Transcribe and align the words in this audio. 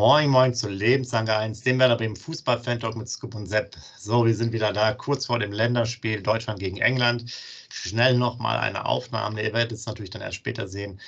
Moin, 0.00 0.30
moin 0.30 0.54
zu 0.54 0.70
Lebenslange 0.70 1.36
1, 1.36 1.60
dem 1.60 1.78
Werder 1.78 1.96
Bremen 1.96 2.16
Fußball-Fan-Talk 2.16 2.96
mit 2.96 3.06
Scoop 3.10 3.34
und 3.34 3.44
Sepp. 3.44 3.76
So, 3.98 4.24
wir 4.24 4.34
sind 4.34 4.50
wieder 4.50 4.72
da, 4.72 4.94
kurz 4.94 5.26
vor 5.26 5.38
dem 5.38 5.52
Länderspiel 5.52 6.22
Deutschland 6.22 6.58
gegen 6.58 6.78
England. 6.78 7.30
Schnell 7.68 8.16
nochmal 8.16 8.56
eine 8.60 8.86
Aufnahme, 8.86 9.42
ihr 9.42 9.52
werdet 9.52 9.72
es 9.72 9.84
natürlich 9.84 10.08
dann 10.08 10.22
erst 10.22 10.36
später 10.36 10.68
sehen. 10.68 10.98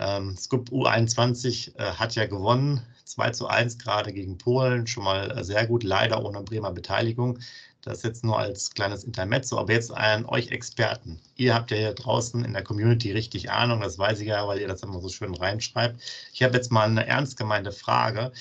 Ähm, 0.00 0.36
Scoop 0.36 0.68
U21 0.68 1.78
äh, 1.78 1.94
hat 1.94 2.14
ja 2.14 2.26
gewonnen, 2.26 2.82
2 3.06 3.30
zu 3.30 3.46
1 3.46 3.78
gerade 3.78 4.12
gegen 4.12 4.36
Polen, 4.36 4.86
schon 4.86 5.04
mal 5.04 5.30
äh, 5.30 5.44
sehr 5.44 5.66
gut, 5.66 5.82
leider 5.82 6.22
ohne 6.22 6.42
Bremer 6.42 6.72
Beteiligung. 6.72 7.38
Das 7.82 8.04
jetzt 8.04 8.22
nur 8.22 8.38
als 8.38 8.70
kleines 8.70 9.02
Intermezzo, 9.02 9.58
aber 9.58 9.72
jetzt 9.72 9.90
an 9.90 10.24
euch 10.26 10.52
Experten. 10.52 11.20
Ihr 11.34 11.52
habt 11.52 11.72
ja 11.72 11.76
hier 11.76 11.92
draußen 11.94 12.44
in 12.44 12.52
der 12.52 12.62
Community 12.62 13.10
richtig 13.10 13.50
Ahnung, 13.50 13.80
das 13.80 13.98
weiß 13.98 14.20
ich 14.20 14.28
ja, 14.28 14.46
weil 14.46 14.60
ihr 14.60 14.68
das 14.68 14.82
immer 14.82 15.00
so 15.00 15.08
schön 15.08 15.34
reinschreibt. 15.34 16.00
Ich 16.32 16.44
habe 16.44 16.56
jetzt 16.56 16.70
mal 16.70 16.88
eine 16.88 17.06
ernst 17.06 17.36
gemeinte 17.36 17.72
Frage. 17.72 18.32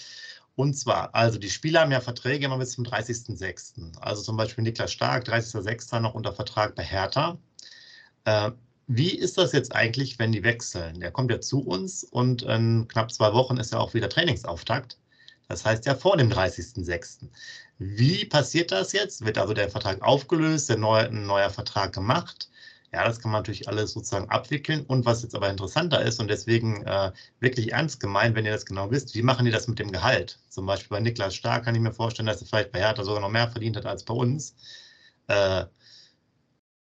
Und 0.56 0.76
zwar, 0.76 1.16
also 1.16 1.40
die 1.40 1.50
Spieler 1.50 1.82
haben 1.82 1.92
ja 1.92 2.02
Verträge 2.02 2.46
immer 2.46 2.60
bis 2.60 2.74
zum 2.74 2.86
30.06. 2.86 3.98
Also 4.00 4.22
zum 4.22 4.38
Beispiel 4.38 4.64
Niklas 4.64 4.92
Stark, 4.92 5.28
30.06. 5.28 6.00
noch 6.00 6.14
unter 6.14 6.34
Vertrag 6.34 6.76
bei 6.76 6.84
Hertha. 6.84 7.40
Äh, 8.26 8.52
wie 8.86 9.12
ist 9.12 9.38
das 9.40 9.54
jetzt 9.54 9.74
eigentlich, 9.74 10.20
wenn 10.20 10.32
die 10.34 10.44
wechseln? 10.44 11.00
Der 11.00 11.12
kommt 11.12 11.32
ja 11.32 11.40
zu 11.42 11.62
uns 11.62 12.04
und 12.04 12.44
in 12.44 12.88
knapp 12.90 13.12
zwei 13.12 13.34
Wochen 13.34 13.58
ist 13.58 13.72
ja 13.72 13.80
auch 13.80 13.94
wieder 13.96 14.10
Trainingsauftakt. 14.10 14.98
Das 15.48 15.66
heißt 15.66 15.86
ja 15.86 15.96
vor 15.96 16.16
dem 16.16 16.30
30.06. 16.30 17.30
Wie 17.84 18.26
passiert 18.26 18.72
das 18.72 18.94
jetzt? 18.94 19.26
Wird 19.26 19.40
also 19.40 19.56
der 19.56 19.68
Vertrag 19.72 20.04
aufgelöst, 20.04 20.70
der 20.70 20.78
neue, 20.78 21.08
ein 21.08 21.26
neuer 21.26 21.50
Vertrag 21.50 21.92
gemacht? 21.94 22.48
Ja, 22.94 23.04
das 23.04 23.20
kann 23.20 23.32
man 23.32 23.40
natürlich 23.40 23.68
alles 23.68 23.94
sozusagen 23.94 24.30
abwickeln. 24.30 24.86
Und 24.86 25.06
was 25.06 25.24
jetzt 25.24 25.34
aber 25.34 25.50
interessanter 25.50 26.00
ist 26.04 26.20
und 26.20 26.28
deswegen 26.28 26.86
äh, 26.86 27.12
wirklich 27.40 27.72
ernst 27.72 28.00
gemeint, 28.00 28.36
wenn 28.36 28.46
ihr 28.46 28.52
das 28.52 28.68
genau 28.68 28.92
wisst, 28.92 29.16
wie 29.16 29.24
machen 29.24 29.46
die 29.46 29.52
das 29.52 29.68
mit 29.68 29.80
dem 29.80 29.92
Gehalt? 29.92 30.38
Zum 30.50 30.68
Beispiel 30.68 30.90
bei 30.96 31.00
Niklas 31.00 31.34
Stark 31.34 31.66
kann 31.66 31.74
ich 31.74 31.82
mir 31.82 31.92
vorstellen, 31.92 32.28
dass 32.28 32.42
er 32.42 32.48
vielleicht 32.48 32.72
bei 32.72 32.80
Hertha 32.82 33.04
sogar 33.04 33.20
noch 33.20 33.30
mehr 33.32 33.48
verdient 33.50 33.78
hat 33.78 33.88
als 33.88 34.04
bei 34.04 34.14
uns. 34.14 34.56
Äh, 35.28 35.66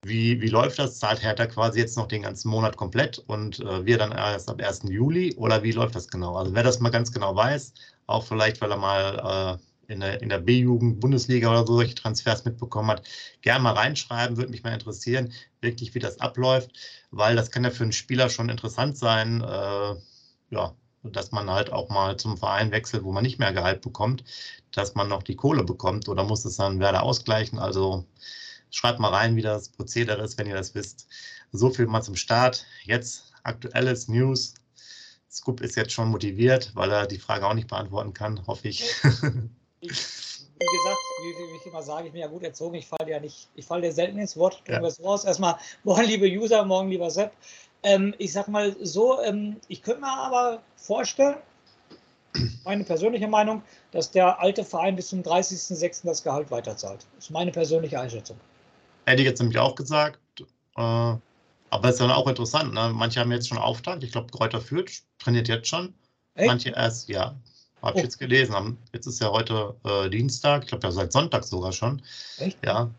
wie, 0.02 0.40
wie 0.40 0.48
läuft 0.48 0.80
das? 0.80 0.98
Zahlt 0.98 1.22
Hertha 1.22 1.46
quasi 1.46 1.78
jetzt 1.78 1.96
noch 1.96 2.08
den 2.08 2.22
ganzen 2.22 2.48
Monat 2.48 2.76
komplett 2.76 3.18
und 3.20 3.60
äh, 3.60 3.86
wir 3.86 3.98
dann 3.98 4.10
erst 4.10 4.48
ab 4.48 4.60
1. 4.60 4.82
Juli? 4.88 5.34
Oder 5.36 5.62
wie 5.62 5.72
läuft 5.72 5.94
das 5.94 6.08
genau? 6.08 6.34
Also 6.34 6.54
wer 6.54 6.64
das 6.64 6.80
mal 6.80 6.90
ganz 6.90 7.12
genau 7.12 7.36
weiß, 7.36 7.72
auch 8.08 8.24
vielleicht, 8.24 8.60
weil 8.60 8.72
er 8.72 8.76
mal 8.78 9.58
äh, 9.60 9.67
in 9.88 10.00
der, 10.00 10.22
in 10.22 10.28
der 10.28 10.38
B-Jugend, 10.38 11.00
Bundesliga 11.00 11.50
oder 11.50 11.66
so 11.66 11.74
solche 11.74 11.94
Transfers 11.94 12.44
mitbekommen 12.44 12.90
hat, 12.90 13.02
gerne 13.40 13.62
mal 13.62 13.72
reinschreiben, 13.72 14.36
würde 14.36 14.50
mich 14.50 14.62
mal 14.62 14.74
interessieren, 14.74 15.32
wirklich 15.60 15.94
wie 15.94 15.98
das 15.98 16.20
abläuft, 16.20 16.70
weil 17.10 17.36
das 17.36 17.50
kann 17.50 17.64
ja 17.64 17.70
für 17.70 17.84
einen 17.84 17.92
Spieler 17.92 18.28
schon 18.28 18.50
interessant 18.50 18.96
sein, 18.98 19.40
äh, 19.40 19.94
ja, 20.50 20.74
dass 21.02 21.32
man 21.32 21.50
halt 21.50 21.72
auch 21.72 21.88
mal 21.88 22.16
zum 22.18 22.36
Verein 22.36 22.70
wechselt, 22.70 23.02
wo 23.04 23.12
man 23.12 23.22
nicht 23.22 23.38
mehr 23.38 23.52
Gehalt 23.52 23.80
bekommt, 23.80 24.24
dass 24.72 24.94
man 24.94 25.08
noch 25.08 25.22
die 25.22 25.36
Kohle 25.36 25.64
bekommt 25.64 26.08
oder 26.08 26.24
muss 26.24 26.44
es 26.44 26.56
dann 26.56 26.80
Werder 26.80 27.02
ausgleichen. 27.02 27.58
Also 27.58 28.04
schreibt 28.70 28.98
mal 29.00 29.08
rein, 29.08 29.36
wie 29.36 29.42
das 29.42 29.70
Prozedere 29.70 30.22
ist, 30.22 30.38
wenn 30.38 30.46
ihr 30.46 30.54
das 30.54 30.74
wisst. 30.74 31.08
So 31.52 31.70
viel 31.70 31.86
mal 31.86 32.02
zum 32.02 32.16
Start. 32.16 32.66
Jetzt 32.84 33.32
aktuelles 33.42 34.08
News 34.08 34.54
Scoop 35.30 35.60
ist 35.60 35.76
jetzt 35.76 35.92
schon 35.92 36.08
motiviert, 36.08 36.72
weil 36.74 36.90
er 36.90 37.06
die 37.06 37.18
Frage 37.18 37.46
auch 37.46 37.54
nicht 37.54 37.68
beantworten 37.68 38.12
kann, 38.12 38.46
hoffe 38.46 38.68
ich. 38.68 38.84
ich 41.30 41.36
wie 41.36 41.56
ich 41.56 41.66
immer 41.66 41.82
sage, 41.82 42.06
ich 42.06 42.12
bin 42.12 42.20
ja 42.20 42.26
gut 42.26 42.42
erzogen, 42.42 42.74
ich 42.74 42.86
falle 42.86 43.10
ja 43.10 43.20
nicht, 43.20 43.48
ich 43.54 43.64
falle 43.64 43.82
dir 43.82 43.92
selten 43.92 44.18
ins 44.18 44.36
Wort, 44.36 44.62
ja. 44.68 44.80
wir 44.80 45.04
raus. 45.04 45.24
Erstmal, 45.24 45.56
morgen 45.84 46.04
liebe 46.04 46.26
User, 46.26 46.64
morgen 46.64 46.90
lieber 46.90 47.10
Sepp. 47.10 47.32
Ähm, 47.82 48.14
ich 48.18 48.32
sag 48.32 48.48
mal 48.48 48.74
so, 48.80 49.22
ähm, 49.22 49.56
ich 49.68 49.82
könnte 49.82 50.00
mir 50.00 50.12
aber 50.12 50.62
vorstellen, 50.76 51.36
meine 52.64 52.84
persönliche 52.84 53.28
Meinung, 53.28 53.62
dass 53.92 54.10
der 54.10 54.40
alte 54.40 54.64
Verein 54.64 54.96
bis 54.96 55.08
zum 55.08 55.22
30.06. 55.22 56.04
das 56.04 56.22
Gehalt 56.22 56.50
weiterzahlt. 56.50 57.06
Das 57.16 57.26
ist 57.26 57.30
meine 57.30 57.50
persönliche 57.50 57.98
Einschätzung. 57.98 58.36
Hätte 59.06 59.22
ich 59.22 59.28
jetzt 59.28 59.40
nämlich 59.40 59.58
auch 59.58 59.74
gesagt. 59.74 60.18
Äh, 60.76 61.16
aber 61.70 61.88
es 61.88 61.92
ist 61.92 62.00
dann 62.00 62.10
auch 62.10 62.26
interessant. 62.26 62.74
Ne? 62.74 62.92
Manche 62.94 63.20
haben 63.20 63.32
jetzt 63.32 63.48
schon 63.48 63.58
Auftakt. 63.58 64.02
Ich 64.02 64.12
glaube, 64.12 64.30
Kräuter 64.30 64.60
führt, 64.60 64.90
trainiert 65.18 65.48
jetzt 65.48 65.68
schon. 65.68 65.94
Echt? 66.34 66.46
Manche 66.46 66.70
erst, 66.70 67.08
ja. 67.08 67.34
Habe 67.82 67.98
ich 67.98 68.02
oh. 68.02 68.04
jetzt 68.04 68.18
gelesen. 68.18 68.78
Jetzt 68.92 69.06
ist 69.06 69.20
ja 69.20 69.30
heute 69.30 69.74
äh, 69.84 70.10
Dienstag. 70.10 70.64
Ich 70.64 70.68
glaube, 70.68 70.86
ja 70.86 70.90
seit 70.90 71.12
Sonntag 71.12 71.44
sogar 71.44 71.72
schon. 71.72 72.02
Echt? 72.38 72.58
Ja. 72.64 72.90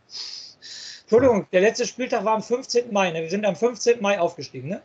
Entschuldigung, 1.01 1.47
der 1.51 1.61
letzte 1.61 1.85
Spieltag 1.85 2.23
war 2.23 2.35
am 2.35 2.43
15. 2.43 2.93
Mai. 2.93 3.11
Ne? 3.11 3.21
Wir 3.21 3.29
sind 3.29 3.45
am 3.45 3.55
15. 3.55 4.01
Mai 4.01 4.19
aufgestiegen, 4.19 4.69
ne? 4.69 4.81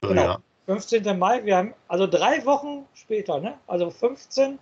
Genau. 0.00 0.22
Ja. 0.22 0.38
15. 0.66 1.18
Mai. 1.18 1.44
Wir 1.44 1.56
haben 1.56 1.74
also 1.88 2.06
drei 2.06 2.44
Wochen 2.46 2.86
später, 2.94 3.40
ne? 3.40 3.58
Also 3.66 3.90
15, 3.90 4.58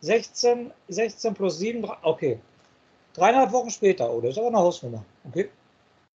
16, 0.00 0.72
16 0.88 1.34
plus 1.34 1.58
7. 1.58 1.86
Okay. 2.02 2.38
Dreieinhalb 3.14 3.52
Wochen 3.52 3.70
später, 3.70 4.10
oder? 4.10 4.28
Ist 4.28 4.38
aber 4.38 4.48
eine 4.48 4.58
Hausnummer. 4.58 5.04
Okay. 5.24 5.48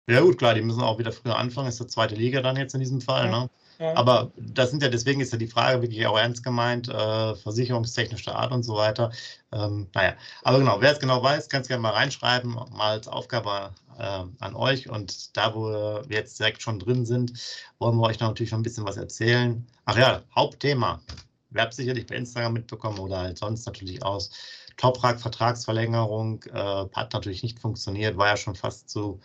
Ja, 0.08 0.20
gut, 0.20 0.38
klar, 0.38 0.54
die 0.54 0.62
müssen 0.62 0.80
auch 0.80 0.98
wieder 0.98 1.12
früher 1.12 1.36
anfangen, 1.36 1.68
ist 1.68 1.80
der 1.80 1.88
zweite 1.88 2.14
Liga 2.14 2.40
dann 2.40 2.56
jetzt 2.56 2.74
in 2.74 2.80
diesem 2.80 3.00
Fall. 3.00 3.26
Ja. 3.26 3.40
Ne? 3.40 3.50
Aber 3.78 4.32
das 4.36 4.70
sind 4.70 4.82
ja, 4.82 4.88
deswegen 4.88 5.20
ist 5.20 5.32
ja 5.32 5.38
die 5.38 5.46
Frage 5.46 5.82
wirklich 5.82 6.04
auch 6.06 6.18
ernst 6.18 6.42
gemeint, 6.42 6.88
äh, 6.88 7.34
versicherungstechnischer 7.36 8.34
Art 8.34 8.50
und 8.50 8.64
so 8.64 8.74
weiter. 8.74 9.12
Ähm, 9.52 9.88
naja, 9.94 10.14
aber 10.42 10.58
genau, 10.58 10.80
wer 10.80 10.92
es 10.92 10.98
genau 10.98 11.22
weiß, 11.22 11.48
kann 11.48 11.62
es 11.62 11.68
gerne 11.68 11.82
mal 11.82 11.92
reinschreiben, 11.92 12.54
mal 12.54 12.90
als 12.90 13.06
Aufgabe 13.06 13.70
äh, 13.98 14.24
an 14.40 14.54
euch. 14.54 14.88
Und 14.90 15.36
da, 15.36 15.54
wo 15.54 15.70
wir 15.70 16.16
jetzt 16.16 16.38
direkt 16.40 16.60
schon 16.60 16.80
drin 16.80 17.06
sind, 17.06 17.32
wollen 17.78 17.96
wir 17.96 18.06
euch 18.06 18.18
natürlich 18.18 18.50
noch 18.50 18.58
ein 18.58 18.64
bisschen 18.64 18.84
was 18.84 18.96
erzählen. 18.96 19.64
Ach 19.84 19.96
ja, 19.96 20.22
Hauptthema. 20.34 21.00
Wer 21.50 21.62
hat 21.62 21.74
sicherlich 21.74 22.06
bei 22.06 22.16
Instagram 22.16 22.54
mitbekommen 22.54 22.98
oder 22.98 23.18
halt 23.18 23.38
sonst 23.38 23.64
natürlich 23.64 24.02
aus. 24.02 24.30
Toprak-Vertragsverlängerung 24.76 26.42
äh, 26.52 26.86
hat 26.94 27.12
natürlich 27.12 27.42
nicht 27.42 27.58
funktioniert, 27.58 28.16
war 28.16 28.28
ja 28.28 28.36
schon 28.36 28.54
fast 28.54 28.88
zu 28.88 29.20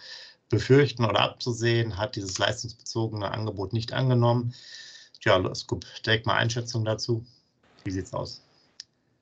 befürchten 0.53 1.05
oder 1.05 1.19
abzusehen, 1.19 1.97
hat 1.97 2.15
dieses 2.15 2.37
leistungsbezogene 2.37 3.31
Angebot 3.31 3.73
nicht 3.73 3.93
angenommen. 3.93 4.53
Tja, 5.21 5.53
Scoop, 5.55 5.85
direkt 6.05 6.25
mal 6.25 6.35
Einschätzung 6.35 6.85
dazu. 6.85 7.25
Wie 7.83 7.91
sieht 7.91 8.05
es 8.05 8.13
aus? 8.13 8.41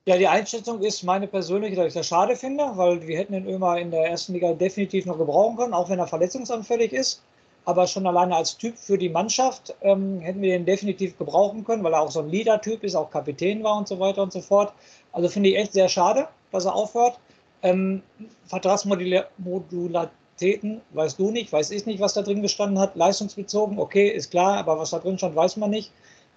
Ja, 0.06 0.18
die 0.18 0.28
Einschätzung 0.28 0.82
ist 0.82 1.04
meine 1.04 1.28
persönliche, 1.28 1.76
dass 1.76 1.88
ich 1.88 1.94
das 1.94 2.08
schade 2.08 2.36
finde, 2.36 2.72
weil 2.76 3.08
wir 3.08 3.18
hätten 3.18 3.34
den 3.34 3.48
Ömer 3.48 3.78
in 3.78 3.92
der 3.92 4.08
ersten 4.08 4.34
Liga 4.34 4.54
definitiv 4.54 5.06
noch 5.06 5.18
gebrauchen 5.18 5.58
können, 5.58 5.74
auch 5.74 5.90
wenn 5.90 6.00
er 6.00 6.08
verletzungsanfällig 6.08 6.92
ist. 6.92 7.22
Aber 7.66 7.86
schon 7.86 8.08
alleine 8.08 8.36
als 8.36 8.58
Typ 8.58 8.76
für 8.76 8.98
die 8.98 9.10
Mannschaft 9.10 9.76
ähm, 9.82 10.20
hätten 10.20 10.42
wir 10.42 10.54
den 10.54 10.66
definitiv 10.66 11.16
gebrauchen 11.20 11.64
können, 11.64 11.84
weil 11.84 11.94
er 11.94 12.02
auch 12.02 12.10
so 12.10 12.22
ein 12.22 12.30
Leader-Typ 12.30 12.84
ist, 12.84 12.96
auch 12.96 13.12
Kapitän 13.12 13.64
war 13.64 13.78
und 13.78 13.88
so 13.88 14.00
weiter 14.00 14.24
und 14.24 14.34
so 14.34 14.42
fort. 14.42 14.74
Also 15.12 15.30
finde 15.30 15.50
ich 15.50 15.58
echt 15.58 15.74
sehr 15.74 15.88
schade, 15.88 16.28
dass 16.52 16.66
er 16.66 16.74
aufhört. 16.74 17.20
Ähm, 17.62 18.02
Vertragsmodularität 18.48 20.10
Aktivitäten, 20.42 20.82
weißt 20.94 21.20
du 21.20 21.30
nicht, 21.30 21.54
weiß 21.54 21.70
ich 21.70 21.86
nicht, 21.86 22.00
was 22.00 22.16
da 22.16 22.24
drin 22.24 22.42
gestanden 22.42 22.80
hat. 22.80 22.96
Leistungsbezogen, 22.96 23.78
okay, 23.78 24.08
ist 24.10 24.32
klar, 24.32 24.58
aber 24.58 24.80
was 24.80 24.90
da 24.90 24.98
drin 24.98 25.20
stand, 25.20 25.36
weiß 25.36 25.58
man 25.58 25.70
nicht. 25.70 25.92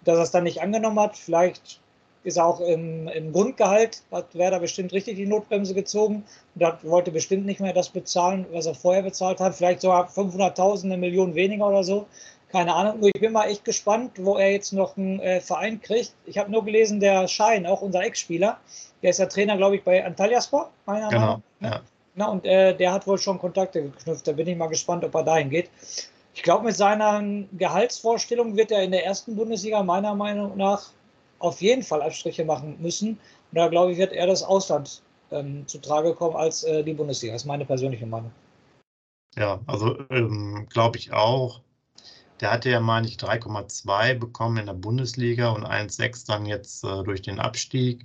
Dass 0.04 0.18
er 0.18 0.24
es 0.24 0.30
dann 0.30 0.44
nicht 0.44 0.60
angenommen 0.60 1.00
hat, 1.00 1.16
vielleicht 1.16 1.80
ist 2.22 2.36
er 2.36 2.44
auch 2.44 2.60
im, 2.60 3.08
im 3.08 3.32
Grundgehalt, 3.32 4.02
hat 4.12 4.34
Werder 4.34 4.60
bestimmt 4.60 4.92
richtig 4.92 5.16
die 5.16 5.24
Notbremse 5.24 5.72
gezogen 5.72 6.24
und 6.54 6.84
wollte 6.84 7.12
bestimmt 7.12 7.46
nicht 7.46 7.60
mehr 7.60 7.72
das 7.72 7.88
bezahlen, 7.88 8.44
was 8.52 8.66
er 8.66 8.74
vorher 8.74 9.02
bezahlt 9.02 9.40
hat. 9.40 9.54
Vielleicht 9.54 9.80
sogar 9.80 10.06
500.000, 10.10 10.84
eine 10.84 10.98
Million 10.98 11.34
weniger 11.34 11.66
oder 11.66 11.82
so. 11.82 12.06
Keine 12.52 12.74
Ahnung. 12.74 13.02
Ich 13.14 13.20
bin 13.20 13.32
mal 13.32 13.48
echt 13.48 13.64
gespannt, 13.64 14.12
wo 14.18 14.36
er 14.36 14.52
jetzt 14.52 14.74
noch 14.74 14.98
einen 14.98 15.18
äh, 15.20 15.40
Verein 15.40 15.80
kriegt. 15.80 16.12
Ich 16.26 16.36
habe 16.36 16.52
nur 16.52 16.62
gelesen, 16.62 17.00
der 17.00 17.26
Schein, 17.26 17.64
auch 17.64 17.80
unser 17.80 18.02
Ex-Spieler, 18.04 18.58
der 19.02 19.10
ist 19.10 19.18
ja 19.18 19.26
Trainer, 19.26 19.56
glaube 19.56 19.76
ich, 19.76 19.82
bei 19.82 20.04
Antalyaspor, 20.04 20.70
meiner 20.84 21.08
genau, 21.08 21.20
Meinung 21.20 21.42
nach. 21.60 21.70
Ja. 21.76 21.82
Na, 22.14 22.26
und 22.26 22.44
äh, 22.44 22.76
der 22.76 22.92
hat 22.92 23.06
wohl 23.06 23.18
schon 23.18 23.38
Kontakte 23.38 23.82
geknüpft. 23.82 24.26
Da 24.26 24.32
bin 24.32 24.46
ich 24.46 24.56
mal 24.56 24.68
gespannt, 24.68 25.04
ob 25.04 25.14
er 25.14 25.24
dahin 25.24 25.50
geht. 25.50 25.70
Ich 26.34 26.42
glaube, 26.42 26.64
mit 26.64 26.76
seiner 26.76 27.22
Gehaltsvorstellung 27.52 28.56
wird 28.56 28.70
er 28.70 28.82
in 28.82 28.92
der 28.92 29.04
ersten 29.04 29.36
Bundesliga 29.36 29.82
meiner 29.82 30.14
Meinung 30.14 30.56
nach 30.56 30.90
auf 31.38 31.60
jeden 31.60 31.82
Fall 31.82 32.02
Abstriche 32.02 32.44
machen 32.44 32.76
müssen. 32.80 33.10
Und 33.10 33.18
da 33.58 33.68
glaube 33.68 33.92
ich, 33.92 33.98
wird 33.98 34.12
er 34.12 34.26
das 34.26 34.42
Ausland 34.42 35.02
ähm, 35.30 35.66
zu 35.66 35.78
Trage 35.78 36.14
kommen 36.14 36.36
als 36.36 36.64
äh, 36.64 36.82
die 36.82 36.94
Bundesliga. 36.94 37.34
Das 37.34 37.42
ist 37.42 37.46
meine 37.46 37.64
persönliche 37.64 38.06
Meinung. 38.06 38.32
Ja, 39.36 39.60
also 39.66 39.98
ähm, 40.10 40.66
glaube 40.70 40.98
ich 40.98 41.12
auch. 41.12 41.60
Der 42.40 42.50
hatte 42.50 42.70
ja, 42.70 42.80
meine 42.80 43.06
ich, 43.06 43.16
3,2 43.16 44.14
bekommen 44.14 44.58
in 44.58 44.66
der 44.66 44.74
Bundesliga 44.74 45.50
und 45.50 45.64
1,6 45.64 46.26
dann 46.26 46.46
jetzt 46.46 46.84
äh, 46.84 47.02
durch 47.04 47.22
den 47.22 47.38
Abstieg. 47.38 48.04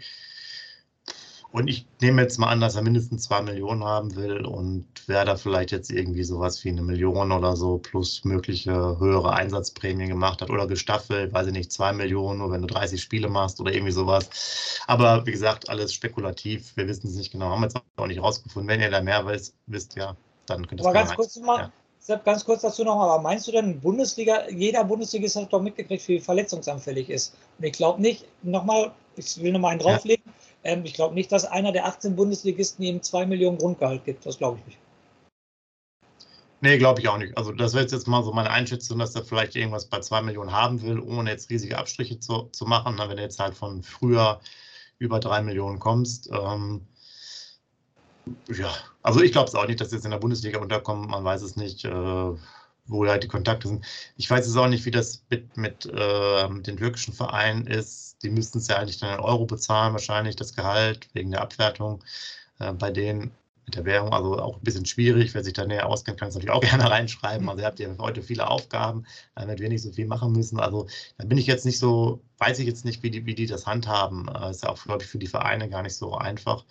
Und 1.51 1.67
ich 1.67 1.87
nehme 1.99 2.21
jetzt 2.21 2.37
mal 2.37 2.49
an, 2.49 2.61
dass 2.61 2.75
er 2.75 2.83
mindestens 2.83 3.23
2 3.23 3.41
Millionen 3.41 3.83
haben 3.83 4.15
will 4.15 4.45
und 4.45 4.85
wer 5.07 5.25
da 5.25 5.35
vielleicht 5.35 5.71
jetzt 5.71 5.89
irgendwie 5.89 6.23
sowas 6.23 6.63
wie 6.63 6.69
eine 6.69 6.83
Million 6.83 7.31
oder 7.31 7.55
so 7.55 7.79
plus 7.79 8.23
mögliche 8.23 8.99
höhere 8.99 9.33
Einsatzprämien 9.33 10.09
gemacht 10.09 10.43
hat 10.43 10.51
oder 10.51 10.67
gestaffelt, 10.67 11.33
weiß 11.33 11.47
ich 11.47 11.53
nicht, 11.53 11.71
2 11.71 11.93
Millionen, 11.93 12.37
nur 12.37 12.51
wenn 12.51 12.61
du 12.61 12.67
30 12.67 13.01
Spiele 13.01 13.29
machst 13.29 13.59
oder 13.59 13.73
irgendwie 13.73 13.91
sowas. 13.91 14.79
Aber 14.85 15.25
wie 15.25 15.31
gesagt, 15.31 15.69
alles 15.69 15.91
spekulativ. 15.91 16.71
Wir 16.75 16.87
wissen 16.87 17.07
es 17.07 17.15
nicht 17.15 17.31
genau, 17.31 17.49
haben 17.49 17.61
wir 17.61 17.67
jetzt 17.67 17.81
auch 17.95 18.07
nicht 18.07 18.21
rausgefunden. 18.21 18.69
Wenn 18.69 18.81
ihr 18.81 18.91
da 18.91 19.01
mehr 19.01 19.25
wisst, 19.25 19.55
wisst 19.65 19.95
ja, 19.95 20.15
dann 20.45 20.67
könnt 20.67 20.81
ihr 20.81 20.83
es 20.83 20.85
Aber 20.85 20.93
ganz 20.93 21.15
kurz 21.15 21.35
mal, 21.37 21.57
ja. 21.57 21.71
Sepp, 21.99 22.23
ganz 22.25 22.45
kurz 22.45 22.61
dazu 22.61 22.83
noch, 22.83 22.99
aber 22.99 23.21
meinst 23.21 23.47
du 23.47 23.51
denn, 23.51 23.79
Bundesliga, 23.81 24.49
jeder 24.49 24.83
Bundesligist 24.83 25.35
hat 25.35 25.51
doch 25.51 25.61
mitgekriegt, 25.61 26.07
wie 26.07 26.19
verletzungsanfällig 26.19 27.09
ist? 27.09 27.35
Und 27.57 27.65
ich 27.65 27.73
glaube 27.73 28.01
nicht, 28.01 28.25
nochmal, 28.43 28.91
ich 29.15 29.41
will 29.41 29.51
nochmal 29.51 29.71
einen 29.71 29.81
drauflegen, 29.81 30.23
ja. 30.25 30.33
Ähm, 30.63 30.83
ich 30.85 30.93
glaube 30.93 31.15
nicht, 31.15 31.31
dass 31.31 31.45
einer 31.45 31.71
der 31.71 31.85
18 31.85 32.15
Bundesligisten 32.15 32.83
ihm 32.83 33.01
2 33.01 33.25
Millionen 33.25 33.57
Grundgehalt 33.57 34.05
gibt. 34.05 34.25
Das 34.25 34.37
glaube 34.37 34.59
ich 34.59 34.65
nicht. 34.65 34.79
Nee, 36.61 36.77
glaube 36.77 36.99
ich 36.99 37.07
auch 37.07 37.17
nicht. 37.17 37.37
Also 37.37 37.53
das 37.53 37.73
wäre 37.73 37.85
jetzt 37.85 38.07
mal 38.07 38.23
so 38.23 38.33
meine 38.33 38.49
Einschätzung, 38.49 38.99
dass 38.99 39.15
er 39.15 39.23
vielleicht 39.23 39.55
irgendwas 39.55 39.85
bei 39.85 40.01
2 40.01 40.21
Millionen 40.23 40.51
haben 40.51 40.81
will, 40.81 40.99
ohne 40.99 41.31
jetzt 41.31 41.49
riesige 41.49 41.77
Abstriche 41.77 42.19
zu, 42.19 42.49
zu 42.51 42.65
machen. 42.65 42.97
Wenn 42.97 43.15
du 43.15 43.23
jetzt 43.23 43.39
halt 43.39 43.55
von 43.55 43.81
früher 43.81 44.41
über 44.97 45.21
3 45.21 45.41
Millionen 45.41 45.79
kommst, 45.79 46.29
ähm, 46.31 46.85
ja, 48.49 48.73
also 49.01 49.21
ich 49.21 49.31
glaube 49.31 49.47
es 49.47 49.55
auch 49.55 49.67
nicht, 49.67 49.79
dass 49.79 49.91
jetzt 49.91 50.05
in 50.05 50.11
der 50.11 50.17
Bundesliga 50.17 50.59
unterkommen. 50.59 51.09
Man 51.09 51.23
weiß 51.23 51.41
es 51.41 51.55
nicht, 51.55 51.85
äh, 51.85 52.33
wo 52.89 53.05
halt 53.07 53.23
die 53.23 53.27
Kontakte 53.27 53.67
sind. 53.67 53.85
Ich 54.17 54.29
weiß 54.29 54.47
es 54.47 54.57
auch 54.57 54.67
nicht, 54.67 54.85
wie 54.85 54.91
das 54.91 55.23
mit, 55.29 55.55
mit 55.57 55.85
äh, 55.85 56.49
den 56.61 56.77
türkischen 56.77 57.13
Vereinen 57.13 57.67
ist. 57.67 58.17
Die 58.23 58.29
müssten 58.29 58.57
es 58.57 58.67
ja 58.67 58.77
eigentlich 58.77 58.99
dann 58.99 59.13
in 59.13 59.23
Euro 59.23 59.45
bezahlen, 59.45 59.93
wahrscheinlich 59.93 60.35
das 60.35 60.55
Gehalt 60.55 61.07
wegen 61.13 61.31
der 61.31 61.41
Abwertung 61.41 62.03
äh, 62.59 62.73
bei 62.73 62.91
denen 62.91 63.31
mit 63.65 63.75
der 63.75 63.85
Währung. 63.85 64.11
Also 64.13 64.39
auch 64.39 64.57
ein 64.57 64.63
bisschen 64.63 64.85
schwierig. 64.85 65.33
Wer 65.33 65.43
sich 65.43 65.53
da 65.53 65.65
näher 65.65 65.87
auskennt, 65.87 66.19
kann 66.19 66.29
es 66.29 66.35
natürlich 66.35 66.53
auch 66.53 66.61
gerne 66.69 66.89
reinschreiben. 66.89 67.47
Also 67.47 67.61
ihr 67.61 67.67
habt 67.67 67.79
ja 67.79 67.89
heute 67.99 68.21
viele 68.23 68.49
Aufgaben, 68.49 69.05
damit 69.35 69.59
wir 69.59 69.69
nicht 69.69 69.83
so 69.83 69.91
viel 69.91 70.07
machen 70.07 70.31
müssen. 70.33 70.59
Also 70.59 70.87
da 71.17 71.25
bin 71.25 71.37
ich 71.37 71.47
jetzt 71.47 71.65
nicht 71.65 71.79
so, 71.79 72.21
weiß 72.39 72.59
ich 72.59 72.67
jetzt 72.67 72.85
nicht, 72.85 73.03
wie 73.03 73.11
die, 73.11 73.25
wie 73.25 73.35
die 73.35 73.45
das 73.45 73.67
handhaben. 73.67 74.27
Äh, 74.27 74.51
ist 74.51 74.63
ja 74.63 74.69
auch, 74.69 74.83
glaube 74.83 75.03
ich, 75.03 75.09
für 75.09 75.19
die 75.19 75.27
Vereine 75.27 75.69
gar 75.69 75.83
nicht 75.83 75.95
so 75.95 76.15
einfach 76.15 76.65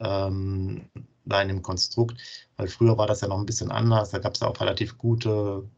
ähm, 0.00 0.88
da 1.24 1.42
in 1.42 1.48
dem 1.48 1.62
Konstrukt, 1.62 2.20
weil 2.56 2.68
früher 2.68 2.98
war 2.98 3.06
das 3.06 3.20
ja 3.20 3.28
noch 3.28 3.38
ein 3.38 3.46
bisschen 3.46 3.70
anders. 3.70 4.10
Da 4.10 4.18
gab 4.18 4.34
es 4.34 4.40
ja 4.40 4.48
auch 4.48 4.60
relativ 4.60 4.98
gute 4.98 5.68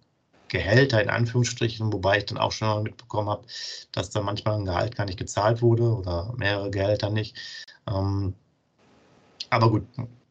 Gehälter 0.48 1.02
in 1.02 1.10
Anführungsstrichen, 1.10 1.92
wobei 1.92 2.18
ich 2.18 2.26
dann 2.26 2.38
auch 2.38 2.52
schon 2.52 2.68
mal 2.68 2.82
mitbekommen 2.82 3.28
habe, 3.28 3.46
dass 3.92 4.10
da 4.10 4.20
manchmal 4.20 4.56
ein 4.56 4.64
Gehalt 4.64 4.96
gar 4.96 5.06
nicht 5.06 5.18
gezahlt 5.18 5.62
wurde 5.62 5.84
oder 5.94 6.34
mehrere 6.36 6.70
Gehälter 6.70 7.10
nicht. 7.10 7.36
Ähm, 7.88 8.34
aber 9.50 9.70
gut, 9.70 9.86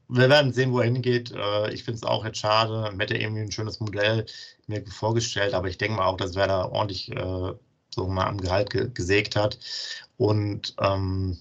wir 0.10 0.30
werden 0.30 0.54
sehen, 0.54 0.72
wo 0.72 0.80
er 0.80 0.86
hingeht. 0.86 1.32
Äh, 1.32 1.74
ich 1.74 1.84
finde 1.84 1.98
es 1.98 2.04
auch 2.04 2.26
jetzt 2.26 2.40
schade. 2.40 2.84
Man 2.92 3.00
hätte 3.00 3.18
irgendwie 3.18 3.42
ein 3.42 3.52
schönes 3.52 3.80
Modell 3.80 4.26
mir 4.68 4.86
vorgestellt, 4.88 5.54
aber 5.54 5.68
ich 5.68 5.78
denke 5.78 5.98
mal 5.98 6.06
auch, 6.06 6.18
dass 6.18 6.36
wer 6.36 6.48
da 6.48 6.66
ordentlich 6.66 7.12
äh, 7.12 7.54
so 7.90 8.08
mal 8.08 8.28
am 8.28 8.40
Gehalt 8.40 8.70
ge 8.70 8.90
gesägt 8.94 9.36
hat. 9.36 9.60
Und 10.18 10.76
ähm, 10.80 11.38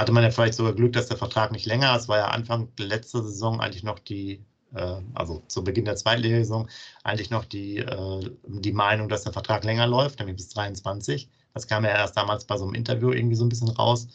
hatte 0.00 0.12
man 0.12 0.22
ja 0.22 0.30
vielleicht 0.30 0.54
sogar 0.54 0.72
Glück, 0.72 0.92
dass 0.94 1.08
der 1.08 1.16
Vertrag 1.16 1.52
nicht 1.52 1.66
länger 1.66 1.96
ist. 1.96 2.08
War 2.08 2.18
ja 2.18 2.28
Anfang 2.28 2.74
der 2.76 2.86
letzten 2.86 3.22
Saison 3.22 3.60
eigentlich 3.60 3.82
noch 3.84 3.98
die, 3.98 4.44
äh, 4.74 4.96
also 5.14 5.42
zu 5.48 5.62
Beginn 5.62 5.84
der 5.84 5.96
zweiten 5.96 6.22
Saison, 6.22 6.68
eigentlich 7.04 7.30
noch 7.30 7.44
die, 7.44 7.78
äh, 7.78 8.30
die 8.44 8.72
Meinung, 8.72 9.08
dass 9.08 9.24
der 9.24 9.32
Vertrag 9.32 9.64
länger 9.64 9.86
läuft, 9.86 10.18
nämlich 10.18 10.36
bis 10.36 10.48
23. 10.50 11.28
Das 11.54 11.66
kam 11.66 11.84
ja 11.84 11.90
erst 11.90 12.16
damals 12.16 12.44
bei 12.44 12.56
so 12.56 12.64
einem 12.64 12.74
Interview 12.74 13.12
irgendwie 13.12 13.36
so 13.36 13.44
ein 13.44 13.48
bisschen 13.48 13.70
raus, 13.70 14.08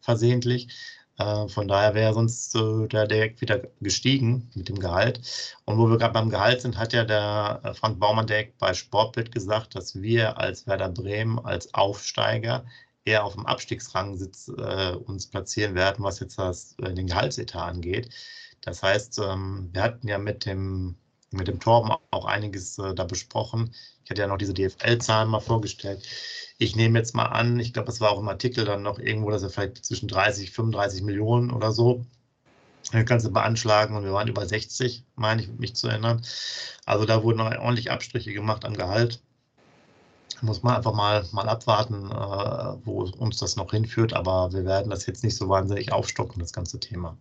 versehentlich. 0.00 0.68
Äh, 1.18 1.48
von 1.48 1.68
daher 1.68 1.94
wäre 1.94 2.14
sonst 2.14 2.54
äh, 2.54 2.88
der 2.88 3.06
direkt 3.06 3.40
wieder 3.40 3.62
gestiegen 3.80 4.50
mit 4.54 4.68
dem 4.68 4.78
Gehalt. 4.78 5.20
Und 5.64 5.78
wo 5.78 5.88
wir 5.90 5.98
gerade 5.98 6.14
beim 6.14 6.30
Gehalt 6.30 6.62
sind, 6.62 6.78
hat 6.78 6.92
ja 6.92 7.04
der 7.04 7.60
äh, 7.64 7.74
Frank 7.74 7.98
Baumann 8.00 8.26
direkt 8.26 8.58
bei 8.58 8.74
Sportbild 8.74 9.32
gesagt, 9.32 9.74
dass 9.74 10.00
wir 10.00 10.38
als 10.38 10.66
Werder 10.66 10.88
Bremen, 10.88 11.38
als 11.40 11.72
Aufsteiger 11.74 12.64
eher 13.04 13.24
auf 13.24 13.34
dem 13.34 13.46
Abstiegsrang 13.46 14.16
sitz, 14.16 14.48
äh, 14.48 14.94
uns 14.94 15.26
platzieren 15.26 15.74
werden, 15.74 16.04
was 16.04 16.20
jetzt 16.20 16.38
das, 16.38 16.76
äh, 16.82 16.94
den 16.94 17.06
Gehaltsetat 17.06 17.62
angeht. 17.62 18.10
Das 18.62 18.82
heißt, 18.82 19.18
ähm, 19.18 19.70
wir 19.72 19.82
hatten 19.82 20.08
ja 20.08 20.18
mit 20.18 20.46
dem, 20.46 20.96
mit 21.30 21.48
dem 21.48 21.60
Torben 21.60 21.92
auch 22.10 22.24
einiges 22.26 22.78
äh, 22.78 22.94
da 22.94 23.04
besprochen. 23.04 23.74
Ich 24.04 24.10
hatte 24.10 24.22
ja 24.22 24.28
noch 24.28 24.38
diese 24.38 24.54
DFL-Zahlen 24.54 25.28
mal 25.28 25.40
vorgestellt. 25.40 26.06
Ich 26.58 26.76
nehme 26.76 26.98
jetzt 26.98 27.14
mal 27.14 27.26
an, 27.26 27.58
ich 27.58 27.72
glaube, 27.72 27.90
es 27.90 28.00
war 28.00 28.10
auch 28.10 28.20
im 28.20 28.28
Artikel 28.28 28.64
dann 28.64 28.82
noch 28.82 28.98
irgendwo, 28.98 29.30
dass 29.30 29.42
er 29.42 29.50
vielleicht 29.50 29.84
zwischen 29.84 30.08
30, 30.08 30.52
35 30.52 31.02
Millionen 31.02 31.50
oder 31.50 31.72
so 31.72 32.04
das 32.92 33.06
Ganze 33.06 33.30
beanschlagen 33.30 33.96
und 33.96 34.04
wir 34.04 34.12
waren 34.12 34.28
über 34.28 34.46
60, 34.46 35.04
meine 35.14 35.42
ich, 35.42 35.48
mich 35.48 35.74
zu 35.74 35.88
erinnern. 35.88 36.22
Also 36.84 37.04
da 37.04 37.22
wurden 37.22 37.40
ordentlich 37.40 37.90
Abstriche 37.90 38.32
gemacht 38.32 38.64
am 38.64 38.74
Gehalt 38.74 39.22
muss 40.42 40.62
man 40.62 40.76
einfach 40.76 40.92
mal, 40.92 41.24
mal 41.32 41.48
abwarten, 41.48 42.10
äh, 42.10 42.86
wo 42.86 43.08
uns 43.18 43.38
das 43.38 43.56
noch 43.56 43.70
hinführt. 43.70 44.12
Aber 44.12 44.52
wir 44.52 44.64
werden 44.64 44.90
das 44.90 45.06
jetzt 45.06 45.24
nicht 45.24 45.36
so 45.36 45.48
wahnsinnig 45.48 45.92
aufstocken, 45.92 46.40
das 46.40 46.52
ganze 46.52 46.78
Thema. 46.78 47.16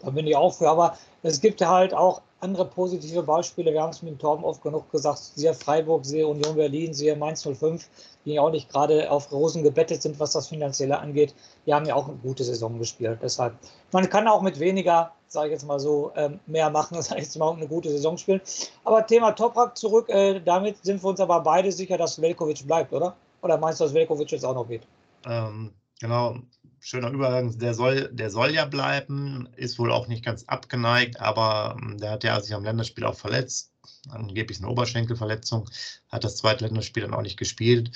Da 0.00 0.10
bin 0.10 0.26
ich 0.26 0.36
auch 0.36 0.54
für. 0.54 0.68
Aber 0.68 0.96
es 1.22 1.40
gibt 1.40 1.60
halt 1.64 1.94
auch 1.94 2.20
andere 2.40 2.66
positive 2.66 3.22
Beispiele. 3.22 3.72
Wir 3.72 3.82
haben 3.82 3.90
es 3.90 4.02
mit 4.02 4.18
Torben 4.20 4.44
oft 4.44 4.62
genug 4.62 4.90
gesagt. 4.90 5.18
Siehe 5.34 5.54
Freiburg, 5.54 6.04
sehe 6.04 6.26
Union 6.26 6.54
Berlin, 6.54 6.92
sehe 6.92 7.16
Mainz 7.16 7.42
05, 7.42 7.88
die 8.24 8.38
auch 8.38 8.50
nicht 8.50 8.70
gerade 8.70 9.10
auf 9.10 9.32
Rosen 9.32 9.62
gebettet 9.62 10.02
sind, 10.02 10.20
was 10.20 10.32
das 10.32 10.48
Finanzielle 10.48 10.98
angeht. 10.98 11.34
Die 11.66 11.72
haben 11.72 11.86
ja 11.86 11.94
auch 11.94 12.06
eine 12.06 12.18
gute 12.18 12.44
Saison 12.44 12.78
gespielt. 12.78 13.18
Deshalb, 13.22 13.54
man 13.92 14.08
kann 14.08 14.28
auch 14.28 14.42
mit 14.42 14.60
weniger, 14.60 15.12
sage 15.34 15.48
ich 15.48 15.52
jetzt 15.52 15.66
mal 15.66 15.78
so, 15.78 16.12
ähm, 16.16 16.40
mehr 16.46 16.70
machen, 16.70 16.96
als 16.96 17.10
jetzt 17.10 17.36
mal 17.36 17.52
eine 17.52 17.68
gute 17.68 17.90
Saison 17.90 18.16
spielen. 18.16 18.40
Aber 18.84 19.06
Thema 19.06 19.32
Toprak 19.32 19.76
zurück. 19.76 20.08
Äh, 20.08 20.40
damit 20.40 20.82
sind 20.82 21.02
wir 21.02 21.10
uns 21.10 21.20
aber 21.20 21.40
beide 21.40 21.70
sicher, 21.70 21.98
dass 21.98 22.20
Velkovic 22.20 22.66
bleibt, 22.66 22.92
oder? 22.92 23.14
Oder 23.42 23.58
meinst 23.58 23.80
du, 23.80 23.84
dass 23.84 23.92
Velkovic 23.92 24.30
jetzt 24.30 24.44
auch 24.44 24.54
noch 24.54 24.66
geht? 24.66 24.86
Ähm, 25.26 25.72
genau 26.00 26.36
schöner 26.84 27.10
Übergang, 27.10 27.58
der 27.58 27.72
soll, 27.72 28.10
der 28.12 28.28
soll 28.28 28.50
ja 28.50 28.66
bleiben, 28.66 29.48
ist 29.56 29.78
wohl 29.78 29.90
auch 29.90 30.06
nicht 30.06 30.22
ganz 30.22 30.44
abgeneigt, 30.44 31.18
aber 31.18 31.78
ähm, 31.80 31.96
der 31.96 32.10
hat 32.10 32.24
ja 32.24 32.38
sich 32.38 32.54
am 32.54 32.62
Länderspiel 32.62 33.04
auch 33.04 33.14
verletzt, 33.14 33.72
angeblich 34.10 34.58
eine 34.58 34.68
Oberschenkelverletzung, 34.68 35.68
hat 36.10 36.24
das 36.24 36.36
zweite 36.36 36.66
Länderspiel 36.66 37.02
dann 37.02 37.14
auch 37.14 37.22
nicht 37.22 37.38
gespielt. 37.38 37.90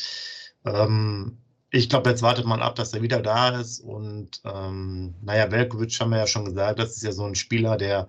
Ähm, 0.65 1.37
ich 1.71 1.89
glaube, 1.89 2.11
jetzt 2.11 2.23
wartet 2.23 2.47
man 2.47 2.63
ab, 2.63 2.77
dass 2.77 2.95
er 2.95 3.03
wieder 3.03 3.21
da 3.23 3.61
ist. 3.61 3.81
Und 3.81 4.41
ähm, 4.45 5.15
naja, 5.23 5.51
Velkovic 5.51 6.01
haben 6.01 6.11
wir 6.11 6.19
ja 6.19 6.27
schon 6.27 6.45
gesagt, 6.47 6.79
das 6.79 6.97
ist 6.97 7.03
ja 7.03 7.13
so 7.13 7.25
ein 7.25 7.35
Spieler, 7.35 7.77
der 7.77 8.09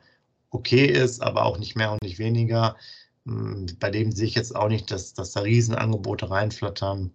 okay 0.49 0.85
ist, 0.85 1.21
aber 1.21 1.45
auch 1.45 1.57
nicht 1.59 1.75
mehr 1.75 1.91
und 1.91 2.01
nicht 2.03 2.19
weniger. 2.19 2.75
Ähm, 3.27 3.67
bei 3.79 3.89
dem 3.91 4.11
sehe 4.11 4.27
ich 4.27 4.35
jetzt 4.35 4.55
auch 4.55 4.69
nicht, 4.69 4.91
dass, 4.91 5.13
dass 5.13 5.31
da 5.33 5.41
Riesenangebote 5.41 6.29
reinflattern 6.29 7.11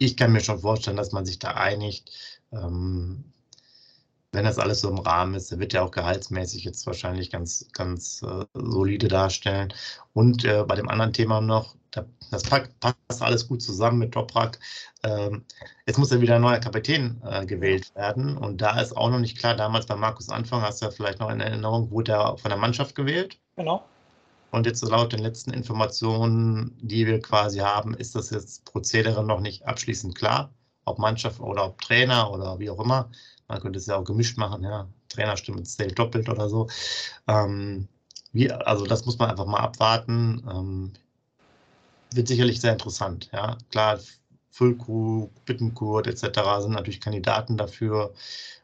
ich 0.00 0.16
kann 0.16 0.32
mir 0.32 0.40
schon 0.40 0.58
vorstellen, 0.60 0.96
dass 0.96 1.12
man 1.12 1.26
sich 1.26 1.38
da 1.38 1.52
einigt. 1.52 2.10
Ähm, 2.52 3.22
wenn 4.32 4.44
das 4.44 4.58
alles 4.58 4.80
so 4.80 4.88
im 4.88 4.98
Rahmen 4.98 5.34
ist, 5.34 5.50
der 5.50 5.58
wird 5.58 5.74
ja 5.74 5.82
auch 5.82 5.90
gehaltsmäßig 5.90 6.64
jetzt 6.64 6.86
wahrscheinlich 6.86 7.30
ganz, 7.30 7.68
ganz 7.72 8.22
äh, 8.22 8.46
solide 8.54 9.08
darstellen. 9.08 9.74
Und 10.14 10.44
äh, 10.44 10.64
bei 10.66 10.76
dem 10.76 10.88
anderen 10.88 11.12
Thema 11.12 11.40
noch, 11.42 11.76
das 12.30 12.42
passt 12.44 13.22
alles 13.22 13.48
gut 13.48 13.62
zusammen 13.62 13.98
mit 13.98 14.12
Toprak. 14.12 14.58
Ähm, 15.02 15.44
jetzt 15.86 15.98
muss 15.98 16.10
ja 16.10 16.20
wieder 16.20 16.36
ein 16.36 16.42
neuer 16.42 16.58
Kapitän 16.58 17.20
äh, 17.24 17.44
gewählt 17.46 17.94
werden. 17.94 18.36
Und 18.36 18.60
da 18.60 18.80
ist 18.80 18.96
auch 18.96 19.10
noch 19.10 19.18
nicht 19.18 19.38
klar, 19.38 19.56
damals 19.56 19.86
bei 19.86 19.96
Markus 19.96 20.28
Anfang, 20.28 20.62
hast 20.62 20.80
du 20.80 20.86
ja 20.86 20.92
vielleicht 20.92 21.20
noch 21.20 21.30
in 21.30 21.40
Erinnerung, 21.40 21.90
wurde 21.90 22.12
er 22.12 22.38
von 22.38 22.50
der 22.50 22.58
Mannschaft 22.58 22.94
gewählt. 22.94 23.38
Genau. 23.56 23.84
Und 24.50 24.66
jetzt 24.66 24.82
laut 24.82 25.12
den 25.12 25.20
letzten 25.20 25.52
Informationen, 25.52 26.76
die 26.80 27.06
wir 27.06 27.20
quasi 27.20 27.58
haben, 27.58 27.94
ist 27.94 28.14
das 28.14 28.30
jetzt 28.30 28.64
Prozedere 28.64 29.24
noch 29.24 29.40
nicht 29.40 29.66
abschließend 29.66 30.16
klar, 30.16 30.52
ob 30.84 30.98
Mannschaft 30.98 31.40
oder 31.40 31.66
ob 31.66 31.80
Trainer 31.80 32.32
oder 32.32 32.58
wie 32.58 32.70
auch 32.70 32.80
immer. 32.80 33.10
Man 33.48 33.60
könnte 33.60 33.78
es 33.78 33.86
ja 33.86 33.96
auch 33.96 34.04
gemischt 34.04 34.38
machen, 34.38 34.62
ja. 34.62 34.88
Trainerstimmen 35.08 35.64
zählt 35.64 35.98
doppelt 35.98 36.28
oder 36.28 36.48
so. 36.48 36.68
Ähm, 37.26 37.88
wie, 38.32 38.50
also 38.50 38.86
das 38.86 39.06
muss 39.06 39.18
man 39.18 39.30
einfach 39.30 39.46
mal 39.46 39.58
abwarten. 39.58 40.92
Wird 42.12 42.28
sicherlich 42.28 42.60
sehr 42.60 42.72
interessant, 42.72 43.30
ja. 43.32 43.56
Klar, 43.70 43.98
Füllkrug, 44.50 45.30
Bittenkurt 45.44 46.06
etc. 46.06 46.62
sind 46.62 46.72
natürlich 46.72 47.00
Kandidaten 47.00 47.56
dafür. 47.56 48.12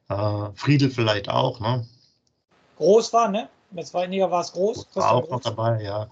Äh, 0.09 0.51
Friedel 0.55 0.91
vielleicht 0.91 1.29
auch, 1.29 1.61
ne? 1.61 1.87
Groß 2.77 3.13
war, 3.13 3.29
ne? 3.29 3.49
Der 3.71 3.85
zweiten 3.85 4.13
Liga 4.13 4.31
war 4.31 4.43
es 4.43 4.53
groß. 4.53 4.87
War 4.95 5.13
auch 5.13 5.29
noch 5.31 5.41
dabei, 5.41 5.83
ja. 5.83 6.09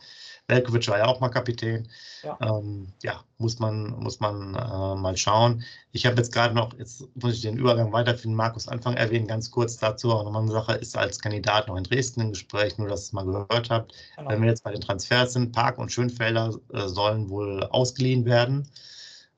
Velkovic 0.48 0.88
war 0.88 0.98
ja 0.98 1.06
auch 1.06 1.20
mal 1.20 1.30
Kapitän. 1.30 1.88
Ja, 2.22 2.38
ähm, 2.40 2.92
ja 3.02 3.24
muss 3.38 3.58
man, 3.58 3.90
muss 3.98 4.20
man 4.20 4.54
äh, 4.54 4.94
mal 4.94 5.16
schauen. 5.16 5.64
Ich 5.92 6.04
habe 6.06 6.16
jetzt 6.16 6.32
gerade 6.32 6.54
noch, 6.54 6.76
jetzt 6.78 7.04
muss 7.14 7.34
ich 7.34 7.42
den 7.42 7.56
Übergang 7.56 7.92
weiterfinden, 7.92 8.36
Markus 8.36 8.68
Anfang 8.68 8.94
erwähnen, 8.94 9.26
ganz 9.26 9.50
kurz 9.50 9.78
dazu. 9.78 10.12
Auch 10.12 10.24
nochmal 10.24 10.42
eine 10.42 10.52
Sache, 10.52 10.74
ist 10.74 10.96
als 10.96 11.18
Kandidat 11.18 11.68
noch 11.68 11.76
in 11.76 11.84
Dresden 11.84 12.20
im 12.20 12.30
Gespräch, 12.30 12.76
nur 12.78 12.88
dass 12.88 13.02
ihr 13.02 13.04
es 13.04 13.12
mal 13.12 13.24
gehört 13.24 13.70
habt. 13.70 13.94
Genau. 14.16 14.30
Wenn 14.30 14.42
wir 14.42 14.48
jetzt 14.48 14.64
bei 14.64 14.72
den 14.72 14.80
Transfers 14.82 15.32
sind, 15.32 15.52
Park 15.52 15.78
und 15.78 15.90
Schönfelder 15.92 16.54
äh, 16.72 16.88
sollen 16.88 17.30
wohl 17.30 17.64
ausgeliehen 17.64 18.24
werden. 18.26 18.68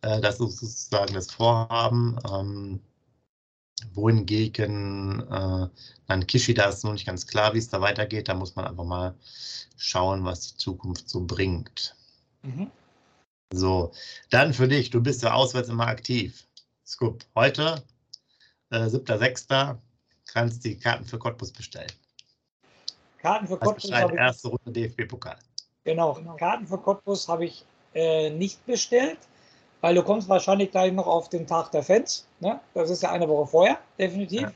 Äh, 0.02 0.20
das 0.20 0.40
ist 0.40 0.58
sozusagen 0.58 1.14
das 1.14 1.30
Vorhaben. 1.30 2.18
Ähm, 2.32 2.80
wohingegen 3.94 5.20
äh, 5.30 5.68
dann 6.06 6.26
Kishida 6.26 6.64
ist 6.66 6.84
noch 6.84 6.92
nicht 6.92 7.06
ganz 7.06 7.26
klar, 7.26 7.54
wie 7.54 7.58
es 7.58 7.68
da 7.68 7.80
weitergeht. 7.80 8.28
Da 8.28 8.34
muss 8.34 8.56
man 8.56 8.66
einfach 8.66 8.84
mal 8.84 9.14
schauen, 9.76 10.24
was 10.24 10.52
die 10.52 10.56
Zukunft 10.56 11.08
so 11.08 11.20
bringt. 11.20 11.94
Mhm. 12.42 12.70
So, 13.52 13.92
dann 14.30 14.54
für 14.54 14.68
dich, 14.68 14.90
du 14.90 15.00
bist 15.02 15.22
ja 15.22 15.32
auswärts 15.32 15.68
immer 15.68 15.86
aktiv. 15.86 16.46
Scoop, 16.84 17.24
heute, 17.34 17.82
äh, 18.70 18.88
7.6., 18.88 19.76
kannst 20.26 20.64
die 20.64 20.78
Karten 20.78 21.04
für 21.04 21.18
Cottbus 21.18 21.52
bestellen. 21.52 21.90
Karten 23.18 23.46
für 23.46 23.58
Cottbus. 23.58 23.90
Erste 23.90 24.48
Runde 24.48 24.72
DFB-Pokal. 24.72 25.38
Genau, 25.84 26.14
Karten 26.38 26.66
für 26.66 26.78
Cottbus 26.78 27.28
habe 27.28 27.46
ich 27.46 27.64
äh, 27.94 28.30
nicht 28.30 28.64
bestellt 28.66 29.18
weil 29.80 29.94
du 29.94 30.02
kommst 30.02 30.28
wahrscheinlich 30.28 30.70
gleich 30.70 30.92
noch 30.92 31.06
auf 31.06 31.28
den 31.28 31.46
Tag 31.46 31.70
der 31.70 31.82
Fans. 31.82 32.26
Ne? 32.40 32.60
Das 32.74 32.90
ist 32.90 33.02
ja 33.02 33.10
eine 33.10 33.28
Woche 33.28 33.46
vorher, 33.46 33.78
definitiv. 33.98 34.42
Ja. 34.42 34.52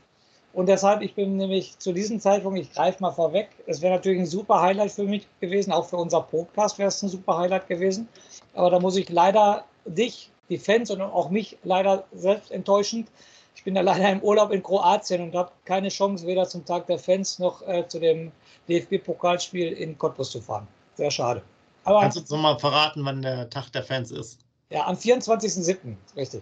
Und 0.53 0.67
deshalb, 0.67 1.01
ich 1.01 1.15
bin 1.15 1.37
nämlich 1.37 1.77
zu 1.79 1.93
diesem 1.93 2.19
Zeitpunkt, 2.19 2.59
ich 2.59 2.73
greife 2.73 3.01
mal 3.01 3.11
vorweg, 3.11 3.49
es 3.67 3.81
wäre 3.81 3.95
natürlich 3.95 4.19
ein 4.19 4.25
super 4.25 4.61
Highlight 4.61 4.91
für 4.91 5.05
mich 5.05 5.25
gewesen, 5.39 5.71
auch 5.71 5.85
für 5.85 5.95
unser 5.95 6.21
Podcast 6.21 6.77
wäre 6.77 6.89
es 6.89 7.01
ein 7.01 7.09
super 7.09 7.37
Highlight 7.37 7.67
gewesen. 7.67 8.09
Aber 8.53 8.69
da 8.69 8.79
muss 8.79 8.97
ich 8.97 9.09
leider 9.09 9.63
dich, 9.85 10.29
die 10.49 10.57
Fans 10.57 10.91
und 10.91 11.01
auch 11.01 11.29
mich 11.29 11.57
leider 11.63 12.03
selbst 12.11 12.51
enttäuschend. 12.51 13.07
Ich 13.55 13.63
bin 13.63 13.75
ja 13.75 13.81
leider 13.81 14.09
im 14.09 14.21
Urlaub 14.21 14.51
in 14.51 14.61
Kroatien 14.61 15.21
und 15.21 15.35
habe 15.35 15.51
keine 15.63 15.87
Chance, 15.87 16.27
weder 16.27 16.45
zum 16.47 16.65
Tag 16.65 16.87
der 16.87 16.99
Fans 16.99 17.39
noch 17.39 17.65
äh, 17.67 17.87
zu 17.87 17.99
dem 17.99 18.33
DFB-Pokalspiel 18.67 19.71
in 19.71 19.97
Cottbus 19.97 20.31
zu 20.31 20.41
fahren. 20.41 20.67
Sehr 20.95 21.11
schade. 21.11 21.41
Aber, 21.85 22.01
Kannst 22.01 22.17
du 22.17 22.21
uns 22.21 22.29
nochmal 22.29 22.59
verraten, 22.59 23.05
wann 23.05 23.21
der 23.21 23.49
Tag 23.49 23.71
der 23.71 23.83
Fans 23.83 24.11
ist? 24.11 24.39
Ja, 24.71 24.87
am 24.87 24.95
24.07. 24.95 25.95
Richtig. 26.15 26.41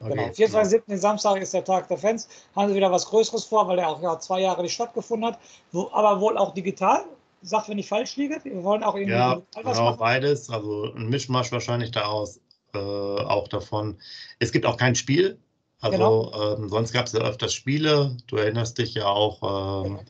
Okay, 0.00 0.10
genau. 0.10 0.22
24.07. 0.28 0.82
Genau. 0.86 1.00
Samstag 1.00 1.40
ist 1.40 1.54
der 1.54 1.64
Tag 1.64 1.88
der 1.88 1.98
Fans. 1.98 2.28
Haben 2.54 2.68
sie 2.68 2.74
wieder 2.74 2.90
was 2.90 3.06
Größeres 3.06 3.44
vor, 3.44 3.66
weil 3.68 3.76
der 3.76 3.88
auch 3.88 4.02
ja, 4.02 4.18
zwei 4.18 4.40
Jahre 4.40 4.62
nicht 4.62 4.74
stattgefunden 4.74 5.28
hat. 5.28 5.38
Wo, 5.72 5.88
aber 5.92 6.20
wohl 6.20 6.36
auch 6.36 6.54
digital. 6.54 7.04
Sagt, 7.42 7.68
wenn 7.68 7.78
ich 7.78 7.88
falsch 7.88 8.16
liege. 8.16 8.40
Wir 8.42 8.64
wollen 8.64 8.82
auch 8.82 8.96
irgendwie. 8.96 9.14
Ja, 9.14 9.40
genau, 9.54 9.96
beides. 9.96 10.50
Also 10.50 10.92
ein 10.92 11.08
Mischmasch 11.08 11.52
wahrscheinlich 11.52 11.92
daraus. 11.92 12.40
Äh, 12.74 12.78
auch 12.78 13.48
davon. 13.48 13.96
Es 14.40 14.52
gibt 14.52 14.66
auch 14.66 14.76
kein 14.76 14.94
Spiel. 14.94 15.38
Also 15.80 15.96
genau. 15.96 16.54
ähm, 16.56 16.68
sonst 16.68 16.92
gab 16.92 17.06
es 17.06 17.12
ja 17.12 17.20
öfters 17.20 17.54
Spiele. 17.54 18.16
Du 18.26 18.36
erinnerst 18.36 18.78
dich 18.78 18.94
ja 18.94 19.06
auch 19.06 19.84
ähm, 19.84 19.92
genau. 19.94 20.04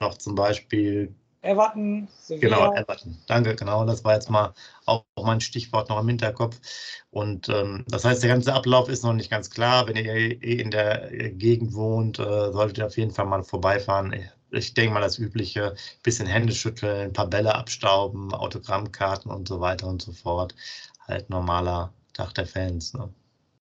noch 0.00 0.14
zum 0.16 0.36
Beispiel 0.36 1.14
Everton, 1.42 2.06
Sevilla. 2.20 2.56
Genau, 2.56 2.74
Everton. 2.74 3.16
Danke, 3.26 3.56
genau. 3.56 3.84
Das 3.86 4.04
war 4.04 4.14
jetzt 4.14 4.28
mal 4.28 4.52
auch 4.84 5.04
mein 5.22 5.40
Stichwort 5.40 5.88
noch 5.88 6.00
im 6.00 6.08
Hinterkopf. 6.08 6.60
Und 7.10 7.48
ähm, 7.48 7.84
das 7.88 8.04
heißt, 8.04 8.22
der 8.22 8.30
ganze 8.30 8.52
Ablauf 8.52 8.88
ist 8.88 9.04
noch 9.04 9.14
nicht 9.14 9.30
ganz 9.30 9.48
klar. 9.50 9.88
Wenn 9.88 9.96
ihr 9.96 10.04
eh 10.14 10.60
in 10.60 10.70
der 10.70 11.10
Gegend 11.32 11.72
wohnt, 11.74 12.18
äh, 12.18 12.52
solltet 12.52 12.78
ihr 12.78 12.86
auf 12.86 12.96
jeden 12.98 13.10
Fall 13.10 13.26
mal 13.26 13.42
vorbeifahren. 13.42 14.14
Ich 14.50 14.74
denke 14.74 14.92
mal 14.92 15.00
das 15.00 15.18
übliche, 15.18 15.74
bisschen 16.02 16.26
Hände 16.26 16.52
schütteln, 16.52 17.08
ein 17.08 17.12
paar 17.12 17.28
Bälle 17.28 17.54
abstauben, 17.54 18.34
Autogrammkarten 18.34 19.30
und 19.30 19.48
so 19.48 19.60
weiter 19.60 19.86
und 19.86 20.02
so 20.02 20.12
fort. 20.12 20.54
Halt 21.08 21.30
normaler 21.30 21.92
Tag 22.12 22.34
der 22.34 22.46
Fans. 22.46 22.92
Ne? 22.94 23.08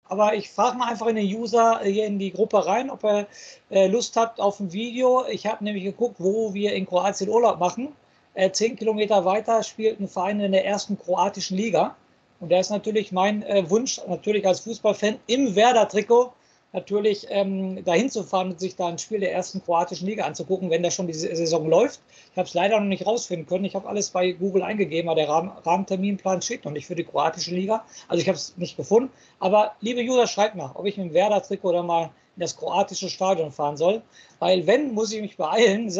Aber 0.09 0.33
ich 0.33 0.49
frage 0.49 0.77
mal 0.77 0.89
einfach 0.89 1.05
in 1.05 1.15
den 1.15 1.27
User 1.27 1.81
hier 1.83 2.07
in 2.07 2.17
die 2.17 2.33
Gruppe 2.33 2.65
rein, 2.65 2.89
ob 2.89 3.03
er 3.03 3.27
äh, 3.69 3.87
Lust 3.87 4.15
habt 4.15 4.41
auf 4.41 4.59
ein 4.59 4.73
Video. 4.73 5.25
Ich 5.29 5.45
habe 5.45 5.63
nämlich 5.63 5.83
geguckt, 5.83 6.15
wo 6.17 6.53
wir 6.53 6.73
in 6.73 6.87
Kroatien 6.87 7.29
Urlaub 7.29 7.59
machen. 7.59 7.89
Äh, 8.33 8.51
zehn 8.51 8.75
Kilometer 8.75 9.23
weiter 9.23 9.61
spielt 9.61 9.99
ein 9.99 10.07
Verein 10.07 10.39
in 10.39 10.51
der 10.51 10.65
ersten 10.65 10.97
kroatischen 10.97 11.57
Liga. 11.57 11.95
Und 12.39 12.51
da 12.51 12.59
ist 12.59 12.71
natürlich 12.71 13.11
mein 13.11 13.43
äh, 13.43 13.69
Wunsch, 13.69 14.01
natürlich 14.07 14.47
als 14.47 14.61
Fußballfan 14.61 15.19
im 15.27 15.55
Werder-Trikot 15.55 16.33
natürlich 16.71 17.25
ähm, 17.29 17.83
dahin 17.83 18.09
zu 18.09 18.23
fahren 18.23 18.51
und 18.51 18.59
sich 18.59 18.75
da 18.75 18.87
ein 18.87 18.97
Spiel 18.97 19.19
der 19.19 19.33
ersten 19.33 19.63
kroatischen 19.63 20.07
Liga 20.07 20.25
anzugucken, 20.25 20.69
wenn 20.69 20.83
da 20.83 20.91
schon 20.91 21.07
die 21.07 21.13
Saison 21.13 21.67
läuft. 21.67 21.99
Ich 22.31 22.37
habe 22.37 22.47
es 22.47 22.53
leider 22.53 22.79
noch 22.79 22.87
nicht 22.87 23.05
rausfinden 23.05 23.47
können. 23.47 23.65
Ich 23.65 23.75
habe 23.75 23.87
alles 23.87 24.09
bei 24.11 24.31
Google 24.33 24.63
eingegeben, 24.63 25.09
aber 25.09 25.19
der 25.19 25.29
Rahmen, 25.29 25.51
Rahmenterminplan 25.65 26.41
steht 26.41 26.65
noch 26.65 26.71
nicht 26.71 26.85
für 26.85 26.95
die 26.95 27.03
kroatische 27.03 27.51
Liga. 27.51 27.83
Also 28.07 28.21
ich 28.21 28.27
habe 28.27 28.37
es 28.37 28.55
nicht 28.57 28.77
gefunden. 28.77 29.11
Aber 29.39 29.75
liebe 29.81 30.01
User, 30.01 30.27
schreibt 30.27 30.55
mal, 30.55 30.71
ob 30.75 30.85
ich 30.85 30.97
mit 30.97 31.07
dem 31.07 31.13
Werder-Trikot 31.13 31.69
oder 31.69 31.83
mal 31.83 32.11
in 32.35 32.41
das 32.41 32.55
kroatische 32.55 33.09
Stadion 33.09 33.51
fahren 33.51 33.77
soll. 33.77 34.01
Weil 34.39 34.67
wenn, 34.67 34.93
muss 34.93 35.11
ich 35.11 35.21
mich 35.21 35.37
beeilen. 35.37 35.91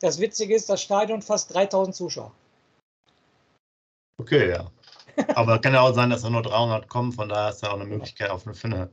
Das 0.00 0.20
Witzige 0.20 0.54
ist, 0.54 0.68
das 0.68 0.82
Stadion 0.82 1.22
fast 1.22 1.54
3000 1.54 1.94
Zuschauer. 1.94 2.32
Okay, 4.18 4.50
ja. 4.50 4.70
Aber 5.34 5.58
kann 5.58 5.74
ja 5.74 5.80
auch 5.80 5.94
sein, 5.94 6.10
dass 6.10 6.22
da 6.22 6.30
nur 6.30 6.42
300 6.42 6.88
kommen, 6.88 7.12
von 7.12 7.28
daher 7.28 7.50
ist 7.50 7.62
da 7.62 7.70
auch 7.70 7.74
eine 7.74 7.84
Möglichkeit 7.86 8.30
auf 8.30 8.46
eine, 8.46 8.54
für, 8.54 8.66
eine, 8.68 8.90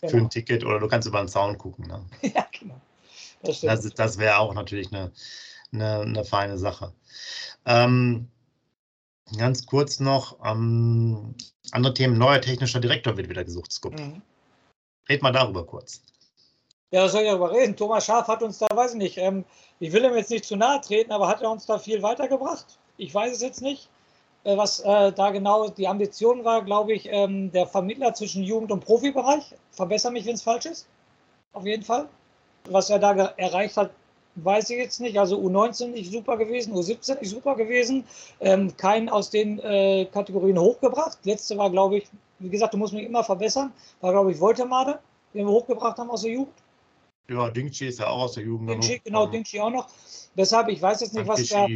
genau. 0.00 0.10
für 0.10 0.16
ein 0.18 0.30
Ticket 0.30 0.64
oder 0.64 0.78
du 0.78 0.88
kannst 0.88 1.08
über 1.08 1.18
den 1.18 1.28
Zaun 1.28 1.58
gucken. 1.58 1.86
Ne? 1.86 2.04
Ja, 2.34 2.46
genau. 2.58 2.80
Das, 3.42 3.60
das, 3.60 3.88
das 3.94 4.18
wäre 4.18 4.38
auch 4.38 4.54
natürlich 4.54 4.92
eine, 4.92 5.12
eine, 5.72 6.00
eine 6.00 6.24
feine 6.24 6.58
Sache. 6.58 6.92
Ähm, 7.64 8.28
ganz 9.36 9.66
kurz 9.66 10.00
noch, 10.00 10.38
ähm, 10.44 11.34
andere 11.72 11.94
Themen, 11.94 12.18
neuer 12.18 12.40
technischer 12.40 12.80
Direktor 12.80 13.16
wird 13.16 13.28
wieder 13.28 13.44
gesucht, 13.44 13.72
Scoop. 13.72 13.98
Mhm. 13.98 14.22
Red 15.08 15.22
mal 15.22 15.32
darüber 15.32 15.64
kurz. 15.64 16.02
Ja, 16.92 17.02
das 17.02 17.12
soll 17.12 17.22
ich 17.22 17.28
darüber 17.28 17.52
reden. 17.52 17.76
Thomas 17.76 18.06
Schaf 18.06 18.28
hat 18.28 18.42
uns 18.42 18.58
da, 18.58 18.66
weiß 18.72 18.92
ich 18.92 18.98
nicht, 18.98 19.18
ähm, 19.18 19.44
ich 19.80 19.92
will 19.92 20.04
ihm 20.04 20.14
jetzt 20.14 20.30
nicht 20.30 20.44
zu 20.44 20.56
nahe 20.56 20.80
treten, 20.80 21.12
aber 21.12 21.28
hat 21.28 21.42
er 21.42 21.50
uns 21.50 21.66
da 21.66 21.78
viel 21.78 22.02
weitergebracht? 22.02 22.78
Ich 22.96 23.14
weiß 23.14 23.34
es 23.34 23.42
jetzt 23.42 23.60
nicht. 23.60 23.90
Äh, 24.46 24.56
was 24.56 24.78
äh, 24.80 25.12
da 25.12 25.30
genau 25.30 25.68
die 25.68 25.88
Ambition 25.88 26.44
war, 26.44 26.64
glaube 26.64 26.92
ich, 26.92 27.08
ähm, 27.10 27.50
der 27.50 27.66
Vermittler 27.66 28.14
zwischen 28.14 28.44
Jugend- 28.44 28.70
und 28.70 28.84
Profibereich. 28.84 29.56
Verbessere 29.72 30.12
mich, 30.12 30.24
wenn 30.24 30.34
es 30.34 30.42
falsch 30.42 30.66
ist. 30.66 30.86
Auf 31.52 31.66
jeden 31.66 31.82
Fall. 31.82 32.08
Was 32.70 32.88
er 32.88 33.00
da 33.00 33.12
erreicht 33.36 33.76
hat, 33.76 33.90
weiß 34.36 34.70
ich 34.70 34.78
jetzt 34.78 35.00
nicht. 35.00 35.18
Also 35.18 35.36
U19 35.36 35.88
nicht 35.88 36.12
super 36.12 36.36
gewesen, 36.36 36.74
U17 36.74 37.18
nicht 37.20 37.30
super 37.30 37.56
gewesen. 37.56 38.04
Ähm, 38.38 38.76
keinen 38.76 39.08
aus 39.08 39.30
den 39.30 39.58
äh, 39.58 40.06
Kategorien 40.12 40.60
hochgebracht. 40.60 41.18
Letzte 41.24 41.58
war, 41.58 41.70
glaube 41.70 41.98
ich, 41.98 42.06
wie 42.38 42.48
gesagt, 42.48 42.72
du 42.72 42.78
musst 42.78 42.94
mich 42.94 43.04
immer 43.04 43.24
verbessern. 43.24 43.72
War, 44.00 44.12
glaube 44.12 44.30
ich, 44.30 44.38
Woltemade, 44.38 45.00
den 45.34 45.46
wir 45.46 45.52
hochgebracht 45.52 45.98
haben 45.98 46.10
aus 46.10 46.22
der 46.22 46.30
Jugend. 46.30 46.54
Ja, 47.28 47.50
Dingchi 47.50 47.88
ist 47.88 47.98
ja 47.98 48.06
auch 48.06 48.22
aus 48.22 48.34
der 48.34 48.44
Jugend. 48.44 48.70
Dingchi, 48.70 49.00
genau, 49.02 49.26
Dingchi 49.26 49.58
auch 49.58 49.70
noch. 49.70 49.88
Deshalb, 50.36 50.68
ich 50.68 50.80
weiß 50.80 51.00
jetzt 51.00 51.14
nicht, 51.14 51.26
was 51.26 51.48
der. 51.48 51.68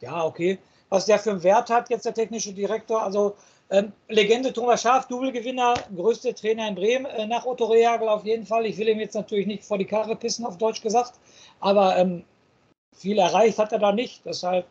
Ja, 0.00 0.24
okay 0.24 0.58
was 0.94 1.06
der 1.06 1.18
für 1.18 1.32
einen 1.32 1.42
Wert 1.42 1.70
hat, 1.70 1.90
jetzt 1.90 2.06
der 2.06 2.14
technische 2.14 2.52
Direktor. 2.52 3.02
Also 3.02 3.34
ähm, 3.70 3.92
Legende 4.08 4.52
Thomas 4.52 4.82
Schaaf, 4.82 5.08
Double-Gewinner, 5.08 5.74
größte 5.96 6.34
Trainer 6.34 6.68
in 6.68 6.76
Bremen 6.76 7.06
äh, 7.06 7.26
nach 7.26 7.44
Otto 7.44 7.64
Rehagel 7.66 8.08
auf 8.08 8.24
jeden 8.24 8.46
Fall. 8.46 8.64
Ich 8.66 8.78
will 8.78 8.88
ihm 8.88 9.00
jetzt 9.00 9.14
natürlich 9.14 9.46
nicht 9.46 9.64
vor 9.64 9.76
die 9.76 9.84
Karre 9.84 10.14
pissen, 10.14 10.46
auf 10.46 10.56
Deutsch 10.56 10.82
gesagt, 10.82 11.14
aber 11.60 11.96
ähm, 11.96 12.24
viel 12.96 13.18
erreicht 13.18 13.58
hat 13.58 13.72
er 13.72 13.80
da 13.80 13.90
nicht. 13.90 14.24
Deshalb, 14.24 14.66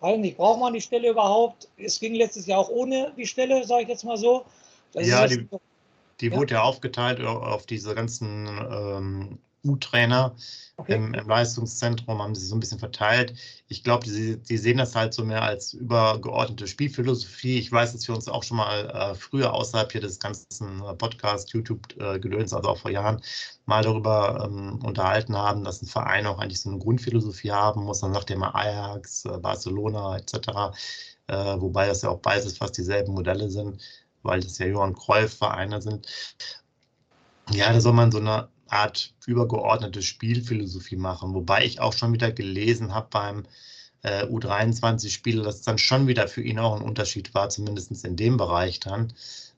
weiß 0.00 0.18
nicht, 0.18 0.36
braucht 0.36 0.60
man 0.60 0.74
die 0.74 0.80
Stelle 0.80 1.10
überhaupt? 1.10 1.68
Es 1.76 1.98
ging 1.98 2.14
letztes 2.14 2.46
Jahr 2.46 2.60
auch 2.60 2.68
ohne 2.68 3.12
die 3.16 3.26
Stelle, 3.26 3.64
sage 3.64 3.82
ich 3.82 3.88
jetzt 3.88 4.04
mal 4.04 4.16
so. 4.16 4.44
Das 4.92 5.06
ja, 5.06 5.26
die, 5.26 5.48
die 6.20 6.28
ja. 6.28 6.36
wurde 6.36 6.54
ja 6.54 6.62
aufgeteilt 6.62 7.20
auf 7.20 7.66
diese 7.66 7.94
ganzen 7.94 8.46
ähm, 8.46 9.38
U-Trainer. 9.68 10.34
Okay. 10.80 10.94
Im, 10.94 11.12
Im, 11.12 11.28
Leistungszentrum 11.28 12.22
haben 12.22 12.36
sie 12.36 12.46
so 12.46 12.54
ein 12.54 12.60
bisschen 12.60 12.78
verteilt. 12.78 13.34
Ich 13.66 13.82
glaube, 13.82 14.04
die, 14.04 14.36
die, 14.36 14.56
sehen 14.56 14.78
das 14.78 14.94
halt 14.94 15.12
so 15.12 15.24
mehr 15.24 15.42
als 15.42 15.72
übergeordnete 15.72 16.68
Spielphilosophie. 16.68 17.58
Ich 17.58 17.72
weiß, 17.72 17.92
dass 17.92 18.06
wir 18.06 18.14
uns 18.14 18.28
auch 18.28 18.44
schon 18.44 18.58
mal 18.58 18.88
äh, 18.88 19.14
früher 19.16 19.52
außerhalb 19.52 19.90
hier 19.90 20.00
des 20.00 20.20
ganzen 20.20 20.80
äh, 20.84 20.94
Podcast, 20.94 21.52
YouTube-Gedöns, 21.52 22.52
äh, 22.52 22.54
also 22.54 22.68
auch 22.68 22.78
vor 22.78 22.92
Jahren, 22.92 23.20
mal 23.66 23.82
darüber 23.82 24.44
ähm, 24.48 24.78
unterhalten 24.84 25.36
haben, 25.36 25.64
dass 25.64 25.82
ein 25.82 25.86
Verein 25.86 26.26
auch 26.26 26.38
eigentlich 26.38 26.60
so 26.60 26.70
eine 26.70 26.78
Grundphilosophie 26.78 27.50
haben 27.50 27.82
muss. 27.82 28.00
Dann 28.00 28.14
sagt 28.14 28.30
er 28.30 28.38
mal 28.38 28.50
Ajax, 28.50 29.24
äh, 29.24 29.36
Barcelona 29.36 30.16
etc. 30.16 30.76
Äh, 31.26 31.60
wobei 31.60 31.88
das 31.88 32.02
ja 32.02 32.10
auch 32.10 32.20
beides 32.20 32.56
fast 32.56 32.78
dieselben 32.78 33.14
Modelle 33.14 33.50
sind, 33.50 33.82
weil 34.22 34.40
das 34.40 34.58
ja 34.58 34.66
Johann 34.66 34.94
Cruyff-Vereine 34.94 35.82
sind. 35.82 36.06
Ja, 37.50 37.72
da 37.72 37.80
soll 37.80 37.94
man 37.94 38.12
so 38.12 38.18
eine 38.18 38.48
Art 38.70 39.14
übergeordnete 39.26 40.02
Spielphilosophie 40.02 40.96
machen. 40.96 41.34
Wobei 41.34 41.64
ich 41.64 41.80
auch 41.80 41.92
schon 41.92 42.12
wieder 42.12 42.32
gelesen 42.32 42.94
habe 42.94 43.08
beim 43.10 43.44
äh, 44.02 44.24
U23-Spieler, 44.24 45.44
dass 45.44 45.56
es 45.56 45.62
dann 45.62 45.78
schon 45.78 46.06
wieder 46.06 46.28
für 46.28 46.42
ihn 46.42 46.58
auch 46.58 46.76
ein 46.76 46.82
Unterschied 46.82 47.34
war, 47.34 47.48
zumindest 47.48 48.04
in 48.04 48.16
dem 48.16 48.36
Bereich 48.36 48.80
dann. 48.80 49.12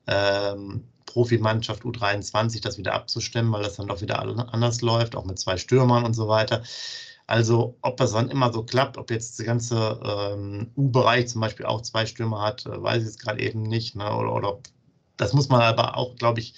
Ähm, 0.07 0.83
Profimannschaft 1.05 1.83
U23 1.83 2.61
das 2.61 2.77
wieder 2.77 2.93
abzustimmen, 2.93 3.51
weil 3.51 3.63
das 3.63 3.75
dann 3.75 3.87
doch 3.87 4.01
wieder 4.01 4.19
anders 4.19 4.81
läuft, 4.81 5.15
auch 5.15 5.25
mit 5.25 5.39
zwei 5.39 5.57
Stürmern 5.57 6.05
und 6.05 6.13
so 6.13 6.27
weiter. 6.27 6.63
Also 7.27 7.77
ob 7.81 7.97
das 7.97 8.11
dann 8.11 8.29
immer 8.29 8.51
so 8.51 8.63
klappt, 8.63 8.97
ob 8.97 9.11
jetzt 9.11 9.39
der 9.39 9.45
ganze 9.45 9.99
ähm, 10.03 10.71
U-Bereich 10.75 11.27
zum 11.27 11.41
Beispiel 11.41 11.65
auch 11.65 11.81
zwei 11.81 12.05
Stürmer 12.05 12.41
hat, 12.41 12.65
äh, 12.65 12.81
weiß 12.81 13.03
ich 13.03 13.07
jetzt 13.07 13.21
gerade 13.21 13.41
eben 13.41 13.61
nicht. 13.61 13.95
Ne? 13.95 14.13
Oder, 14.13 14.33
oder 14.33 14.59
das 15.17 15.33
muss 15.33 15.49
man 15.49 15.61
aber 15.61 15.97
auch, 15.97 16.15
glaube 16.15 16.39
ich, 16.39 16.55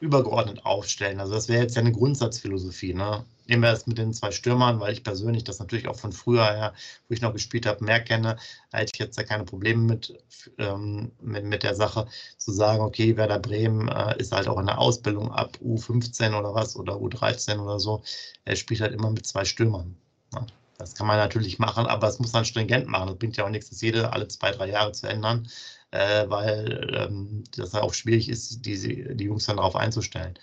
übergeordnet 0.00 0.64
aufstellen. 0.64 1.20
Also 1.20 1.34
das 1.34 1.48
wäre 1.48 1.62
jetzt 1.62 1.76
ja 1.76 1.82
eine 1.82 1.92
Grundsatzphilosophie. 1.92 2.94
Ne? 2.94 3.24
Nehmen 3.46 3.62
wir 3.62 3.70
das 3.70 3.86
mit 3.86 3.98
den 3.98 4.14
zwei 4.14 4.30
Stürmern, 4.30 4.80
weil 4.80 4.92
ich 4.92 5.04
persönlich 5.04 5.44
das 5.44 5.58
natürlich 5.58 5.88
auch 5.88 5.96
von 5.96 6.12
früher 6.12 6.44
her, 6.44 6.72
wo 7.08 7.14
ich 7.14 7.20
noch 7.20 7.32
gespielt 7.32 7.66
habe, 7.66 7.84
mehr 7.84 8.00
kenne. 8.00 8.36
Da 8.70 8.78
hätte 8.78 8.92
ich 8.94 8.98
jetzt 8.98 9.18
ja 9.18 9.24
keine 9.24 9.44
Probleme 9.44 9.82
mit, 9.82 10.18
ähm, 10.58 11.12
mit, 11.20 11.44
mit 11.44 11.62
der 11.62 11.74
Sache, 11.74 12.06
zu 12.38 12.52
sagen, 12.52 12.82
okay, 12.82 13.16
Werder 13.16 13.38
Bremen 13.38 13.88
äh, 13.88 14.18
ist 14.18 14.32
halt 14.32 14.48
auch 14.48 14.58
in 14.58 14.66
der 14.66 14.78
Ausbildung 14.78 15.30
ab 15.32 15.58
U15 15.62 16.38
oder 16.38 16.54
was 16.54 16.76
oder 16.76 16.94
U13 16.94 17.58
oder 17.60 17.78
so. 17.78 18.02
Er 18.44 18.56
spielt 18.56 18.80
halt 18.80 18.94
immer 18.94 19.10
mit 19.10 19.26
zwei 19.26 19.44
Stürmern. 19.44 19.96
Ne? 20.32 20.46
Das 20.78 20.94
kann 20.94 21.06
man 21.06 21.18
natürlich 21.18 21.58
machen, 21.58 21.86
aber 21.86 22.08
es 22.08 22.18
muss 22.18 22.32
man 22.32 22.46
stringent 22.46 22.86
machen. 22.86 23.08
Das 23.08 23.18
bringt 23.18 23.36
ja 23.36 23.44
auch 23.44 23.50
nichts, 23.50 23.68
das 23.68 23.82
jede 23.82 24.14
alle 24.14 24.28
zwei, 24.28 24.50
drei 24.50 24.70
Jahre 24.70 24.92
zu 24.92 25.06
ändern 25.06 25.46
äh, 25.90 26.28
weil 26.28 26.90
ähm, 26.94 27.44
das 27.56 27.74
auch 27.74 27.94
schwierig 27.94 28.28
ist, 28.28 28.64
die, 28.64 29.16
die 29.16 29.24
Jungs 29.24 29.46
dann 29.46 29.56
darauf 29.56 29.76
einzustellen. 29.76 30.34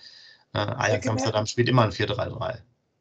Äh, 0.54 0.58
Ajax 0.58 1.06
Amsterdam 1.06 1.46
spielt 1.46 1.68
immer 1.68 1.82
ein 1.82 1.90
4-3-3. 1.90 2.58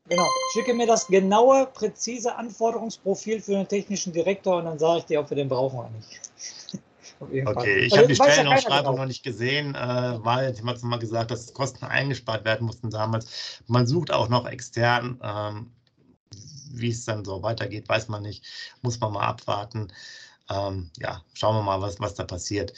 Genau. 0.10 0.28
Schicke 0.54 0.74
mir 0.74 0.88
das 0.88 1.08
genaue, 1.08 1.68
präzise 1.68 2.36
Anforderungsprofil 2.36 3.42
für 3.42 3.54
den 3.54 3.68
technischen 3.68 4.14
Direktor 4.14 4.58
und 4.58 4.66
dann 4.66 4.80
sage 4.80 5.00
ich 5.00 5.06
dir, 5.06 5.20
ob 5.20 5.30
wir 5.30 5.36
den 5.36 5.50
brauchen 5.50 5.80
oder 5.80 5.90
nicht. 5.90 6.22
okay, 7.48 7.80
ich 7.80 7.98
habe 7.98 8.08
die 8.08 8.16
Stellenausschreibung 8.16 8.94
ja 8.94 9.00
noch 9.02 9.08
nicht 9.08 9.24
gesehen, 9.24 9.76
äh, 9.76 9.80
weil 10.24 10.54
ich 10.54 10.64
habe 10.64 10.86
mal 10.86 11.00
gesagt, 11.00 11.32
dass 11.32 11.54
Kosten 11.54 11.86
eingespart 11.86 12.46
werden 12.46 12.66
mussten 12.66 12.90
damals. 12.90 13.62
Man 13.68 13.86
sucht 13.86 14.12
auch 14.12 14.30
noch 14.30 14.48
extern. 14.48 15.20
Ähm, 15.22 15.72
wie 16.72 16.90
es 16.90 17.06
dann 17.06 17.26
so 17.26 17.44
weitergeht, 17.44 17.90
weiß 17.90 18.08
man 18.08 18.22
nicht. 18.22 18.46
Muss 18.82 19.00
man 19.00 19.14
mal 19.14 19.26
abwarten. 19.26 19.88
Ähm, 20.50 20.92
ja, 20.98 21.24
schauen 21.34 21.56
wir 21.56 21.64
mal, 21.64 21.82
was, 21.82 22.00
was 22.00 22.16
da 22.16 22.24
passiert. 22.24 22.74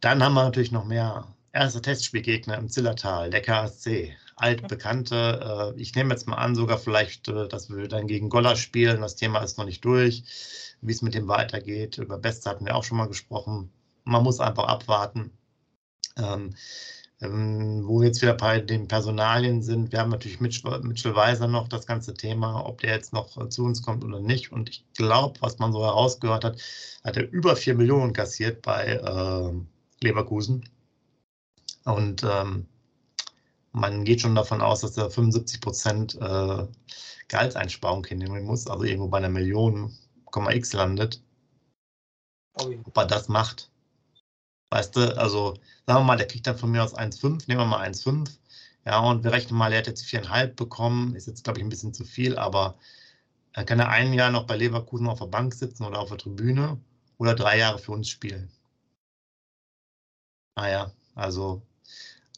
Dann 0.00 0.22
haben 0.22 0.34
wir 0.34 0.44
natürlich 0.44 0.72
noch 0.72 0.84
mehr 0.84 1.26
erste 1.52 1.82
Testspielgegner 1.82 2.56
im 2.58 2.68
Zillertal, 2.68 3.30
der 3.30 3.42
KSC. 3.42 4.16
Altbekannte. 4.36 5.74
Äh, 5.76 5.80
ich 5.80 5.94
nehme 5.94 6.10
jetzt 6.14 6.26
mal 6.26 6.36
an, 6.36 6.54
sogar 6.54 6.78
vielleicht, 6.78 7.28
äh, 7.28 7.48
dass 7.48 7.70
wir 7.70 7.88
dann 7.88 8.06
gegen 8.06 8.28
Goller 8.28 8.56
spielen. 8.56 9.00
Das 9.00 9.16
Thema 9.16 9.40
ist 9.40 9.58
noch 9.58 9.66
nicht 9.66 9.84
durch, 9.84 10.24
wie 10.80 10.92
es 10.92 11.02
mit 11.02 11.14
dem 11.14 11.28
weitergeht. 11.28 11.98
Über 11.98 12.18
Beste 12.18 12.50
hatten 12.50 12.66
wir 12.66 12.74
auch 12.74 12.84
schon 12.84 12.98
mal 12.98 13.08
gesprochen. 13.08 13.70
Man 14.04 14.22
muss 14.22 14.40
einfach 14.40 14.64
abwarten. 14.64 15.30
Ähm, 16.16 16.54
ähm, 17.22 17.86
wo 17.86 18.00
wir 18.00 18.08
jetzt 18.08 18.20
wieder 18.20 18.34
bei 18.34 18.60
den 18.60 18.88
Personalien 18.88 19.62
sind, 19.62 19.92
wir 19.92 20.00
haben 20.00 20.10
natürlich 20.10 20.40
Mitchell 20.40 21.14
Weiser 21.14 21.46
noch 21.46 21.68
das 21.68 21.86
ganze 21.86 22.14
Thema, 22.14 22.66
ob 22.66 22.80
der 22.80 22.94
jetzt 22.94 23.12
noch 23.12 23.36
äh, 23.36 23.48
zu 23.48 23.64
uns 23.64 23.82
kommt 23.82 24.04
oder 24.04 24.20
nicht. 24.20 24.50
Und 24.52 24.68
ich 24.68 24.84
glaube, 24.94 25.40
was 25.40 25.58
man 25.58 25.72
so 25.72 25.84
herausgehört 25.84 26.44
hat, 26.44 26.60
hat 27.04 27.16
er 27.16 27.30
über 27.30 27.54
4 27.56 27.74
Millionen 27.74 28.12
kassiert 28.12 28.62
bei 28.62 28.86
äh, 28.86 30.04
Leverkusen. 30.04 30.68
Und 31.84 32.24
ähm, 32.24 32.66
man 33.72 34.04
geht 34.04 34.20
schon 34.20 34.34
davon 34.34 34.60
aus, 34.60 34.80
dass 34.80 34.96
er 34.96 35.10
75 35.10 35.60
Prozent 35.60 36.14
äh, 36.20 36.66
Gehaltseinsparung 37.28 38.04
hinnehmen 38.04 38.44
muss, 38.44 38.66
also 38.66 38.84
irgendwo 38.84 39.08
bei 39.08 39.18
einer 39.18 39.28
Million, 39.28 39.96
X 40.50 40.72
landet. 40.72 41.22
Ob 42.54 42.96
er 42.96 43.06
das 43.06 43.28
macht, 43.28 43.71
Weißt 44.72 44.96
du, 44.96 45.18
also 45.18 45.54
sagen 45.86 46.00
wir 46.00 46.04
mal, 46.04 46.16
der 46.16 46.26
kriegt 46.26 46.46
dann 46.46 46.56
von 46.56 46.70
mir 46.70 46.82
aus 46.82 46.94
1,5, 46.96 47.46
nehmen 47.46 47.60
wir 47.60 47.66
mal 47.66 47.86
1,5. 47.86 48.38
Ja, 48.86 49.00
und 49.00 49.22
wir 49.22 49.30
rechnen 49.32 49.58
mal, 49.58 49.70
er 49.70 49.80
hat 49.80 49.86
jetzt 49.86 50.04
4,5 50.06 50.54
bekommen, 50.56 51.14
ist 51.14 51.26
jetzt, 51.26 51.44
glaube 51.44 51.58
ich, 51.58 51.64
ein 51.64 51.68
bisschen 51.68 51.92
zu 51.92 52.04
viel, 52.04 52.38
aber 52.38 52.78
er 53.52 53.64
kann 53.64 53.80
er 53.80 53.90
ein 53.90 54.14
Jahr 54.14 54.30
noch 54.30 54.46
bei 54.46 54.56
Leverkusen 54.56 55.08
auf 55.08 55.18
der 55.18 55.26
Bank 55.26 55.52
sitzen 55.54 55.84
oder 55.84 55.98
auf 56.00 56.08
der 56.08 56.18
Tribüne 56.18 56.80
oder 57.18 57.34
drei 57.34 57.58
Jahre 57.58 57.78
für 57.78 57.92
uns 57.92 58.08
spielen. 58.08 58.50
Naja, 60.56 60.90
also 61.14 61.62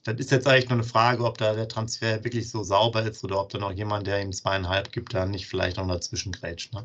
das 0.04 0.16
ist 0.16 0.30
jetzt 0.30 0.46
eigentlich 0.46 0.68
nur 0.68 0.78
eine 0.78 0.87
Frage, 0.87 1.25
ob 1.25 1.38
da 1.38 1.54
der 1.54 1.66
Transfer 1.66 2.23
wirklich 2.23 2.50
so 2.50 2.62
sauber 2.62 3.02
ist 3.02 3.25
oder 3.25 3.40
ob 3.40 3.49
da 3.49 3.58
noch 3.58 3.73
jemand, 3.73 4.06
der 4.06 4.20
ihm 4.20 4.32
zweieinhalb 4.32 4.92
gibt, 4.92 5.14
da 5.14 5.25
nicht 5.25 5.46
vielleicht 5.46 5.78
noch 5.78 5.88
dazwischen 5.88 6.32
grätscht. 6.32 6.75
Ne? 6.75 6.84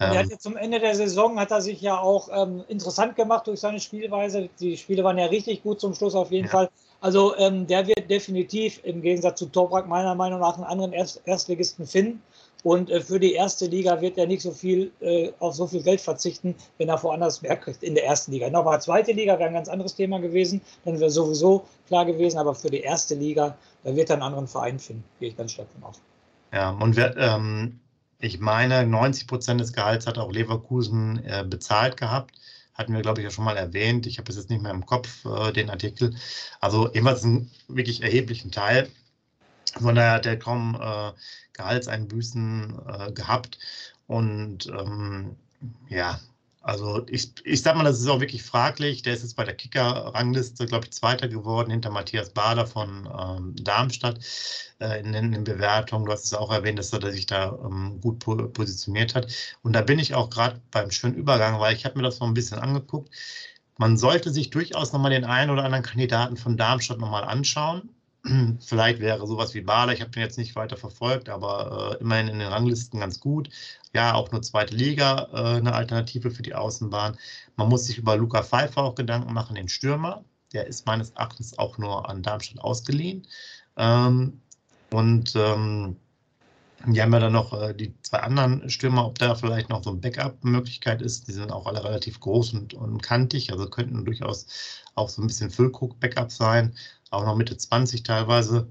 Ähm, 0.00 0.18
hat 0.18 0.30
ja 0.30 0.38
zum 0.38 0.56
Ende 0.56 0.80
der 0.80 0.94
Saison 0.94 1.38
hat 1.38 1.50
er 1.50 1.60
sich 1.60 1.80
ja 1.82 1.98
auch 1.98 2.28
ähm, 2.32 2.64
interessant 2.68 3.16
gemacht 3.16 3.46
durch 3.46 3.60
seine 3.60 3.80
Spielweise. 3.80 4.48
Die 4.58 4.78
Spiele 4.78 5.04
waren 5.04 5.18
ja 5.18 5.26
richtig 5.26 5.62
gut 5.62 5.78
zum 5.78 5.94
Schluss 5.94 6.14
auf 6.14 6.30
jeden 6.30 6.46
ja. 6.46 6.52
Fall. 6.52 6.70
Also 7.00 7.36
ähm, 7.36 7.66
der 7.66 7.86
wird 7.86 8.08
definitiv 8.10 8.80
im 8.82 9.02
Gegensatz 9.02 9.38
zu 9.38 9.46
Toprak 9.46 9.86
meiner 9.86 10.14
Meinung 10.14 10.40
nach 10.40 10.54
einen 10.54 10.64
anderen 10.64 10.94
Erst 10.94 11.20
Erstligisten 11.26 11.86
finden. 11.86 12.22
Und 12.64 12.90
äh, 12.90 13.00
für 13.02 13.20
die 13.20 13.34
erste 13.34 13.66
Liga 13.66 14.00
wird 14.00 14.16
er 14.16 14.26
nicht 14.26 14.40
so 14.40 14.50
viel 14.50 14.90
äh, 15.00 15.30
auf 15.38 15.54
so 15.54 15.66
viel 15.66 15.82
Geld 15.82 16.00
verzichten, 16.00 16.54
wenn 16.78 16.88
er 16.88 17.00
woanders 17.02 17.42
mehr 17.42 17.56
kriegt 17.56 17.82
in 17.82 17.94
der 17.94 18.06
ersten 18.06 18.32
Liga. 18.32 18.48
Nochmal 18.48 18.80
zweite 18.80 19.12
Liga 19.12 19.38
wäre 19.38 19.50
ein 19.50 19.54
ganz 19.54 19.68
anderes 19.68 19.94
Thema 19.94 20.18
gewesen, 20.18 20.62
dann 20.86 20.98
wäre 20.98 21.10
sowieso 21.10 21.66
klar 21.86 22.06
gewesen, 22.06 22.38
aber 22.38 22.54
für 22.54 22.70
die 22.70 22.80
erste 22.80 23.14
Liga, 23.14 23.56
da 23.84 23.94
wird 23.94 24.08
er 24.08 24.14
einen 24.14 24.22
anderen 24.22 24.48
Verein 24.48 24.78
finden, 24.78 25.04
gehe 25.20 25.28
ich 25.28 25.36
ganz 25.36 25.52
stark 25.52 25.68
von 25.74 25.84
aus. 25.84 26.00
Ja, 26.54 26.70
und 26.70 26.96
wir, 26.96 27.14
ähm, 27.18 27.80
ich 28.18 28.40
meine, 28.40 28.86
90 28.86 29.26
Prozent 29.26 29.60
des 29.60 29.74
Gehalts 29.74 30.06
hat 30.06 30.16
auch 30.16 30.32
Leverkusen 30.32 31.22
äh, 31.26 31.44
bezahlt 31.46 31.98
gehabt. 31.98 32.32
Hatten 32.72 32.94
wir, 32.94 33.02
glaube 33.02 33.20
ich, 33.20 33.24
ja 33.24 33.30
schon 33.30 33.44
mal 33.44 33.58
erwähnt. 33.58 34.06
Ich 34.06 34.16
habe 34.16 34.30
es 34.30 34.38
jetzt 34.38 34.48
nicht 34.48 34.62
mehr 34.62 34.72
im 34.72 34.86
Kopf, 34.86 35.26
äh, 35.26 35.52
den 35.52 35.68
Artikel. 35.68 36.14
Also 36.60 36.88
ebenfalls 36.94 37.24
einen 37.24 37.50
wirklich 37.68 38.02
erheblichen 38.02 38.50
Teil. 38.52 38.88
Von 39.78 39.96
daher 39.96 40.12
hat 40.12 40.26
er 40.26 40.38
kaum 40.38 40.78
äh, 40.80 41.12
Gehaltseinbüßen 41.54 42.78
äh, 42.86 43.12
gehabt. 43.12 43.58
Und 44.06 44.66
ähm, 44.66 45.36
ja, 45.88 46.20
also 46.64 47.06
ich, 47.08 47.32
ich 47.44 47.60
sag 47.62 47.76
mal, 47.76 47.84
das 47.84 48.00
ist 48.00 48.08
auch 48.08 48.20
wirklich 48.20 48.42
fraglich. 48.42 49.02
Der 49.02 49.12
ist 49.12 49.22
jetzt 49.22 49.36
bei 49.36 49.44
der 49.44 49.54
Kicker-Rangliste, 49.54 50.64
glaube 50.64 50.86
ich, 50.86 50.92
Zweiter 50.92 51.28
geworden 51.28 51.70
hinter 51.70 51.90
Matthias 51.90 52.30
Bader 52.30 52.66
von 52.66 53.06
ähm, 53.06 53.54
Darmstadt 53.62 54.18
äh, 54.80 55.00
in, 55.00 55.12
den 55.12 55.44
Bewertungen. 55.44 56.06
Du 56.06 56.12
hast 56.12 56.24
es 56.24 56.32
auch 56.32 56.50
erwähnt, 56.50 56.78
dass 56.78 56.92
er 56.92 57.12
sich 57.12 57.26
da 57.26 57.58
ähm, 57.62 58.00
gut 58.00 58.20
po 58.20 58.36
positioniert 58.48 59.14
hat. 59.14 59.30
Und 59.62 59.74
da 59.74 59.82
bin 59.82 59.98
ich 59.98 60.14
auch 60.14 60.30
gerade 60.30 60.60
beim 60.70 60.90
schönen 60.90 61.16
Übergang, 61.16 61.60
weil 61.60 61.74
ich 61.76 61.84
habe 61.84 61.98
mir 61.98 62.04
das 62.04 62.18
noch 62.20 62.28
ein 62.28 62.34
bisschen 62.34 62.58
angeguckt. 62.58 63.10
Man 63.76 63.98
sollte 63.98 64.30
sich 64.30 64.48
durchaus 64.48 64.92
nochmal 64.92 65.10
den 65.10 65.24
einen 65.24 65.50
oder 65.50 65.64
anderen 65.64 65.84
Kandidaten 65.84 66.38
von 66.38 66.56
Darmstadt 66.56 66.98
nochmal 66.98 67.24
anschauen. 67.24 67.90
Vielleicht 68.60 69.00
wäre 69.00 69.26
sowas 69.26 69.54
wie 69.54 69.60
Bader, 69.60 69.92
ich 69.92 70.00
habe 70.00 70.10
den 70.10 70.22
jetzt 70.22 70.38
nicht 70.38 70.56
weiter 70.56 70.76
verfolgt, 70.76 71.28
aber 71.28 71.96
äh, 71.98 72.02
immerhin 72.02 72.28
in 72.28 72.38
den 72.38 72.48
Ranglisten 72.48 73.00
ganz 73.00 73.20
gut. 73.20 73.50
Ja, 73.92 74.14
auch 74.14 74.32
nur 74.32 74.42
zweite 74.42 74.74
Liga 74.74 75.28
äh, 75.32 75.58
eine 75.58 75.74
Alternative 75.74 76.30
für 76.30 76.42
die 76.42 76.54
Außenbahn. 76.54 77.16
Man 77.56 77.68
muss 77.68 77.86
sich 77.86 77.98
über 77.98 78.16
Luca 78.16 78.42
Pfeiffer 78.42 78.82
auch 78.82 78.94
Gedanken 78.94 79.32
machen, 79.32 79.56
den 79.56 79.68
Stürmer. 79.68 80.24
Der 80.52 80.66
ist 80.66 80.86
meines 80.86 81.10
Erachtens 81.10 81.58
auch 81.58 81.78
nur 81.78 82.08
an 82.08 82.22
Darmstadt 82.22 82.62
ausgeliehen. 82.62 83.26
Ähm, 83.76 84.40
und 84.90 85.34
ähm, 85.36 85.96
die 86.86 87.02
haben 87.02 87.12
ja 87.12 87.20
dann 87.20 87.32
noch 87.32 87.52
äh, 87.52 87.74
die 87.74 87.94
zwei 88.02 88.18
anderen 88.18 88.68
Stürmer, 88.70 89.06
ob 89.06 89.18
da 89.18 89.34
vielleicht 89.34 89.68
noch 89.68 89.82
so 89.82 89.90
eine 89.90 90.00
Backup-Möglichkeit 90.00 91.02
ist. 91.02 91.28
Die 91.28 91.32
sind 91.32 91.52
auch 91.52 91.66
alle 91.66 91.82
relativ 91.84 92.20
groß 92.20 92.54
und, 92.54 92.74
und 92.74 93.02
kantig, 93.02 93.52
also 93.52 93.68
könnten 93.68 94.04
durchaus 94.04 94.82
auch 94.94 95.08
so 95.08 95.22
ein 95.22 95.26
bisschen 95.26 95.50
Füllkrug-Backup 95.50 96.30
sein 96.30 96.74
auch 97.14 97.24
noch 97.24 97.36
Mitte 97.36 97.56
20 97.56 98.02
teilweise, 98.02 98.68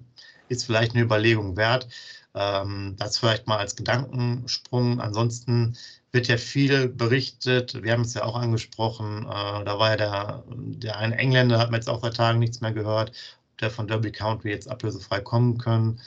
ist 0.49 0.65
vielleicht 0.65 0.93
eine 0.93 1.04
Überlegung 1.04 1.58
wert. 1.58 1.88
Ähm, 2.36 2.95
das 2.97 3.17
vielleicht 3.17 3.47
mal 3.47 3.58
als 3.58 3.76
Gedankensprung. 3.76 4.99
Ansonsten 4.99 5.78
wird 6.12 6.28
ja 6.28 6.38
viel 6.38 6.89
berichtet. 6.89 7.82
Wir 7.84 7.93
haben 7.93 8.02
es 8.02 8.13
ja 8.13 8.23
auch 8.23 8.36
angesprochen. 8.36 9.23
Äh, 9.26 9.65
da 9.65 9.80
war 9.80 9.91
ja 9.91 9.97
der, 9.97 10.43
der 10.47 10.97
eine 10.97 11.17
Engländer, 11.17 11.60
hat 11.60 11.71
man 11.71 11.80
jetzt 11.80 11.89
auch 11.89 12.02
seit 12.02 12.15
Tagen 12.17 12.39
nichts 12.39 12.62
mehr 12.62 12.73
gehört, 12.73 13.12
der 13.62 13.71
von 13.71 13.88
Derby 13.88 14.12
County 14.12 14.49
jetzt 14.49 14.69
ablösefrei 14.69 15.21
kommen 15.21 15.58
können, 15.58 16.02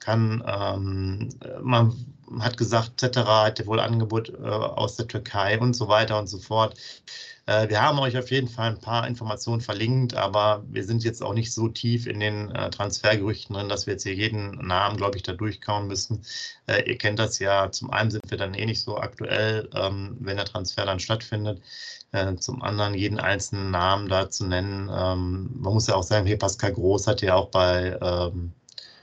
kann. 0.00 0.42
Ähm, 0.46 1.28
man 1.62 1.94
hat 2.40 2.56
gesagt, 2.56 3.02
etc. 3.02 3.18
hat 3.18 3.66
wohl 3.66 3.80
Angebot 3.80 4.30
äh, 4.30 4.46
aus 4.46 4.96
der 4.96 5.08
Türkei 5.08 5.58
und 5.58 5.74
so 5.74 5.88
weiter 5.88 6.18
und 6.18 6.28
so 6.28 6.38
fort. 6.38 6.74
Äh, 7.46 7.70
wir 7.70 7.80
haben 7.80 7.98
euch 7.98 8.16
auf 8.18 8.30
jeden 8.30 8.48
Fall 8.48 8.68
ein 8.70 8.80
paar 8.80 9.06
Informationen 9.08 9.62
verlinkt, 9.62 10.14
aber 10.14 10.62
wir 10.68 10.84
sind 10.84 11.04
jetzt 11.04 11.22
auch 11.22 11.32
nicht 11.32 11.52
so 11.52 11.68
tief 11.68 12.06
in 12.06 12.20
den 12.20 12.50
äh, 12.50 12.68
Transfergerüchten 12.70 13.54
drin, 13.54 13.70
dass 13.70 13.86
wir 13.86 13.94
jetzt 13.94 14.02
hier 14.02 14.14
jeden 14.14 14.50
Namen, 14.66 14.98
glaube 14.98 15.16
ich, 15.16 15.22
da 15.22 15.32
durchkauen 15.32 15.86
müssen. 15.86 16.22
Äh, 16.66 16.82
ihr 16.88 16.98
kennt 16.98 17.18
das 17.18 17.38
ja. 17.38 17.70
Zum 17.72 17.90
einen 17.90 18.10
sind 18.10 18.30
wir 18.30 18.36
dann 18.38 18.54
eh 18.54 18.66
nicht 18.66 18.82
so 18.82 18.98
aktuell, 18.98 19.68
ähm, 19.74 20.16
wenn 20.20 20.36
der 20.36 20.44
Transfer 20.46 20.84
dann 20.84 21.00
stattfindet. 21.00 21.62
Zum 22.38 22.62
anderen 22.62 22.94
jeden 22.94 23.20
einzelnen 23.20 23.70
Namen 23.70 24.08
da 24.08 24.30
zu 24.30 24.46
nennen. 24.46 24.88
Ähm, 24.90 25.50
man 25.60 25.74
muss 25.74 25.88
ja 25.88 25.94
auch 25.94 26.02
sagen, 26.02 26.26
hier 26.26 26.38
Pascal 26.38 26.72
Groß 26.72 27.06
hat 27.06 27.20
ja 27.20 27.34
auch 27.34 27.50
bei 27.50 27.98
ähm, 28.00 28.54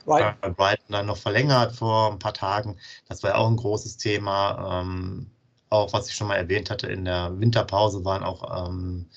Brighton. 0.05 0.35
Äh, 0.41 0.49
Brighton 0.51 0.91
dann 0.91 1.05
noch 1.07 1.17
verlängert 1.17 1.75
vor 1.75 2.11
ein 2.11 2.19
paar 2.19 2.33
Tagen. 2.33 2.77
Das 3.07 3.23
war 3.23 3.31
ja 3.31 3.37
auch 3.37 3.47
ein 3.47 3.57
großes 3.57 3.97
Thema. 3.97 4.81
Ähm, 4.81 5.27
auch 5.69 5.91
was 5.93 6.07
ich 6.07 6.15
schon 6.15 6.27
mal 6.27 6.35
erwähnt 6.35 6.69
hatte, 6.69 6.87
in 6.87 7.05
der 7.05 7.37
Winterpause 7.39 8.05
waren 8.05 8.23
auch 8.23 8.67
ähm, 8.67 9.07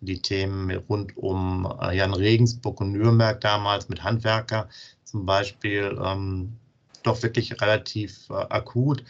die 0.00 0.20
Themen 0.20 0.70
rund 0.88 1.16
um 1.16 1.72
äh, 1.80 1.96
Jan 1.96 2.14
Regensburg 2.14 2.80
und 2.80 2.92
Nürnberg 2.92 3.40
damals 3.40 3.88
mit 3.88 4.02
Handwerker 4.02 4.68
zum 5.04 5.26
Beispiel. 5.26 5.98
Ähm, 6.02 6.56
doch 7.02 7.22
wirklich 7.22 7.60
relativ 7.60 8.28
äh, 8.30 8.34
akut. 8.34 9.04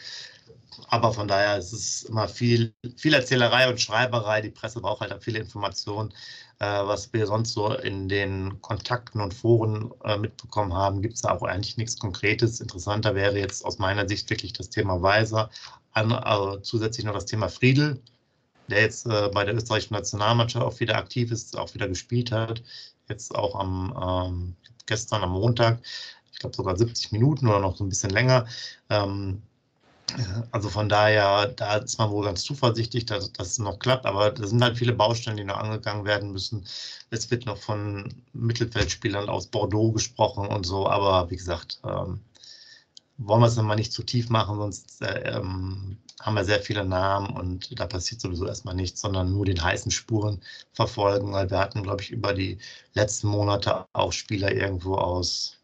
Aber 0.88 1.12
von 1.12 1.28
daher 1.28 1.58
ist 1.58 1.72
es 1.72 2.04
immer 2.04 2.28
viel, 2.28 2.72
viel 2.96 3.14
Erzählerei 3.14 3.68
und 3.68 3.80
Schreiberei. 3.80 4.40
Die 4.40 4.50
Presse 4.50 4.80
braucht 4.80 5.00
halt 5.00 5.22
viele 5.22 5.38
Informationen. 5.38 6.12
Äh, 6.60 6.66
was 6.86 7.12
wir 7.12 7.26
sonst 7.26 7.52
so 7.52 7.72
in 7.72 8.08
den 8.08 8.60
Kontakten 8.62 9.20
und 9.20 9.34
Foren 9.34 9.92
äh, 10.04 10.16
mitbekommen 10.16 10.74
haben, 10.74 11.02
gibt 11.02 11.14
es 11.14 11.22
da 11.22 11.30
auch 11.30 11.42
eigentlich 11.42 11.76
nichts 11.76 11.98
Konkretes. 11.98 12.60
Interessanter 12.60 13.14
wäre 13.14 13.38
jetzt 13.38 13.64
aus 13.64 13.78
meiner 13.78 14.08
Sicht 14.08 14.28
wirklich 14.30 14.52
das 14.54 14.70
Thema 14.70 15.00
Weiser. 15.00 15.50
An, 15.92 16.12
also 16.12 16.58
zusätzlich 16.60 17.06
noch 17.06 17.14
das 17.14 17.26
Thema 17.26 17.48
Friedel, 17.48 18.00
der 18.68 18.80
jetzt 18.82 19.06
äh, 19.06 19.30
bei 19.32 19.44
der 19.44 19.54
österreichischen 19.54 19.94
Nationalmannschaft 19.94 20.64
auch 20.64 20.80
wieder 20.80 20.96
aktiv 20.96 21.30
ist, 21.30 21.56
auch 21.56 21.72
wieder 21.74 21.88
gespielt 21.88 22.32
hat. 22.32 22.62
Jetzt 23.08 23.34
auch 23.34 23.54
am 23.54 23.94
ähm, 24.00 24.56
gestern 24.86 25.22
am 25.22 25.30
Montag, 25.30 25.80
ich 26.32 26.38
glaube 26.40 26.56
sogar 26.56 26.76
70 26.76 27.12
Minuten 27.12 27.46
oder 27.46 27.60
noch 27.60 27.76
so 27.76 27.84
ein 27.84 27.88
bisschen 27.88 28.10
länger. 28.10 28.46
Ähm, 28.90 29.42
also 30.52 30.68
von 30.70 30.88
daher, 30.88 31.48
da 31.48 31.76
ist 31.76 31.98
man 31.98 32.10
wohl 32.10 32.24
ganz 32.24 32.42
zuversichtlich, 32.42 33.06
dass 33.06 33.32
das 33.32 33.58
noch 33.58 33.78
klappt, 33.78 34.06
aber 34.06 34.30
da 34.30 34.46
sind 34.46 34.62
halt 34.62 34.78
viele 34.78 34.92
Baustellen, 34.92 35.36
die 35.36 35.44
noch 35.44 35.58
angegangen 35.58 36.04
werden 36.04 36.32
müssen. 36.32 36.66
Es 37.10 37.30
wird 37.30 37.46
noch 37.46 37.58
von 37.58 38.14
Mittelfeldspielern 38.32 39.28
aus 39.28 39.46
Bordeaux 39.46 39.92
gesprochen 39.92 40.46
und 40.46 40.64
so, 40.64 40.88
aber 40.88 41.30
wie 41.30 41.36
gesagt, 41.36 41.80
ähm, 41.84 42.20
wollen 43.18 43.40
wir 43.40 43.46
es 43.46 43.56
mal 43.56 43.74
nicht 43.74 43.92
zu 43.92 44.02
tief 44.02 44.28
machen, 44.30 44.56
sonst 44.58 45.02
äh, 45.02 45.36
ähm, 45.36 45.98
haben 46.20 46.34
wir 46.34 46.44
sehr 46.44 46.60
viele 46.60 46.84
Namen 46.84 47.36
und 47.36 47.78
da 47.78 47.86
passiert 47.86 48.20
sowieso 48.20 48.46
erstmal 48.46 48.74
nichts, 48.74 49.00
sondern 49.00 49.32
nur 49.32 49.44
den 49.44 49.62
heißen 49.62 49.90
Spuren 49.90 50.40
verfolgen, 50.72 51.32
weil 51.32 51.50
wir 51.50 51.58
hatten, 51.58 51.82
glaube 51.82 52.02
ich, 52.02 52.10
über 52.10 52.32
die 52.32 52.58
letzten 52.94 53.28
Monate 53.28 53.86
auch 53.92 54.12
Spieler 54.12 54.52
irgendwo 54.52 54.94
aus 54.94 55.57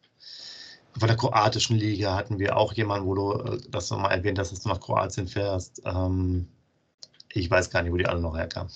von 0.98 1.09
der 1.09 1.16
kroatischen 1.16 1.76
Liga 1.76 2.14
hatten 2.14 2.38
wir 2.38 2.57
auch 2.57 2.72
jemanden, 2.72 3.07
wo 3.07 3.14
du 3.14 3.33
äh, 3.33 3.59
das 3.68 3.90
nochmal 3.90 4.12
erwähnt 4.12 4.38
hast, 4.38 4.52
dass 4.52 4.61
du 4.61 4.68
nach 4.68 4.80
Kroatien 4.80 5.26
fährst. 5.26 5.83
Ähm, 5.85 6.48
ich 7.33 7.50
weiß 7.50 7.70
gar 7.70 7.83
nicht, 7.83 7.92
wo 7.92 7.96
die 7.96 8.07
alle 8.07 8.20
noch 8.20 8.37
herkamen. 8.37 8.70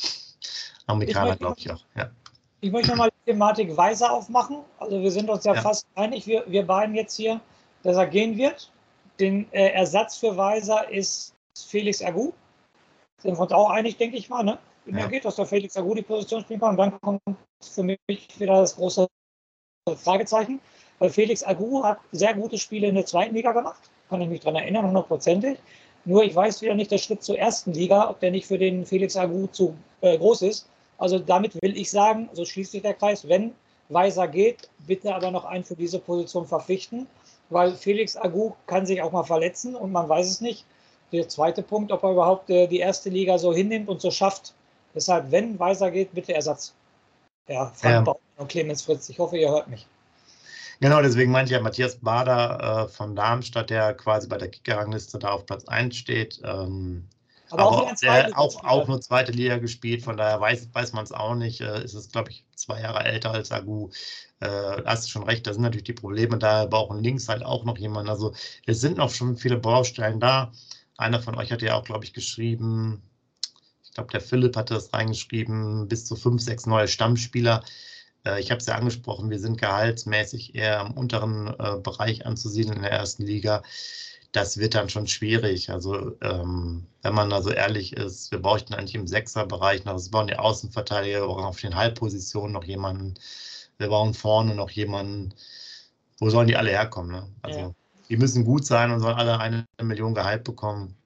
Amerikaner, 0.86 1.36
glaube 1.36 1.56
ich 1.58 1.70
auch. 1.70 1.80
Ja. 1.94 2.10
Ich 2.60 2.72
möchte 2.72 2.90
nochmal 2.90 3.10
die 3.10 3.32
Thematik 3.32 3.76
Weiser 3.76 4.12
aufmachen. 4.12 4.58
Also 4.78 5.00
wir 5.00 5.10
sind 5.12 5.30
uns 5.30 5.44
ja, 5.44 5.54
ja. 5.54 5.60
fast 5.60 5.86
einig, 5.94 6.26
wir, 6.26 6.44
wir 6.48 6.66
beiden 6.66 6.94
jetzt 6.94 7.14
hier, 7.14 7.40
dass 7.82 7.96
er 7.96 8.06
gehen 8.06 8.36
wird. 8.36 8.72
Den 9.20 9.50
äh, 9.52 9.68
Ersatz 9.68 10.16
für 10.16 10.36
Weiser 10.36 10.88
ist 10.90 11.34
Felix 11.56 12.02
Agu. 12.02 12.32
Sind 13.18 13.36
wir 13.36 13.40
uns 13.40 13.52
auch 13.52 13.70
einig, 13.70 13.96
denke 13.96 14.16
ich 14.16 14.28
mal. 14.28 14.42
Ne? 14.42 14.58
Wenn 14.86 14.98
ja. 14.98 15.06
geht, 15.06 15.24
dass 15.24 15.36
der 15.36 15.46
Felix 15.46 15.76
Agu 15.76 15.94
die 15.94 16.02
Position 16.02 16.40
spielen 16.40 16.60
kann. 16.60 16.70
Und 16.70 16.78
dann 16.78 17.00
kommt 17.00 17.22
für 17.60 17.82
mich 17.82 17.98
wieder 18.38 18.54
das 18.54 18.74
große 18.74 19.06
Fragezeichen. 19.96 20.60
Weil 20.98 21.10
Felix 21.10 21.44
Agu 21.44 21.82
hat 21.84 21.98
sehr 22.12 22.34
gute 22.34 22.58
Spiele 22.58 22.88
in 22.88 22.94
der 22.94 23.06
zweiten 23.06 23.34
Liga 23.34 23.52
gemacht, 23.52 23.90
kann 24.08 24.20
ich 24.20 24.28
mich 24.28 24.40
daran 24.40 24.56
erinnern, 24.56 24.86
hundertprozentig. 24.86 25.58
Nur 26.04 26.24
ich 26.24 26.34
weiß 26.34 26.62
wieder 26.62 26.74
nicht, 26.74 26.90
der 26.90 26.98
Schritt 26.98 27.22
zur 27.22 27.38
ersten 27.38 27.72
Liga, 27.72 28.08
ob 28.08 28.20
der 28.20 28.30
nicht 28.30 28.46
für 28.46 28.58
den 28.58 28.86
Felix 28.86 29.16
Agu 29.16 29.46
zu 29.48 29.76
äh, 30.00 30.16
groß 30.16 30.42
ist. 30.42 30.68
Also 30.96 31.18
damit 31.18 31.60
will 31.62 31.76
ich 31.76 31.90
sagen, 31.90 32.28
so 32.32 32.44
schließt 32.44 32.72
sich 32.72 32.82
der 32.82 32.94
Kreis, 32.94 33.28
wenn 33.28 33.52
Weiser 33.88 34.28
geht, 34.28 34.68
bitte 34.86 35.14
aber 35.14 35.30
noch 35.30 35.44
einen 35.44 35.64
für 35.64 35.76
diese 35.76 35.98
Position 35.98 36.46
verpflichten, 36.46 37.06
weil 37.50 37.72
Felix 37.74 38.16
Agu 38.16 38.52
kann 38.66 38.84
sich 38.84 39.00
auch 39.00 39.12
mal 39.12 39.22
verletzen 39.24 39.74
und 39.74 39.92
man 39.92 40.08
weiß 40.08 40.28
es 40.28 40.40
nicht. 40.40 40.64
Der 41.12 41.28
zweite 41.28 41.62
Punkt, 41.62 41.90
ob 41.90 42.02
er 42.02 42.12
überhaupt 42.12 42.50
äh, 42.50 42.66
die 42.66 42.80
erste 42.80 43.08
Liga 43.08 43.38
so 43.38 43.54
hinnimmt 43.54 43.88
und 43.88 44.00
so 44.00 44.10
schafft. 44.10 44.54
Deshalb, 44.94 45.30
wenn 45.30 45.58
Weiser 45.58 45.90
geht, 45.90 46.12
bitte 46.12 46.34
Ersatz. 46.34 46.74
Ja, 47.48 47.72
Frank 47.74 48.06
ja. 48.06 48.14
und 48.36 48.48
Clemens 48.48 48.82
Fritz. 48.82 49.08
Ich 49.08 49.18
hoffe, 49.18 49.38
ihr 49.38 49.50
hört 49.50 49.68
mich. 49.68 49.86
Genau, 50.80 51.02
deswegen 51.02 51.32
meinte 51.32 51.52
ja 51.52 51.60
Matthias 51.60 51.96
Bader 51.96 52.84
äh, 52.84 52.88
von 52.88 53.16
Darmstadt, 53.16 53.70
der 53.70 53.94
quasi 53.94 54.28
bei 54.28 54.38
der 54.38 54.48
Kickerrangliste 54.48 55.18
da 55.18 55.30
auf 55.30 55.46
Platz 55.46 55.66
1 55.66 55.96
steht. 55.96 56.40
Ähm, 56.44 57.08
aber, 57.50 57.62
aber 57.62 57.82
auch, 57.82 57.94
der, 57.96 58.38
auch, 58.38 58.64
auch, 58.64 58.88
nur 58.88 59.00
zweite 59.00 59.32
Liga 59.32 59.56
gespielt, 59.58 60.02
von 60.02 60.16
daher 60.16 60.40
weiß, 60.40 60.68
weiß 60.72 60.92
man 60.92 61.04
es 61.04 61.12
auch 61.12 61.34
nicht. 61.34 61.60
Äh, 61.60 61.82
ist 61.82 61.94
es, 61.94 62.10
glaube 62.10 62.30
ich, 62.30 62.44
zwei 62.54 62.80
Jahre 62.80 63.04
älter 63.04 63.32
als 63.32 63.50
Agu. 63.50 63.90
Äh, 64.40 64.82
hast 64.84 65.06
du 65.06 65.10
schon 65.10 65.24
recht, 65.24 65.46
da 65.46 65.52
sind 65.52 65.62
natürlich 65.62 65.84
die 65.84 65.94
Probleme 65.94 66.38
da. 66.38 66.66
brauchen 66.66 67.02
links 67.02 67.28
halt 67.28 67.42
auch 67.42 67.64
noch 67.64 67.78
jemanden. 67.78 68.10
Also 68.10 68.34
es 68.66 68.80
sind 68.80 68.98
noch 68.98 69.10
schon 69.10 69.36
viele 69.36 69.56
Baustellen 69.56 70.20
da. 70.20 70.52
Einer 70.96 71.20
von 71.20 71.36
euch 71.36 71.50
hat 71.50 71.62
ja 71.62 71.74
auch, 71.74 71.84
glaube 71.84 72.04
ich, 72.04 72.12
geschrieben, 72.12 73.02
ich 73.82 73.92
glaube, 73.94 74.10
der 74.12 74.20
Philipp 74.20 74.56
hatte 74.56 74.74
das 74.74 74.92
reingeschrieben, 74.92 75.88
bis 75.88 76.04
zu 76.04 76.14
fünf, 76.14 76.42
sechs 76.42 76.66
neue 76.66 76.86
Stammspieler. 76.86 77.64
Äh, 78.28 78.40
ich 78.40 78.50
habe 78.50 78.58
es 78.58 78.66
ja 78.66 78.74
angesprochen, 78.74 79.30
wir 79.30 79.38
sind 79.38 79.58
gehaltsmäßig 79.58 80.54
eher 80.54 80.80
im 80.82 80.92
unteren 80.92 81.48
äh, 81.58 81.78
Bereich 81.82 82.26
anzusiedeln 82.26 82.76
in 82.76 82.82
der 82.82 82.92
ersten 82.92 83.24
Liga. 83.24 83.62
Das 84.32 84.58
wird 84.58 84.74
dann 84.74 84.90
schon 84.90 85.06
schwierig. 85.06 85.70
Also, 85.70 86.16
ähm, 86.20 86.86
wenn 87.02 87.14
man 87.14 87.30
da 87.30 87.40
so 87.42 87.50
ehrlich 87.50 87.94
ist, 87.94 88.30
wir 88.30 88.40
bräuchten 88.40 88.74
eigentlich 88.74 88.94
im 88.94 89.06
Sechserbereich 89.06 89.84
noch, 89.84 89.96
wir 89.96 90.10
brauchen 90.10 90.26
die 90.28 90.38
Außenverteidiger, 90.38 91.20
wir 91.20 91.26
brauchen 91.26 91.44
auf 91.44 91.60
den 91.60 91.74
Halbpositionen 91.74 92.52
noch 92.52 92.64
jemanden, 92.64 93.14
wir 93.78 93.88
brauchen 93.88 94.14
vorne 94.14 94.54
noch 94.54 94.70
jemanden. 94.70 95.34
Wo 96.20 96.30
sollen 96.30 96.48
die 96.48 96.56
alle 96.56 96.70
herkommen? 96.70 97.12
Ne? 97.12 97.28
Also, 97.42 97.58
ja. 97.58 97.74
die 98.08 98.16
müssen 98.16 98.44
gut 98.44 98.66
sein 98.66 98.90
und 98.90 99.00
sollen 99.00 99.16
alle 99.16 99.38
eine 99.40 99.66
Million 99.82 100.14
Gehalt 100.14 100.44
bekommen. 100.44 100.96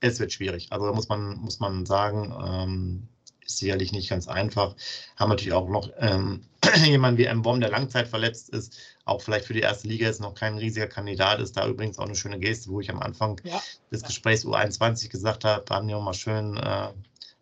Es 0.00 0.20
wird 0.20 0.32
schwierig. 0.32 0.68
Also, 0.70 0.86
da 0.86 0.92
muss 0.92 1.08
man, 1.08 1.38
muss 1.38 1.60
man 1.60 1.86
sagen, 1.86 2.34
ähm, 2.44 3.08
ist 3.46 3.58
sicherlich 3.58 3.92
nicht 3.92 4.10
ganz 4.10 4.28
einfach. 4.28 4.74
Haben 5.16 5.30
natürlich 5.30 5.52
auch 5.52 5.68
noch 5.68 5.90
ähm, 5.98 6.42
jemanden 6.84 7.18
wie 7.18 7.24
M. 7.24 7.42
Bomb, 7.42 7.60
der 7.60 7.70
Langzeit 7.70 8.08
verletzt 8.08 8.50
ist, 8.50 8.76
auch 9.04 9.22
vielleicht 9.22 9.46
für 9.46 9.54
die 9.54 9.60
erste 9.60 9.88
Liga 9.88 10.08
ist 10.08 10.20
noch 10.20 10.34
kein 10.34 10.58
riesiger 10.58 10.86
Kandidat 10.86 11.40
ist. 11.40 11.56
Da 11.56 11.66
übrigens 11.66 11.98
auch 11.98 12.06
eine 12.06 12.16
schöne 12.16 12.38
Geste, 12.38 12.70
wo 12.70 12.80
ich 12.80 12.90
am 12.90 13.00
Anfang 13.00 13.40
ja. 13.44 13.62
des 13.90 14.02
Gesprächs 14.02 14.44
U21 14.44 15.08
gesagt 15.08 15.44
habe, 15.44 15.64
haben 15.70 15.88
ja 15.88 15.96
auch 15.96 16.02
mal 16.02 16.14
schön. 16.14 16.56
Äh, 16.56 16.88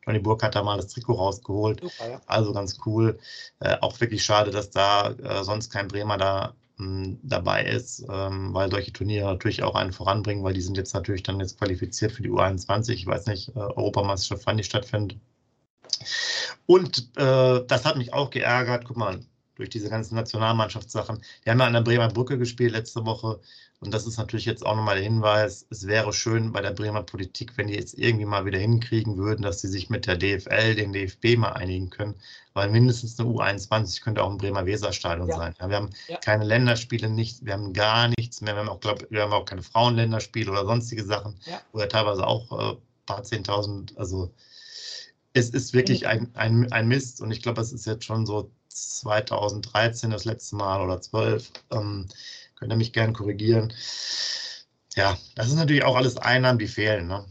Johnny 0.06 0.18
Burg 0.18 0.42
hat 0.42 0.54
da 0.54 0.62
mal 0.62 0.76
das 0.76 0.88
Trikot 0.88 1.14
rausgeholt. 1.14 1.80
Super, 1.80 2.10
ja. 2.10 2.20
Also 2.26 2.52
ganz 2.52 2.78
cool. 2.84 3.18
Äh, 3.60 3.76
auch 3.80 3.98
wirklich 4.00 4.24
schade, 4.24 4.50
dass 4.50 4.70
da 4.70 5.10
äh, 5.12 5.44
sonst 5.44 5.70
kein 5.70 5.88
Bremer 5.88 6.18
da 6.18 6.54
mh, 6.76 7.04
hm, 7.04 7.18
dabei 7.22 7.64
ist, 7.64 8.04
ähm, 8.10 8.52
weil 8.52 8.70
solche 8.70 8.92
Turniere 8.92 9.26
natürlich 9.26 9.62
auch 9.62 9.74
einen 9.74 9.92
voranbringen, 9.92 10.44
weil 10.44 10.54
die 10.54 10.60
sind 10.60 10.76
jetzt 10.76 10.94
natürlich 10.94 11.22
dann 11.22 11.40
jetzt 11.40 11.58
qualifiziert 11.58 12.12
für 12.12 12.22
die 12.22 12.30
U21. 12.30 12.90
Ich 12.90 13.06
weiß 13.06 13.26
nicht, 13.26 13.48
äh, 13.50 13.60
Europameisterschaft 13.60 14.46
wann 14.46 14.58
die 14.58 14.64
stattfindet. 14.64 15.18
Und 16.66 17.11
äh, 17.16 17.61
das 17.66 17.85
hat 17.85 17.96
mich 17.96 18.12
auch 18.12 18.31
geärgert. 18.31 18.85
Guck 18.85 18.96
mal, 18.96 19.20
durch 19.57 19.70
diese 19.70 19.88
ganzen 19.88 20.16
Nationalmannschaftssachen. 20.16 21.22
Wir 21.42 21.53
haben 21.53 21.61
ja 21.61 21.66
an 21.66 21.72
der 21.72 21.81
Bremer 21.81 22.09
Brücke 22.09 22.38
gespielt 22.38 22.72
letzte 22.72 23.05
Woche. 23.05 23.40
Und 23.81 23.92
das 23.92 24.07
ist 24.07 24.16
natürlich 24.16 24.46
jetzt 24.46 24.64
auch 24.64 24.77
nochmal 24.77 24.96
der 24.96 25.05
Hinweis. 25.05 25.66
Es 25.68 25.87
wäre 25.87 26.12
schön 26.12 26.53
bei 26.53 26.62
der 26.62 26.70
Bremer 26.70 27.03
Politik, 27.03 27.53
wenn 27.57 27.66
die 27.66 27.74
jetzt 27.74 27.98
irgendwie 27.98 28.24
mal 28.24 28.46
wieder 28.46 28.59
hinkriegen 28.59 29.18
würden, 29.18 29.42
dass 29.42 29.61
sie 29.61 29.68
sich 29.68 29.90
mit 29.90 30.07
der 30.07 30.16
DFL, 30.16 30.74
den 30.74 30.92
DFB 30.92 31.37
mal 31.37 31.53
einigen 31.53 31.90
können. 31.90 32.14
Weil 32.55 32.70
mindestens 32.70 33.18
eine 33.18 33.29
U21 33.29 34.03
könnte 34.03 34.22
auch 34.22 34.31
ein 34.31 34.38
Bremer 34.38 34.64
Weserstadion 34.64 35.29
ja. 35.29 35.37
sein. 35.37 35.55
Ja, 35.61 35.68
wir 35.68 35.77
haben 35.77 35.90
ja. 36.09 36.16
keine 36.16 36.44
Länderspiele, 36.44 37.11
nichts, 37.11 37.44
wir 37.44 37.53
haben 37.53 37.72
gar 37.74 38.09
nichts 38.16 38.40
mehr. 38.40 38.55
Wir 38.55 38.61
haben 38.61 38.68
auch, 38.70 38.81
glaub, 38.81 39.05
wir 39.11 39.22
haben 39.22 39.33
auch 39.33 39.44
keine 39.44 39.62
Frauenländerspiele 39.62 40.50
oder 40.50 40.64
sonstige 40.64 41.05
Sachen. 41.05 41.38
Ja. 41.44 41.61
Oder 41.72 41.88
teilweise 41.88 42.27
auch 42.27 42.50
ein 42.53 42.77
äh, 42.77 42.79
paar 43.07 43.22
Zehntausend, 43.22 43.98
also 43.98 44.33
es 45.34 45.50
ist 45.50 45.74
wirklich 45.74 46.06
ein, 46.06 46.30
ein, 46.34 46.72
ein 46.72 46.88
Mist 46.88 47.20
und 47.20 47.30
ich 47.32 47.42
glaube, 47.42 47.60
es 47.60 47.72
ist 47.72 47.86
jetzt 47.86 48.04
schon 48.04 48.24
so 48.24 48.50
2013 48.68 50.10
das 50.10 50.24
letzte 50.24 50.56
Mal 50.56 50.80
oder 50.80 51.00
12. 51.00 51.50
Ähm, 51.72 52.06
könnt 52.54 52.72
ihr 52.72 52.76
mich 52.76 52.92
gerne 52.92 53.12
korrigieren. 53.12 53.72
Ja, 54.94 55.18
das 55.34 55.48
ist 55.48 55.56
natürlich 55.56 55.84
auch 55.84 55.96
alles 55.96 56.16
Einnahmen, 56.16 56.60
die 56.60 56.68
fehlen. 56.68 57.08
Ne? 57.08 57.24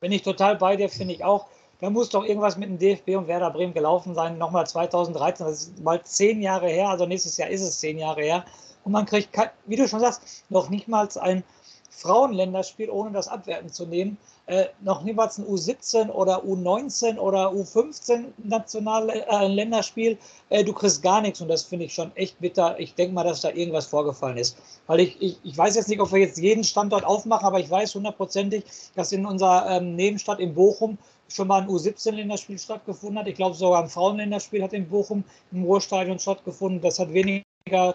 Bin 0.00 0.10
ich 0.10 0.22
total 0.22 0.56
bei 0.56 0.76
dir, 0.76 0.88
finde 0.88 1.14
ich 1.14 1.24
auch. 1.24 1.46
Da 1.78 1.88
muss 1.88 2.08
doch 2.08 2.24
irgendwas 2.24 2.56
mit 2.56 2.68
dem 2.68 2.78
DFB 2.78 3.10
und 3.16 3.28
Werder 3.28 3.50
Bremen 3.50 3.74
gelaufen 3.74 4.14
sein. 4.14 4.38
Nochmal 4.38 4.66
2013, 4.66 5.46
das 5.46 5.62
ist 5.62 5.80
mal 5.82 6.02
zehn 6.02 6.42
Jahre 6.42 6.68
her, 6.68 6.88
also 6.88 7.06
nächstes 7.06 7.36
Jahr 7.36 7.50
ist 7.50 7.62
es 7.62 7.78
zehn 7.78 7.98
Jahre 7.98 8.22
her. 8.22 8.44
Und 8.82 8.92
man 8.92 9.06
kriegt, 9.06 9.36
wie 9.66 9.76
du 9.76 9.86
schon 9.86 10.00
sagst, 10.00 10.44
noch 10.48 10.68
nicht 10.68 10.88
mal 10.88 11.08
ein 11.20 11.44
Frauenländerspiel, 11.90 12.90
ohne 12.90 13.12
das 13.12 13.28
abwerten 13.28 13.70
zu 13.70 13.86
nehmen 13.86 14.18
äh, 14.46 14.66
noch 14.80 15.02
niemals 15.02 15.38
ein 15.38 15.44
U17 15.44 16.08
oder 16.08 16.44
U19 16.44 17.18
oder 17.18 17.50
U15 17.50 18.26
national 18.38 19.10
äh, 19.10 19.48
Länderspiel. 19.48 20.18
Äh, 20.50 20.62
du 20.62 20.72
kriegst 20.72 21.02
gar 21.02 21.20
nichts 21.20 21.40
und 21.40 21.48
das 21.48 21.64
finde 21.64 21.86
ich 21.86 21.94
schon 21.94 22.14
echt 22.14 22.38
bitter. 22.38 22.78
Ich 22.78 22.94
denke 22.94 23.14
mal, 23.14 23.24
dass 23.24 23.40
da 23.40 23.50
irgendwas 23.50 23.86
vorgefallen 23.86 24.36
ist. 24.36 24.56
Weil 24.86 25.00
ich, 25.00 25.20
ich, 25.20 25.38
ich 25.42 25.58
weiß 25.58 25.74
jetzt 25.74 25.88
nicht, 25.88 26.00
ob 26.00 26.12
wir 26.12 26.20
jetzt 26.20 26.38
jeden 26.38 26.62
Standort 26.62 27.04
aufmachen, 27.04 27.44
aber 27.44 27.58
ich 27.58 27.70
weiß 27.70 27.94
hundertprozentig, 27.96 28.64
dass 28.94 29.12
in 29.12 29.26
unserer 29.26 29.68
ähm, 29.68 29.96
Nebenstadt 29.96 30.38
in 30.38 30.54
Bochum 30.54 30.96
schon 31.28 31.48
mal 31.48 31.62
ein 31.62 31.68
U17-Länderspiel 31.68 32.58
stattgefunden 32.58 33.18
hat. 33.18 33.26
Ich 33.26 33.34
glaube, 33.34 33.56
sogar 33.56 33.82
ein 33.82 33.88
Frauenländerspiel 33.88 34.62
hat 34.62 34.72
in 34.72 34.88
Bochum 34.88 35.24
im 35.50 35.64
Ruhrstadion 35.64 36.18
stattgefunden. 36.18 36.80
Das 36.80 36.98
hat 36.98 37.12
wenig 37.12 37.45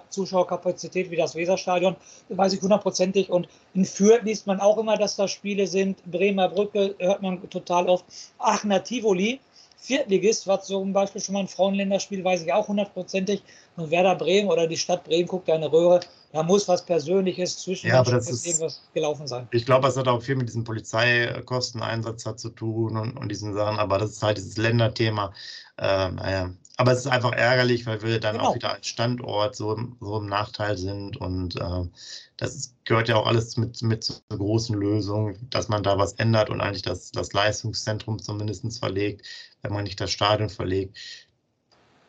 Zuschauerkapazität 0.10 1.10
wie 1.12 1.15
das 1.15 1.34
Weserstadion, 1.34 1.95
weiß 2.27 2.51
ich 2.51 2.62
hundertprozentig. 2.62 3.29
Und 3.29 3.47
in 3.73 3.86
Fürth 3.86 4.23
liest 4.23 4.45
man 4.45 4.60
auch 4.60 4.77
immer, 4.77 4.97
dass 4.97 5.15
da 5.15 5.29
Spiele 5.29 5.65
sind. 5.65 6.03
Bremer 6.12 6.49
Brücke 6.49 6.93
hört 6.99 7.21
man 7.21 7.49
total 7.49 7.88
oft. 7.88 8.03
Aachener 8.38 8.84
Tivoli 8.84 9.39
Viertligist, 9.81 10.45
was 10.45 10.67
zum 10.67 10.93
Beispiel 10.93 11.21
schon 11.21 11.34
mal 11.34 11.39
ein 11.39 11.47
Frauenländerspiel, 11.47 12.23
weiß 12.23 12.43
ich 12.43 12.53
auch 12.53 12.67
hundertprozentig. 12.67 13.41
Und 13.77 13.89
Werder 13.89 14.15
Bremen 14.15 14.47
oder 14.47 14.67
die 14.67 14.77
Stadt 14.77 15.05
Bremen 15.05 15.27
guckt 15.27 15.49
eine 15.49 15.71
Röhre. 15.71 16.01
Da 16.34 16.43
muss 16.43 16.67
was 16.67 16.86
Persönliches 16.86 17.57
zwischen 17.57 17.88
ja, 17.88 17.99
aber 17.99 18.12
das 18.12 18.29
ist, 18.29 18.45
irgendwas 18.45 18.81
gelaufen 18.93 19.25
sein. 19.25 19.47
Ich 19.51 19.65
glaube, 19.65 19.88
es 19.88 19.97
hat 19.97 20.07
auch 20.07 20.21
viel 20.21 20.36
mit 20.36 20.49
diesem 20.49 20.63
Polizeikosteneinsatz 20.63 22.41
zu 22.41 22.49
tun 22.49 22.95
und, 22.95 23.17
und 23.17 23.29
diesen 23.29 23.53
Sachen, 23.53 23.79
aber 23.79 23.97
das 23.97 24.12
ist 24.12 24.23
halt 24.23 24.38
dieses 24.38 24.57
Länderthema. 24.57 25.34
Äh, 25.77 26.12
naja, 26.12 26.51
aber 26.77 26.93
es 26.93 26.99
ist 26.99 27.07
einfach 27.07 27.34
ärgerlich, 27.34 27.86
weil 27.86 28.01
wir 28.01 28.19
dann 28.19 28.38
genau. 28.38 28.49
auch 28.49 28.55
wieder 28.55 28.73
als 28.73 28.88
Standort 28.88 29.55
so, 29.55 29.77
so 29.99 30.17
im 30.17 30.27
Nachteil 30.27 30.77
sind. 30.77 31.17
Und 31.17 31.55
äh, 31.55 31.89
das 32.38 32.75
gehört 32.86 33.10
ja 33.10 33.17
auch 33.17 33.27
alles 33.27 33.57
mit, 33.57 33.81
mit 33.81 34.03
zur 34.03 34.21
großen 34.29 34.75
Lösung, 34.75 35.38
dass 35.49 35.67
man 35.67 35.84
da 35.84 35.97
was 35.97 36.13
ändert 36.13 36.49
und 36.49 36.62
eigentlich 36.62 36.81
das, 36.81 37.12
das 37.12 37.34
Leistungszentrum 37.34 38.19
zumindest 38.19 38.79
verlegt, 38.79 39.25
wenn 39.62 39.73
man 39.73 39.84
nicht 39.84 39.99
das 39.99 40.12
Stadion 40.12 40.49
verlegt. 40.49 40.97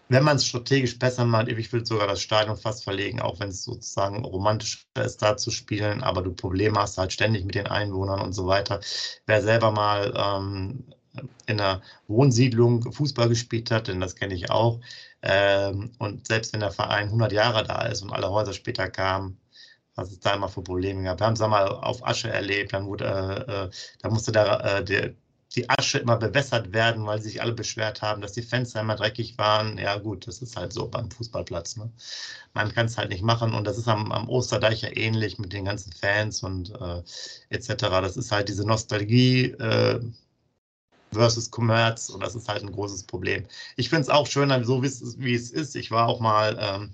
Wenn 0.08 0.24
man 0.24 0.36
es 0.36 0.46
strategisch 0.46 0.98
besser 0.98 1.24
macht, 1.24 1.48
ich 1.48 1.72
würde 1.72 1.86
sogar 1.86 2.06
das 2.06 2.20
Stadion 2.20 2.56
fast 2.56 2.84
verlegen, 2.84 3.20
auch 3.20 3.40
wenn 3.40 3.48
es 3.48 3.64
sozusagen 3.64 4.24
romantischer 4.24 4.80
ist, 5.02 5.22
da 5.22 5.36
zu 5.38 5.50
spielen, 5.50 6.02
aber 6.02 6.22
du 6.22 6.32
Probleme 6.34 6.78
hast 6.78 6.98
halt 6.98 7.12
ständig 7.12 7.44
mit 7.44 7.54
den 7.54 7.66
Einwohnern 7.66 8.20
und 8.20 8.34
so 8.34 8.46
weiter. 8.46 8.80
Wer 9.26 9.42
selber 9.42 9.70
mal 9.70 10.12
ähm, 10.14 10.84
in 11.46 11.60
einer 11.60 11.82
Wohnsiedlung 12.08 12.92
Fußball 12.92 13.28
gespielt 13.28 13.70
hat, 13.70 13.88
denn 13.88 14.00
das 14.00 14.16
kenne 14.16 14.34
ich 14.34 14.50
auch. 14.50 14.80
Ähm, 15.22 15.92
und 15.98 16.26
selbst 16.26 16.52
wenn 16.52 16.60
der 16.60 16.70
Verein 16.72 17.06
100 17.06 17.32
Jahre 17.32 17.64
da 17.64 17.82
ist 17.82 18.02
und 18.02 18.12
alle 18.12 18.30
Häuser 18.30 18.52
später 18.52 18.88
kamen, 18.88 19.38
was 19.94 20.10
es 20.10 20.20
da 20.20 20.34
immer 20.34 20.48
für 20.48 20.62
Probleme 20.62 21.02
gab. 21.04 21.20
Wir 21.20 21.26
haben 21.26 21.34
es 21.34 21.40
einmal 21.42 21.68
auf 21.68 22.06
Asche 22.06 22.30
erlebt, 22.30 22.72
dann, 22.72 22.86
wurde, 22.86 23.04
äh, 23.04 23.66
äh, 23.66 23.70
da 24.00 24.10
musste 24.10 24.32
der, 24.32 24.64
äh, 24.64 24.84
der, 24.84 25.14
die 25.54 25.68
Asche 25.68 25.98
immer 25.98 26.16
bewässert 26.16 26.72
werden, 26.72 27.06
weil 27.06 27.20
sich 27.20 27.42
alle 27.42 27.52
beschwert 27.52 28.00
haben, 28.00 28.22
dass 28.22 28.32
die 28.32 28.42
Fenster 28.42 28.80
immer 28.80 28.96
dreckig 28.96 29.36
waren. 29.36 29.76
Ja 29.76 29.98
gut, 29.98 30.26
das 30.26 30.40
ist 30.40 30.56
halt 30.56 30.72
so 30.72 30.88
beim 30.88 31.10
Fußballplatz. 31.10 31.76
Ne? 31.76 31.90
Man 32.54 32.72
kann 32.72 32.86
es 32.86 32.96
halt 32.96 33.10
nicht 33.10 33.22
machen 33.22 33.52
und 33.54 33.66
das 33.66 33.76
ist 33.76 33.88
am, 33.88 34.10
am 34.12 34.28
Osterdeich 34.30 34.82
ja 34.82 34.96
ähnlich 34.96 35.38
mit 35.38 35.52
den 35.52 35.66
ganzen 35.66 35.92
Fans 35.92 36.42
und 36.42 36.70
äh, 36.70 37.02
etc. 37.50 37.74
Das 37.78 38.16
ist 38.16 38.32
halt 38.32 38.48
diese 38.48 38.66
Nostalgie, 38.66 39.50
äh, 39.52 40.00
versus 41.12 41.50
Commerz 41.50 42.08
und 42.08 42.22
das 42.22 42.34
ist 42.34 42.48
halt 42.48 42.62
ein 42.62 42.72
großes 42.72 43.04
Problem. 43.04 43.44
Ich 43.76 43.88
finde 43.88 44.02
es 44.02 44.08
auch 44.08 44.26
schöner, 44.26 44.64
so 44.64 44.82
wie 44.82 45.34
es 45.34 45.50
ist. 45.50 45.76
Ich 45.76 45.90
war 45.90 46.08
auch 46.08 46.20
mal 46.20 46.56
ähm, 46.60 46.90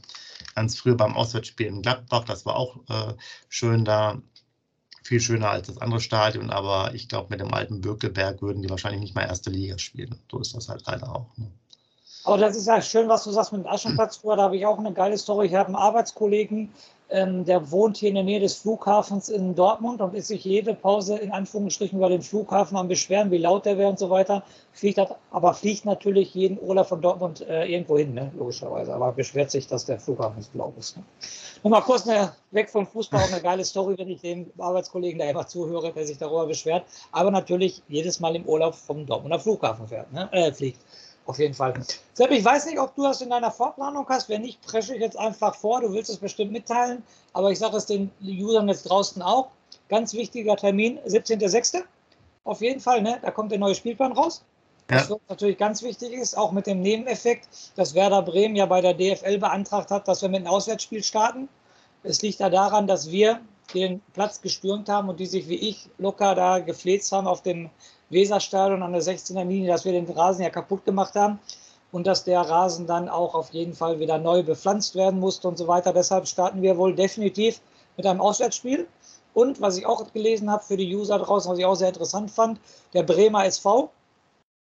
ganz 0.54 0.76
früh 0.76 0.94
beim 0.94 1.16
Auswärtsspiel 1.16 1.66
in 1.66 1.82
Gladbach, 1.82 2.24
das 2.24 2.46
war 2.46 2.56
auch 2.56 2.76
äh, 2.88 3.14
schön 3.48 3.84
da. 3.84 4.20
Viel 5.04 5.20
schöner 5.20 5.48
als 5.48 5.68
das 5.68 5.78
andere 5.78 6.02
Stadion, 6.02 6.50
aber 6.50 6.92
ich 6.92 7.08
glaube, 7.08 7.28
mit 7.30 7.40
dem 7.40 7.54
alten 7.54 7.80
Bökelberg 7.80 8.42
würden 8.42 8.60
die 8.60 8.68
wahrscheinlich 8.68 9.00
nicht 9.00 9.14
mal 9.14 9.22
erste 9.22 9.48
Liga 9.48 9.78
spielen. 9.78 10.20
So 10.30 10.38
ist 10.38 10.54
das 10.54 10.68
halt 10.68 10.82
leider 10.86 11.10
auch. 11.10 11.34
Ne? 11.38 11.50
Aber 12.24 12.36
das 12.36 12.56
ist 12.56 12.66
ja 12.66 12.82
schön, 12.82 13.08
was 13.08 13.24
du 13.24 13.30
sagst 13.30 13.52
mit 13.52 13.62
dem 13.64 13.66
Aschenplatz. 13.66 14.20
Da 14.20 14.36
habe 14.36 14.58
ich 14.58 14.66
auch 14.66 14.78
eine 14.78 14.92
geile 14.92 15.16
Story. 15.16 15.46
Ich 15.46 15.54
habe 15.54 15.68
einen 15.68 15.76
Arbeitskollegen, 15.76 16.70
ähm, 17.10 17.44
der 17.44 17.70
wohnt 17.70 17.96
hier 17.96 18.10
in 18.10 18.16
der 18.16 18.24
Nähe 18.24 18.40
des 18.40 18.56
Flughafens 18.56 19.28
in 19.28 19.54
Dortmund 19.54 20.00
und 20.00 20.14
ist 20.14 20.28
sich 20.28 20.44
jede 20.44 20.74
Pause 20.74 21.16
in 21.16 21.32
Anführungsstrichen 21.32 21.98
über 21.98 22.08
den 22.08 22.20
Flughafen 22.20 22.76
am 22.76 22.88
Beschweren, 22.88 23.30
wie 23.30 23.38
laut 23.38 23.64
der 23.64 23.78
wäre 23.78 23.88
und 23.88 23.98
so 23.98 24.10
weiter. 24.10 24.42
Fliegt 24.72 24.98
hat, 24.98 25.16
aber 25.30 25.54
fliegt 25.54 25.86
natürlich 25.86 26.34
jeden 26.34 26.58
Urlaub 26.60 26.86
von 26.86 27.00
Dortmund 27.00 27.40
äh, 27.40 27.64
irgendwo 27.64 27.96
hin, 27.96 28.12
ne? 28.12 28.30
logischerweise. 28.36 28.94
Aber 28.94 29.12
beschwert 29.12 29.50
sich, 29.50 29.66
dass 29.66 29.86
der 29.86 29.98
Flughafen 29.98 30.42
so 30.42 30.50
laut 30.54 30.76
ist. 30.76 30.96
Ne? 30.96 31.02
Nur 31.62 31.70
mal 31.70 31.80
kurz 31.80 32.06
eine, 32.06 32.32
weg 32.50 32.68
vom 32.68 32.86
Fußball, 32.86 33.22
auch 33.22 33.32
eine 33.32 33.42
geile 33.42 33.64
Story, 33.64 33.96
wenn 33.96 34.08
ich 34.08 34.20
dem 34.20 34.50
Arbeitskollegen 34.58 35.18
da 35.18 35.26
einfach 35.26 35.46
zuhöre, 35.46 35.92
der 35.92 36.06
sich 36.06 36.18
darüber 36.18 36.46
beschwert. 36.46 36.84
Aber 37.12 37.30
natürlich 37.30 37.82
jedes 37.88 38.20
Mal 38.20 38.36
im 38.36 38.44
Urlaub 38.44 38.74
vom 38.74 39.06
Dortmunder 39.06 39.40
Flughafen 39.40 39.88
fährt, 39.88 40.12
ne? 40.12 40.28
äh, 40.32 40.52
fliegt. 40.52 40.80
Auf 41.28 41.38
jeden 41.38 41.52
Fall. 41.52 41.74
Sepp, 42.14 42.30
ich 42.30 42.42
weiß 42.42 42.64
nicht, 42.64 42.80
ob 42.80 42.94
du 42.94 43.02
das 43.02 43.20
in 43.20 43.28
deiner 43.28 43.50
Vorplanung 43.50 44.08
hast. 44.08 44.30
Wenn 44.30 44.40
nicht, 44.40 44.62
presche 44.62 44.94
ich 44.94 45.02
jetzt 45.02 45.18
einfach 45.18 45.54
vor. 45.54 45.82
Du 45.82 45.92
willst 45.92 46.08
es 46.08 46.16
bestimmt 46.16 46.52
mitteilen. 46.52 47.02
Aber 47.34 47.52
ich 47.52 47.58
sage 47.58 47.76
es 47.76 47.84
den 47.84 48.10
Usern 48.22 48.66
jetzt 48.68 48.84
draußen 48.84 49.20
auch. 49.20 49.48
Ganz 49.90 50.14
wichtiger 50.14 50.56
Termin, 50.56 50.98
17.06. 51.06 51.82
Auf 52.44 52.62
jeden 52.62 52.80
Fall, 52.80 53.02
ne? 53.02 53.18
Da 53.20 53.30
kommt 53.30 53.52
der 53.52 53.58
neue 53.58 53.74
Spielplan 53.74 54.12
raus. 54.12 54.42
Ja. 54.90 55.00
Was 55.10 55.18
natürlich 55.28 55.58
ganz 55.58 55.82
wichtig 55.82 56.14
ist, 56.14 56.34
auch 56.34 56.50
mit 56.50 56.66
dem 56.66 56.80
Nebeneffekt, 56.80 57.46
dass 57.76 57.94
Werder 57.94 58.22
Bremen 58.22 58.56
ja 58.56 58.64
bei 58.64 58.80
der 58.80 58.94
DFL 58.94 59.36
beantragt 59.36 59.90
hat, 59.90 60.08
dass 60.08 60.22
wir 60.22 60.30
mit 60.30 60.38
einem 60.38 60.46
Auswärtsspiel 60.46 61.02
starten. 61.02 61.50
Es 62.04 62.22
liegt 62.22 62.40
da 62.40 62.48
daran, 62.48 62.86
dass 62.86 63.10
wir 63.10 63.40
den 63.74 64.00
Platz 64.14 64.40
gestürmt 64.40 64.88
haben 64.88 65.10
und 65.10 65.20
die 65.20 65.26
sich 65.26 65.46
wie 65.46 65.56
ich 65.56 65.90
locker 65.98 66.34
da 66.34 66.58
gefläzt 66.58 67.12
haben 67.12 67.26
auf 67.26 67.42
dem 67.42 67.68
Weserstadion 68.10 68.82
an 68.82 68.92
der 68.92 69.02
16er 69.02 69.44
Linie, 69.44 69.72
dass 69.72 69.84
wir 69.84 69.92
den 69.92 70.10
Rasen 70.10 70.42
ja 70.42 70.50
kaputt 70.50 70.84
gemacht 70.84 71.14
haben 71.14 71.38
und 71.92 72.06
dass 72.06 72.24
der 72.24 72.40
Rasen 72.40 72.86
dann 72.86 73.08
auch 73.08 73.34
auf 73.34 73.50
jeden 73.50 73.74
Fall 73.74 73.98
wieder 73.98 74.18
neu 74.18 74.42
bepflanzt 74.42 74.94
werden 74.94 75.20
musste 75.20 75.48
und 75.48 75.58
so 75.58 75.66
weiter. 75.68 75.92
Deshalb 75.92 76.26
starten 76.26 76.62
wir 76.62 76.76
wohl 76.76 76.94
definitiv 76.94 77.60
mit 77.96 78.06
einem 78.06 78.20
Auswärtsspiel. 78.20 78.86
Und 79.34 79.60
was 79.60 79.76
ich 79.78 79.86
auch 79.86 80.12
gelesen 80.12 80.50
habe 80.50 80.64
für 80.64 80.76
die 80.76 80.94
User 80.94 81.18
draußen, 81.18 81.50
was 81.50 81.58
ich 81.58 81.64
auch 81.64 81.74
sehr 81.74 81.88
interessant 81.88 82.30
fand, 82.30 82.60
der 82.92 83.02
Bremer 83.02 83.44
SV 83.44 83.90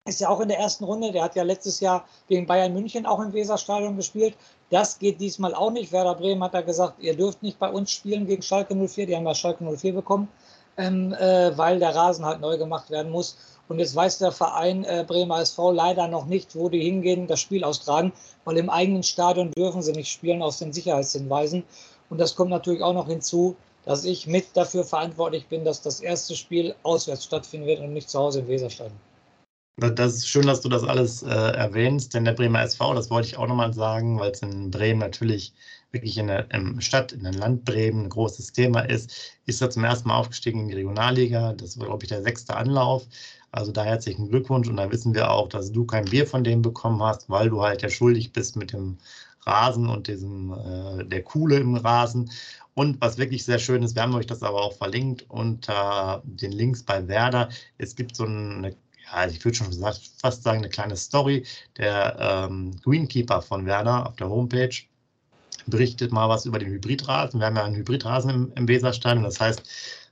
ist 0.07 0.19
ja 0.19 0.29
auch 0.29 0.39
in 0.39 0.49
der 0.49 0.59
ersten 0.59 0.83
Runde. 0.83 1.11
Der 1.11 1.23
hat 1.23 1.35
ja 1.35 1.43
letztes 1.43 1.79
Jahr 1.79 2.05
gegen 2.27 2.47
Bayern 2.47 2.73
München 2.73 3.05
auch 3.05 3.19
im 3.19 3.33
Weserstadion 3.33 3.95
gespielt. 3.95 4.35
Das 4.69 4.99
geht 4.99 5.19
diesmal 5.19 5.53
auch 5.53 5.71
nicht. 5.71 5.91
Werder 5.91 6.15
Bremen 6.15 6.43
hat 6.43 6.53
da 6.53 6.61
gesagt, 6.61 6.99
ihr 6.99 7.15
dürft 7.15 7.43
nicht 7.43 7.59
bei 7.59 7.69
uns 7.69 7.91
spielen 7.91 8.25
gegen 8.25 8.41
Schalke 8.41 8.75
04. 8.75 9.05
Die 9.05 9.15
haben 9.15 9.27
ja 9.27 9.35
Schalke 9.35 9.63
04 9.63 9.93
bekommen 9.93 10.27
ähm, 10.77 11.13
äh, 11.13 11.57
weil 11.57 11.79
der 11.79 11.95
Rasen 11.95 12.25
halt 12.25 12.41
neu 12.41 12.57
gemacht 12.57 12.89
werden 12.89 13.11
muss. 13.11 13.37
Und 13.67 13.79
jetzt 13.79 13.95
weiß 13.95 14.17
der 14.17 14.31
Verein 14.31 14.83
äh, 14.83 15.05
Bremer 15.07 15.39
SV 15.39 15.71
leider 15.71 16.07
noch 16.07 16.25
nicht, 16.25 16.55
wo 16.55 16.67
die 16.67 16.83
hingehen, 16.83 17.27
das 17.27 17.39
Spiel 17.39 17.63
austragen, 17.63 18.11
weil 18.43 18.57
im 18.57 18.69
eigenen 18.69 19.03
Stadion 19.03 19.51
dürfen 19.51 19.81
sie 19.81 19.93
nicht 19.93 20.11
spielen 20.11 20.41
aus 20.41 20.59
den 20.59 20.73
Sicherheitshinweisen. 20.73 21.63
Und 22.09 22.17
das 22.17 22.35
kommt 22.35 22.49
natürlich 22.49 22.81
auch 22.81 22.93
noch 22.93 23.07
hinzu, 23.07 23.55
dass 23.85 24.05
ich 24.05 24.27
mit 24.27 24.45
dafür 24.55 24.83
verantwortlich 24.83 25.47
bin, 25.47 25.63
dass 25.63 25.81
das 25.81 26.01
erste 26.01 26.35
Spiel 26.35 26.75
auswärts 26.83 27.23
stattfinden 27.23 27.67
wird 27.67 27.79
und 27.79 27.93
nicht 27.93 28.09
zu 28.09 28.19
Hause 28.19 28.41
im 28.41 28.47
Weserstadion. 28.47 28.99
Das 29.77 30.13
ist 30.13 30.27
schön, 30.27 30.45
dass 30.45 30.61
du 30.61 30.69
das 30.69 30.83
alles 30.83 31.23
äh, 31.23 31.29
erwähnst, 31.29 32.13
denn 32.13 32.25
der 32.25 32.33
Bremer 32.33 32.61
SV, 32.61 32.93
das 32.93 33.09
wollte 33.09 33.29
ich 33.29 33.37
auch 33.37 33.47
nochmal 33.47 33.73
sagen, 33.73 34.19
weil 34.19 34.31
es 34.31 34.41
in 34.41 34.69
Bremen 34.69 34.99
natürlich 34.99 35.53
wirklich 35.91 36.17
in 36.17 36.27
der 36.27 36.47
Stadt, 36.79 37.11
in 37.11 37.23
der 37.23 37.33
Land 37.33 37.65
Bremen 37.65 38.05
ein 38.05 38.09
großes 38.09 38.53
Thema 38.53 38.81
ist, 38.81 39.37
ist 39.45 39.61
er 39.61 39.69
zum 39.69 39.83
ersten 39.83 40.07
Mal 40.07 40.17
aufgestiegen 40.17 40.61
in 40.61 40.67
die 40.69 40.75
Regionalliga. 40.75 41.53
Das 41.53 41.77
war, 41.77 41.87
glaube 41.87 42.03
ich, 42.03 42.09
der 42.09 42.23
sechste 42.23 42.55
Anlauf. 42.55 43.07
Also 43.51 43.71
da 43.71 43.83
herzlichen 43.83 44.29
Glückwunsch. 44.29 44.67
Und 44.69 44.77
da 44.77 44.89
wissen 44.91 45.13
wir 45.13 45.31
auch, 45.31 45.49
dass 45.49 45.71
du 45.71 45.85
kein 45.85 46.05
Bier 46.05 46.25
von 46.25 46.43
dem 46.43 46.61
bekommen 46.61 47.03
hast, 47.03 47.29
weil 47.29 47.49
du 47.49 47.61
halt 47.61 47.81
ja 47.81 47.89
schuldig 47.89 48.31
bist 48.31 48.55
mit 48.55 48.71
dem 48.73 48.97
Rasen 49.45 49.89
und 49.89 50.07
diesem, 50.07 50.53
äh, 50.53 51.05
der 51.05 51.23
Kuhle 51.23 51.57
im 51.57 51.75
Rasen. 51.75 52.31
Und 52.73 53.01
was 53.01 53.17
wirklich 53.17 53.43
sehr 53.43 53.59
schön 53.59 53.83
ist, 53.83 53.95
wir 53.95 54.03
haben 54.03 54.15
euch 54.15 54.27
das 54.27 54.43
aber 54.43 54.61
auch 54.61 54.73
verlinkt 54.73 55.25
unter 55.29 56.21
den 56.23 56.53
Links 56.53 56.83
bei 56.83 57.07
Werder. 57.07 57.49
Es 57.77 57.95
gibt 57.95 58.15
so 58.15 58.25
eine 58.25 58.75
ja, 59.11 59.27
ich 59.27 59.43
würde 59.43 59.57
schon 59.57 59.73
fast 59.73 60.43
sagen, 60.43 60.59
eine 60.59 60.69
kleine 60.69 60.95
Story. 60.95 61.45
Der 61.77 62.47
ähm, 62.49 62.71
Greenkeeper 62.81 63.41
von 63.41 63.65
Werder 63.65 64.07
auf 64.07 64.15
der 64.15 64.29
Homepage 64.29 64.69
berichtet 65.71 66.11
mal 66.11 66.29
was 66.29 66.45
über 66.45 66.59
den 66.59 66.69
Hybridrasen. 66.69 67.39
Wir 67.39 67.47
haben 67.47 67.55
ja 67.55 67.63
einen 67.63 67.75
Hybridrasen 67.75 68.29
im, 68.29 68.53
im 68.55 68.67
Weserstadion. 68.67 69.23
Das 69.23 69.39
heißt, 69.39 69.63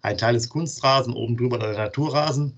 ein 0.01 0.17
Teil 0.17 0.35
ist 0.35 0.49
Kunstrasen, 0.49 1.13
oben 1.13 1.37
drüber 1.37 1.59
der 1.59 1.73
Naturrasen. 1.73 2.57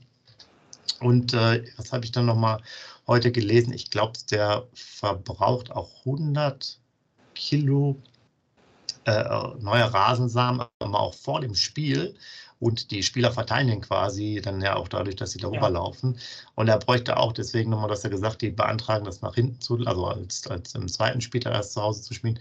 Und 1.02 1.34
äh, 1.34 1.66
was 1.76 1.92
habe 1.92 2.06
ich 2.06 2.14
dann 2.14 2.26
nochmal 2.28 2.62
heute 3.08 3.32
gelesen? 3.32 3.74
Ich 3.74 3.92
glaube, 3.92 4.14
der 4.30 4.68
verbraucht 4.74 5.72
auch 5.72 5.90
100 6.06 6.80
Kilo 7.36 7.98
äh, 9.06 9.24
neue 9.60 9.92
Rasensamen, 9.94 10.66
aber 10.80 11.00
auch 11.00 11.14
vor 11.14 11.42
dem 11.42 11.56
Spiel. 11.56 12.16
Und 12.60 12.92
die 12.92 13.02
Spieler 13.02 13.32
verteilen 13.32 13.70
den 13.70 13.82
quasi 13.82 14.40
dann 14.40 14.62
ja 14.62 14.76
auch 14.76 14.88
dadurch, 14.88 15.16
dass 15.16 15.32
sie 15.32 15.40
darüber 15.40 15.62
ja. 15.64 15.70
laufen. 15.70 16.20
Und 16.54 16.68
er 16.68 16.78
bräuchte 16.78 17.18
auch 17.18 17.34
deswegen 17.34 17.72
nochmal, 17.72 17.90
dass 17.90 18.04
er 18.04 18.12
gesagt, 18.12 18.44
die 18.44 18.52
beantragen 18.52 19.04
das 19.04 19.22
nach 19.22 19.34
hinten 19.34 19.60
zu, 19.60 19.80
also 19.88 20.06
als, 20.06 20.46
als 20.46 20.76
im 20.76 20.88
zweiten 20.88 21.22
Spieltag 21.22 21.56
erst 21.56 21.74
zu 21.74 21.82
Hause 21.82 22.04
zu 22.04 22.14
spielen, 22.14 22.40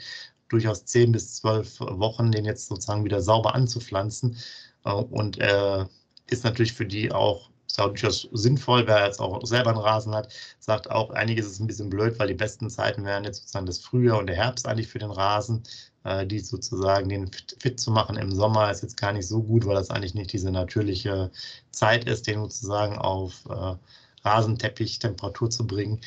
durchaus 0.50 0.84
zehn 0.84 1.12
bis 1.12 1.36
zwölf 1.36 1.80
Wochen, 1.80 2.30
den 2.30 2.44
jetzt 2.44 2.68
sozusagen 2.68 3.04
wieder 3.04 3.22
sauber 3.22 3.54
anzupflanzen. 3.54 4.36
Äh, 4.84 4.92
und 4.92 5.38
äh, 5.38 5.86
ist 6.28 6.44
natürlich 6.44 6.74
für 6.74 6.86
die 6.86 7.10
auch 7.12 7.50
durchaus 7.76 8.28
sinnvoll, 8.32 8.86
wer 8.86 9.06
jetzt 9.06 9.20
auch 9.20 9.44
selber 9.46 9.70
einen 9.70 9.78
Rasen 9.78 10.14
hat, 10.14 10.32
sagt 10.58 10.90
auch, 10.90 11.10
einiges 11.10 11.46
ist 11.46 11.60
ein 11.60 11.66
bisschen 11.66 11.88
blöd, 11.90 12.18
weil 12.18 12.28
die 12.28 12.34
besten 12.34 12.68
Zeiten 12.68 13.04
wären 13.04 13.24
jetzt 13.24 13.38
sozusagen 13.38 13.66
das 13.66 13.78
Frühjahr 13.78 14.18
und 14.18 14.26
der 14.26 14.36
Herbst 14.36 14.66
eigentlich 14.66 14.88
für 14.88 14.98
den 14.98 15.10
Rasen, 15.10 15.62
äh, 16.04 16.26
die 16.26 16.40
sozusagen 16.40 17.08
den 17.08 17.30
fit, 17.32 17.56
fit, 17.60 17.80
zu 17.80 17.90
machen 17.90 18.16
im 18.16 18.32
Sommer 18.32 18.70
ist 18.70 18.82
jetzt 18.82 18.96
gar 18.96 19.12
nicht 19.12 19.26
so 19.26 19.42
gut, 19.42 19.66
weil 19.66 19.74
das 19.74 19.90
eigentlich 19.90 20.14
nicht 20.14 20.32
diese 20.32 20.50
natürliche 20.50 21.30
Zeit 21.70 22.04
ist, 22.08 22.26
den 22.26 22.40
sozusagen 22.40 22.98
auf 22.98 23.34
äh, 23.48 23.76
Rasenteppich 24.24 24.98
Temperatur 24.98 25.50
zu 25.50 25.66
bringen. 25.66 26.00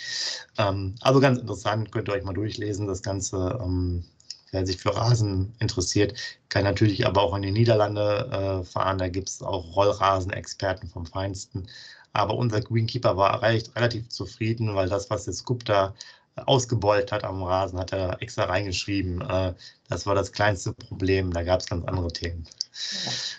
Ähm, 0.57 0.95
also 1.01 1.19
ganz 1.19 1.39
interessant, 1.39 1.91
könnt 1.91 2.09
ihr 2.09 2.13
euch 2.13 2.23
mal 2.23 2.33
durchlesen, 2.33 2.87
das 2.87 3.01
Ganze. 3.01 3.59
Ähm, 3.63 4.03
wer 4.53 4.65
sich 4.65 4.77
für 4.77 4.95
Rasen 4.95 5.53
interessiert, 5.59 6.13
kann 6.49 6.63
natürlich 6.63 7.05
aber 7.05 7.21
auch 7.21 7.35
in 7.35 7.41
die 7.41 7.51
Niederlande 7.51 8.61
äh, 8.61 8.65
fahren. 8.65 8.99
Da 8.99 9.09
gibt 9.09 9.29
es 9.29 9.41
auch 9.41 9.75
Rollrasenexperten 9.75 10.87
vom 10.87 11.05
Feinsten. 11.05 11.67
Aber 12.13 12.35
unser 12.35 12.61
Greenkeeper 12.61 13.17
war 13.17 13.41
recht, 13.41 13.75
relativ 13.75 14.07
zufrieden, 14.09 14.75
weil 14.75 14.87
das, 14.87 15.09
was 15.09 15.25
der 15.25 15.33
Scoop 15.33 15.65
da 15.65 15.93
ausgebeult 16.45 17.11
hat 17.11 17.23
am 17.23 17.43
Rasen, 17.43 17.79
hat 17.79 17.91
er 17.91 18.21
extra 18.21 18.45
reingeschrieben. 18.45 19.21
Äh, 19.21 19.53
das 19.89 20.05
war 20.05 20.15
das 20.15 20.31
kleinste 20.31 20.73
Problem. 20.73 21.33
Da 21.33 21.43
gab 21.43 21.59
es 21.59 21.65
ganz 21.65 21.85
andere 21.85 22.11
Themen. 22.13 22.47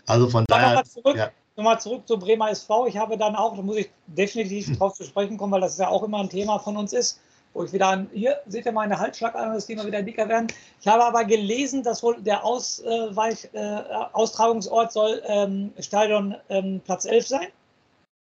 Also 0.06 0.28
von 0.28 0.44
daher. 0.48 0.68
Nochmal 0.68 0.86
zurück, 0.86 1.16
ja. 1.16 1.78
zurück 1.78 2.08
zu 2.08 2.18
Bremer 2.18 2.50
SV. 2.50 2.88
Ich 2.88 2.96
habe 2.96 3.16
dann 3.16 3.36
auch, 3.36 3.56
da 3.56 3.62
muss 3.62 3.76
ich 3.76 3.90
definitiv 4.08 4.76
drauf 4.76 4.94
zu 4.94 5.04
sprechen 5.04 5.36
kommen, 5.36 5.52
weil 5.52 5.60
das 5.60 5.78
ja 5.78 5.88
auch 5.88 6.02
immer 6.02 6.18
ein 6.18 6.28
Thema 6.28 6.58
von 6.58 6.76
uns 6.76 6.92
ist 6.92 7.20
wo 7.54 7.64
ich 7.64 7.72
wieder 7.72 7.88
an, 7.88 8.10
hier 8.12 8.40
seht 8.46 8.66
ihr 8.66 8.72
meine 8.72 8.98
Halsschlagader, 8.98 9.58
die 9.58 9.72
immer 9.72 9.86
wieder 9.86 10.02
dicker 10.02 10.28
werden. 10.28 10.48
Ich 10.80 10.86
habe 10.86 11.04
aber 11.04 11.24
gelesen, 11.24 11.82
dass 11.82 12.02
wohl 12.02 12.20
der 12.20 12.44
Ausweich, 12.44 13.48
äh, 13.52 13.82
Austragungsort 14.12 14.92
soll 14.92 15.22
ähm, 15.26 15.72
Stadion 15.78 16.34
ähm, 16.48 16.80
Platz 16.84 17.04
11 17.04 17.26
sein. 17.28 17.46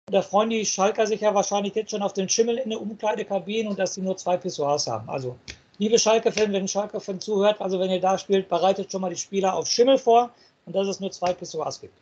Da 0.07 0.23
freuen 0.23 0.51
die 0.51 0.65
Schalker 0.65 1.07
sich 1.07 1.21
ja 1.21 1.35
wahrscheinlich 1.35 1.75
jetzt 1.75 1.91
schon 1.91 2.03
auf 2.03 2.15
den 2.15 2.29
Schimmel 2.29 2.57
in 2.57 2.71
der 2.71 2.81
Umkleidekabine 2.81 3.69
und 3.69 3.79
dass 3.79 3.95
sie 3.95 4.03
nur 4.03 4.17
zwei 4.17 4.37
Pissoirs 4.37 4.89
haben. 4.89 5.09
Also, 5.09 5.37
liebe 5.79 5.99
Schalke-Fan, 5.99 6.53
wenn 6.53 6.67
Schalke-Fan 6.67 7.21
zuhört, 7.21 7.61
also 7.61 7.79
wenn 7.79 7.91
ihr 7.91 8.01
da 8.01 8.19
spielt, 8.19 8.49
bereitet 8.49 8.91
schon 8.91 9.03
mal 9.03 9.11
die 9.11 9.17
Spieler 9.17 9.55
auf 9.55 9.69
Schimmel 9.69 9.99
vor 9.99 10.31
und 10.67 10.75
dass 10.75 10.89
es 10.89 10.99
nur 10.99 11.13
zwei 11.13 11.33
Pissoirs 11.33 11.81
gibt. 11.81 11.95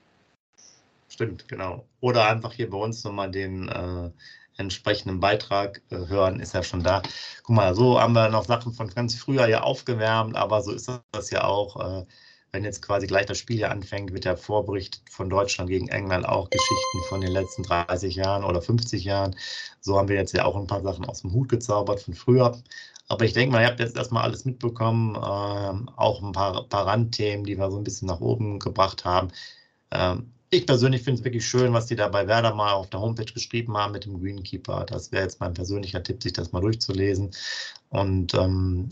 Stimmt, 1.11 1.49
genau. 1.49 1.85
Oder 2.01 2.27
einfach 2.29 2.53
hier 2.53 2.71
bei 2.71 2.79
uns 2.79 3.03
nochmal 3.05 3.31
den 3.31 3.69
äh, 3.69 4.11
entsprechenden 4.59 5.21
Beitrag 5.21 5.83
äh, 5.91 6.07
hören, 6.09 6.41
ist 6.41 6.55
ja 6.55 6.63
schon 6.63 6.83
da. 6.83 7.03
Guck 7.43 7.57
mal, 7.57 7.75
so 7.75 8.01
haben 8.01 8.13
wir 8.13 8.29
noch 8.29 8.45
Sachen 8.45 8.73
von 8.75 8.89
ganz 8.89 9.15
früher 9.15 9.49
ja 9.49 9.63
aufgewärmt, 9.63 10.37
aber 10.37 10.63
so 10.63 10.73
ist 10.73 10.91
das 11.13 11.31
ja 11.31 11.45
auch. 11.45 12.03
Äh, 12.03 12.07
wenn 12.53 12.65
jetzt 12.65 12.81
quasi 12.83 13.07
gleich 13.07 13.27
das 13.27 13.39
Spiel 13.39 13.57
hier 13.57 13.71
anfängt, 13.71 14.13
wird 14.13 14.25
der 14.25 14.37
Vorbericht 14.37 15.03
von 15.11 15.29
Deutschland 15.29 15.69
gegen 15.69 15.89
England 15.89 16.27
auch 16.27 16.49
Geschichten 16.51 17.03
von 17.09 17.21
den 17.21 17.33
letzten 17.33 17.63
30 17.63 18.15
Jahren 18.15 18.45
oder 18.45 18.63
50 18.63 19.05
Jahren. 19.05 19.37
So 19.81 19.99
haben 19.99 20.09
wir 20.09 20.17
jetzt 20.17 20.33
ja 20.33 20.45
auch 20.45 20.57
ein 20.57 20.67
paar 20.67 20.83
Sachen 20.83 21.05
aus 21.05 21.21
dem 21.23 21.33
Hut 21.33 21.49
gezaubert 21.51 22.01
von 22.01 22.15
früher. 22.15 22.59
Aber 23.09 23.25
ich 23.25 23.33
denke 23.33 23.53
mal, 23.53 23.63
ihr 23.63 23.69
habt 23.69 23.81
jetzt 23.81 23.97
erstmal 23.97 24.23
alles 24.25 24.45
mitbekommen, 24.45 25.15
äh, 25.15 25.19
auch 25.19 26.23
ein 26.23 26.33
paar, 26.33 26.65
paar 26.69 26.87
Randthemen, 26.87 27.45
die 27.45 27.59
wir 27.59 27.71
so 27.71 27.79
ein 27.79 27.85
bisschen 27.85 28.09
nach 28.09 28.21
oben 28.21 28.59
gebracht 28.59 29.05
haben. 29.05 29.29
Ähm, 29.91 30.33
ich 30.51 30.67
persönlich 30.67 31.03
finde 31.03 31.21
es 31.21 31.25
wirklich 31.25 31.47
schön, 31.47 31.73
was 31.73 31.87
die 31.87 31.97
da 31.97 32.09
bei 32.09 32.27
Werder 32.27 32.55
mal 32.55 32.73
auf 32.73 32.89
der 32.91 33.01
Homepage 33.01 33.33
geschrieben 33.33 33.77
haben 33.77 33.93
mit 33.93 34.05
dem 34.05 34.21
Greenkeeper. 34.21 34.85
Das 34.87 35.13
wäre 35.13 35.25
jetzt 35.25 35.41
mein 35.41 35.55
persönlicher 35.55 36.03
Tipp, 36.03 36.23
sich 36.23 36.33
das 36.33 36.53
mal 36.53 36.61
durchzulesen. 36.61 37.31
Und 37.91 38.35
ähm, 38.35 38.89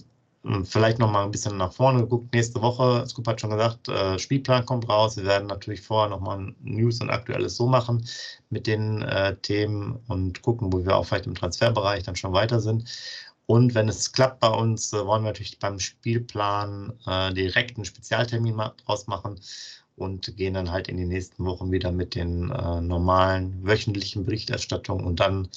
vielleicht 0.64 0.98
noch 0.98 1.10
mal 1.10 1.24
ein 1.24 1.30
bisschen 1.30 1.56
nach 1.56 1.72
vorne 1.72 2.00
geguckt. 2.00 2.32
Nächste 2.34 2.60
Woche, 2.60 3.06
Scoop 3.08 3.26
hat 3.26 3.40
schon 3.40 3.50
gesagt, 3.50 3.88
äh, 3.88 4.18
Spielplan 4.18 4.66
kommt 4.66 4.88
raus. 4.88 5.16
Wir 5.16 5.24
werden 5.24 5.48
natürlich 5.48 5.80
vorher 5.80 6.10
noch 6.10 6.20
mal 6.20 6.54
News 6.60 7.00
und 7.00 7.10
Aktuelles 7.10 7.56
so 7.56 7.66
machen 7.66 8.06
mit 8.50 8.66
den 8.66 9.02
äh, 9.02 9.36
Themen 9.36 9.98
und 10.08 10.42
gucken, 10.42 10.72
wo 10.72 10.84
wir 10.84 10.96
auch 10.96 11.06
vielleicht 11.06 11.26
im 11.26 11.34
Transferbereich 11.34 12.04
dann 12.04 12.16
schon 12.16 12.32
weiter 12.32 12.60
sind. 12.60 12.84
Und 13.46 13.74
wenn 13.74 13.88
es 13.88 14.12
klappt 14.12 14.40
bei 14.40 14.48
uns, 14.48 14.92
äh, 14.92 15.06
wollen 15.06 15.22
wir 15.22 15.30
natürlich 15.30 15.58
beim 15.58 15.78
Spielplan 15.78 16.92
äh, 17.06 17.32
direkt 17.32 17.76
einen 17.76 17.84
Spezialtermin 17.84 18.60
draus 18.84 19.06
machen 19.06 19.40
und 19.96 20.36
gehen 20.36 20.54
dann 20.54 20.70
halt 20.70 20.88
in 20.88 20.96
die 20.98 21.06
nächsten 21.06 21.44
Wochen 21.44 21.72
wieder 21.72 21.90
mit 21.90 22.14
den 22.14 22.50
äh, 22.50 22.80
normalen 22.80 23.66
wöchentlichen 23.66 24.24
Berichterstattungen 24.24 25.04
und 25.04 25.20
dann 25.20 25.48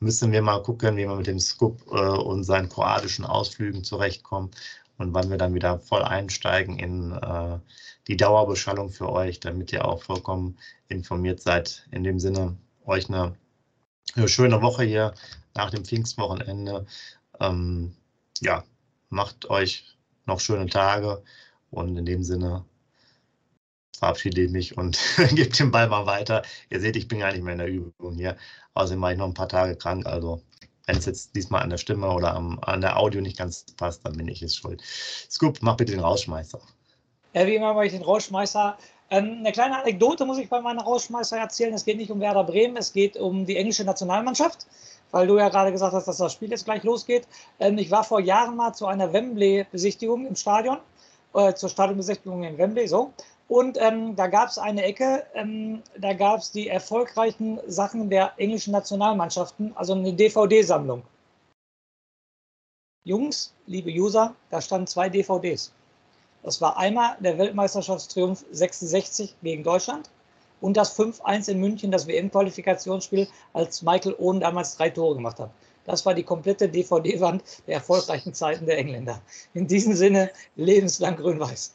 müssen 0.00 0.32
wir 0.32 0.42
mal 0.42 0.62
gucken, 0.62 0.96
wie 0.96 1.06
wir 1.06 1.14
mit 1.14 1.26
dem 1.26 1.40
Scoop 1.40 1.82
äh, 1.90 1.94
und 1.94 2.44
seinen 2.44 2.68
kroatischen 2.68 3.24
Ausflügen 3.24 3.84
zurechtkommen 3.84 4.50
und 4.98 5.14
wann 5.14 5.30
wir 5.30 5.38
dann 5.38 5.54
wieder 5.54 5.78
voll 5.78 6.02
einsteigen 6.02 6.78
in 6.78 7.12
äh, 7.12 7.58
die 8.08 8.16
Dauerbeschallung 8.16 8.90
für 8.90 9.10
euch, 9.10 9.40
damit 9.40 9.72
ihr 9.72 9.84
auch 9.84 10.02
vollkommen 10.02 10.58
informiert 10.88 11.40
seid. 11.40 11.86
In 11.90 12.04
dem 12.04 12.20
Sinne, 12.20 12.56
euch 12.84 13.08
eine, 13.08 13.34
eine 14.14 14.28
schöne 14.28 14.60
Woche 14.62 14.84
hier 14.84 15.14
nach 15.54 15.70
dem 15.70 15.84
Pfingstwochenende. 15.84 16.86
Ähm, 17.40 17.96
ja, 18.40 18.64
macht 19.08 19.48
euch 19.50 19.96
noch 20.26 20.40
schöne 20.40 20.66
Tage 20.66 21.22
und 21.70 21.96
in 21.96 22.04
dem 22.04 22.22
Sinne 22.22 22.64
verabschiede 24.04 24.42
ich 24.42 24.50
mich 24.50 24.76
und 24.76 24.98
gebe 25.30 25.48
den 25.48 25.70
Ball 25.70 25.88
mal 25.88 26.04
weiter. 26.04 26.42
Ihr 26.68 26.80
seht, 26.80 26.96
ich 26.96 27.08
bin 27.08 27.20
gar 27.20 27.32
nicht 27.32 27.42
mehr 27.42 27.54
in 27.54 27.58
der 27.58 27.68
Übung 27.68 28.14
hier. 28.14 28.36
Außerdem 28.74 29.00
war 29.00 29.12
ich 29.12 29.18
noch 29.18 29.26
ein 29.26 29.34
paar 29.34 29.48
Tage 29.48 29.76
krank. 29.76 30.04
Also, 30.04 30.42
wenn 30.86 30.98
es 30.98 31.06
jetzt 31.06 31.34
diesmal 31.34 31.62
an 31.62 31.70
der 31.70 31.78
Stimme 31.78 32.10
oder 32.10 32.34
am, 32.34 32.58
an 32.60 32.82
der 32.82 32.98
Audio 32.98 33.22
nicht 33.22 33.38
ganz 33.38 33.64
passt, 33.78 34.04
dann 34.04 34.18
bin 34.18 34.28
ich 34.28 34.42
es 34.42 34.56
schuld. 34.56 34.82
Scoop, 35.30 35.58
mach 35.62 35.76
bitte 35.76 35.92
den 35.92 36.02
Rausschmeißer. 36.02 36.60
Ja, 37.32 37.46
wie 37.46 37.54
immer 37.54 37.72
mache 37.72 37.86
ich 37.86 37.92
den 37.92 38.02
Rausschmeißer. 38.02 38.76
Ähm, 39.08 39.36
eine 39.38 39.52
kleine 39.52 39.80
Anekdote 39.80 40.26
muss 40.26 40.36
ich 40.36 40.50
bei 40.50 40.60
meinem 40.60 40.80
Rausschmeißer 40.80 41.38
erzählen. 41.38 41.72
Es 41.72 41.86
geht 41.86 41.96
nicht 41.96 42.10
um 42.10 42.20
Werder 42.20 42.44
Bremen, 42.44 42.76
es 42.76 42.92
geht 42.92 43.16
um 43.16 43.46
die 43.46 43.56
englische 43.56 43.84
Nationalmannschaft, 43.84 44.66
weil 45.12 45.26
du 45.26 45.38
ja 45.38 45.48
gerade 45.48 45.72
gesagt 45.72 45.94
hast, 45.94 46.08
dass 46.08 46.18
das 46.18 46.34
Spiel 46.34 46.50
jetzt 46.50 46.66
gleich 46.66 46.82
losgeht. 46.82 47.26
Ähm, 47.58 47.78
ich 47.78 47.90
war 47.90 48.04
vor 48.04 48.20
Jahren 48.20 48.54
mal 48.54 48.74
zu 48.74 48.86
einer 48.86 49.14
Wembley-Besichtigung 49.14 50.26
im 50.26 50.36
Stadion, 50.36 50.76
äh, 51.32 51.54
zur 51.54 51.70
Stadionbesichtigung 51.70 52.42
in 52.44 52.58
Wembley, 52.58 52.86
so. 52.86 53.14
Und 53.48 53.78
ähm, 53.78 54.16
da 54.16 54.26
gab 54.26 54.48
es 54.48 54.58
eine 54.58 54.82
Ecke, 54.82 55.26
ähm, 55.34 55.82
da 55.98 56.14
gab 56.14 56.40
es 56.40 56.50
die 56.50 56.68
erfolgreichen 56.68 57.60
Sachen 57.66 58.08
der 58.08 58.32
englischen 58.38 58.72
Nationalmannschaften, 58.72 59.72
also 59.76 59.92
eine 59.92 60.12
DVD-Sammlung. 60.12 61.02
Jungs, 63.04 63.52
liebe 63.66 63.90
User, 63.90 64.34
da 64.50 64.62
standen 64.62 64.86
zwei 64.86 65.10
DVDs. 65.10 65.72
Das 66.42 66.60
war 66.60 66.78
einmal 66.78 67.16
der 67.20 67.36
Weltmeisterschaftstriumph 67.36 68.44
66 68.50 69.34
gegen 69.42 69.62
Deutschland 69.62 70.10
und 70.62 70.78
das 70.78 70.98
5-1 70.98 71.50
in 71.50 71.60
München, 71.60 71.90
das 71.90 72.06
WM-Qualifikationsspiel, 72.06 73.28
als 73.52 73.82
Michael 73.82 74.14
Owen 74.18 74.40
damals 74.40 74.76
drei 74.76 74.88
Tore 74.88 75.16
gemacht 75.16 75.38
hat. 75.38 75.50
Das 75.84 76.06
war 76.06 76.14
die 76.14 76.22
komplette 76.22 76.66
DVD-Wand 76.66 77.42
der 77.66 77.74
erfolgreichen 77.74 78.32
Zeiten 78.32 78.64
der 78.64 78.78
Engländer. 78.78 79.20
In 79.52 79.66
diesem 79.66 79.94
Sinne, 79.94 80.30
lebenslang 80.56 81.16
grün-weiß. 81.16 81.74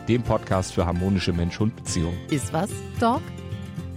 dem 0.11 0.23
Podcast 0.23 0.73
für 0.73 0.85
harmonische 0.85 1.31
Mensch-Hund-Beziehungen. 1.31 2.17
Ist 2.29 2.51
was, 2.51 2.69
Dog? 2.99 3.21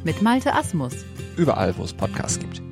Mit 0.04 0.22
Malte 0.22 0.54
Asmus. 0.54 0.94
Überall, 1.36 1.76
wo 1.76 1.82
es 1.82 1.92
Podcasts 1.92 2.38
gibt. 2.38 2.62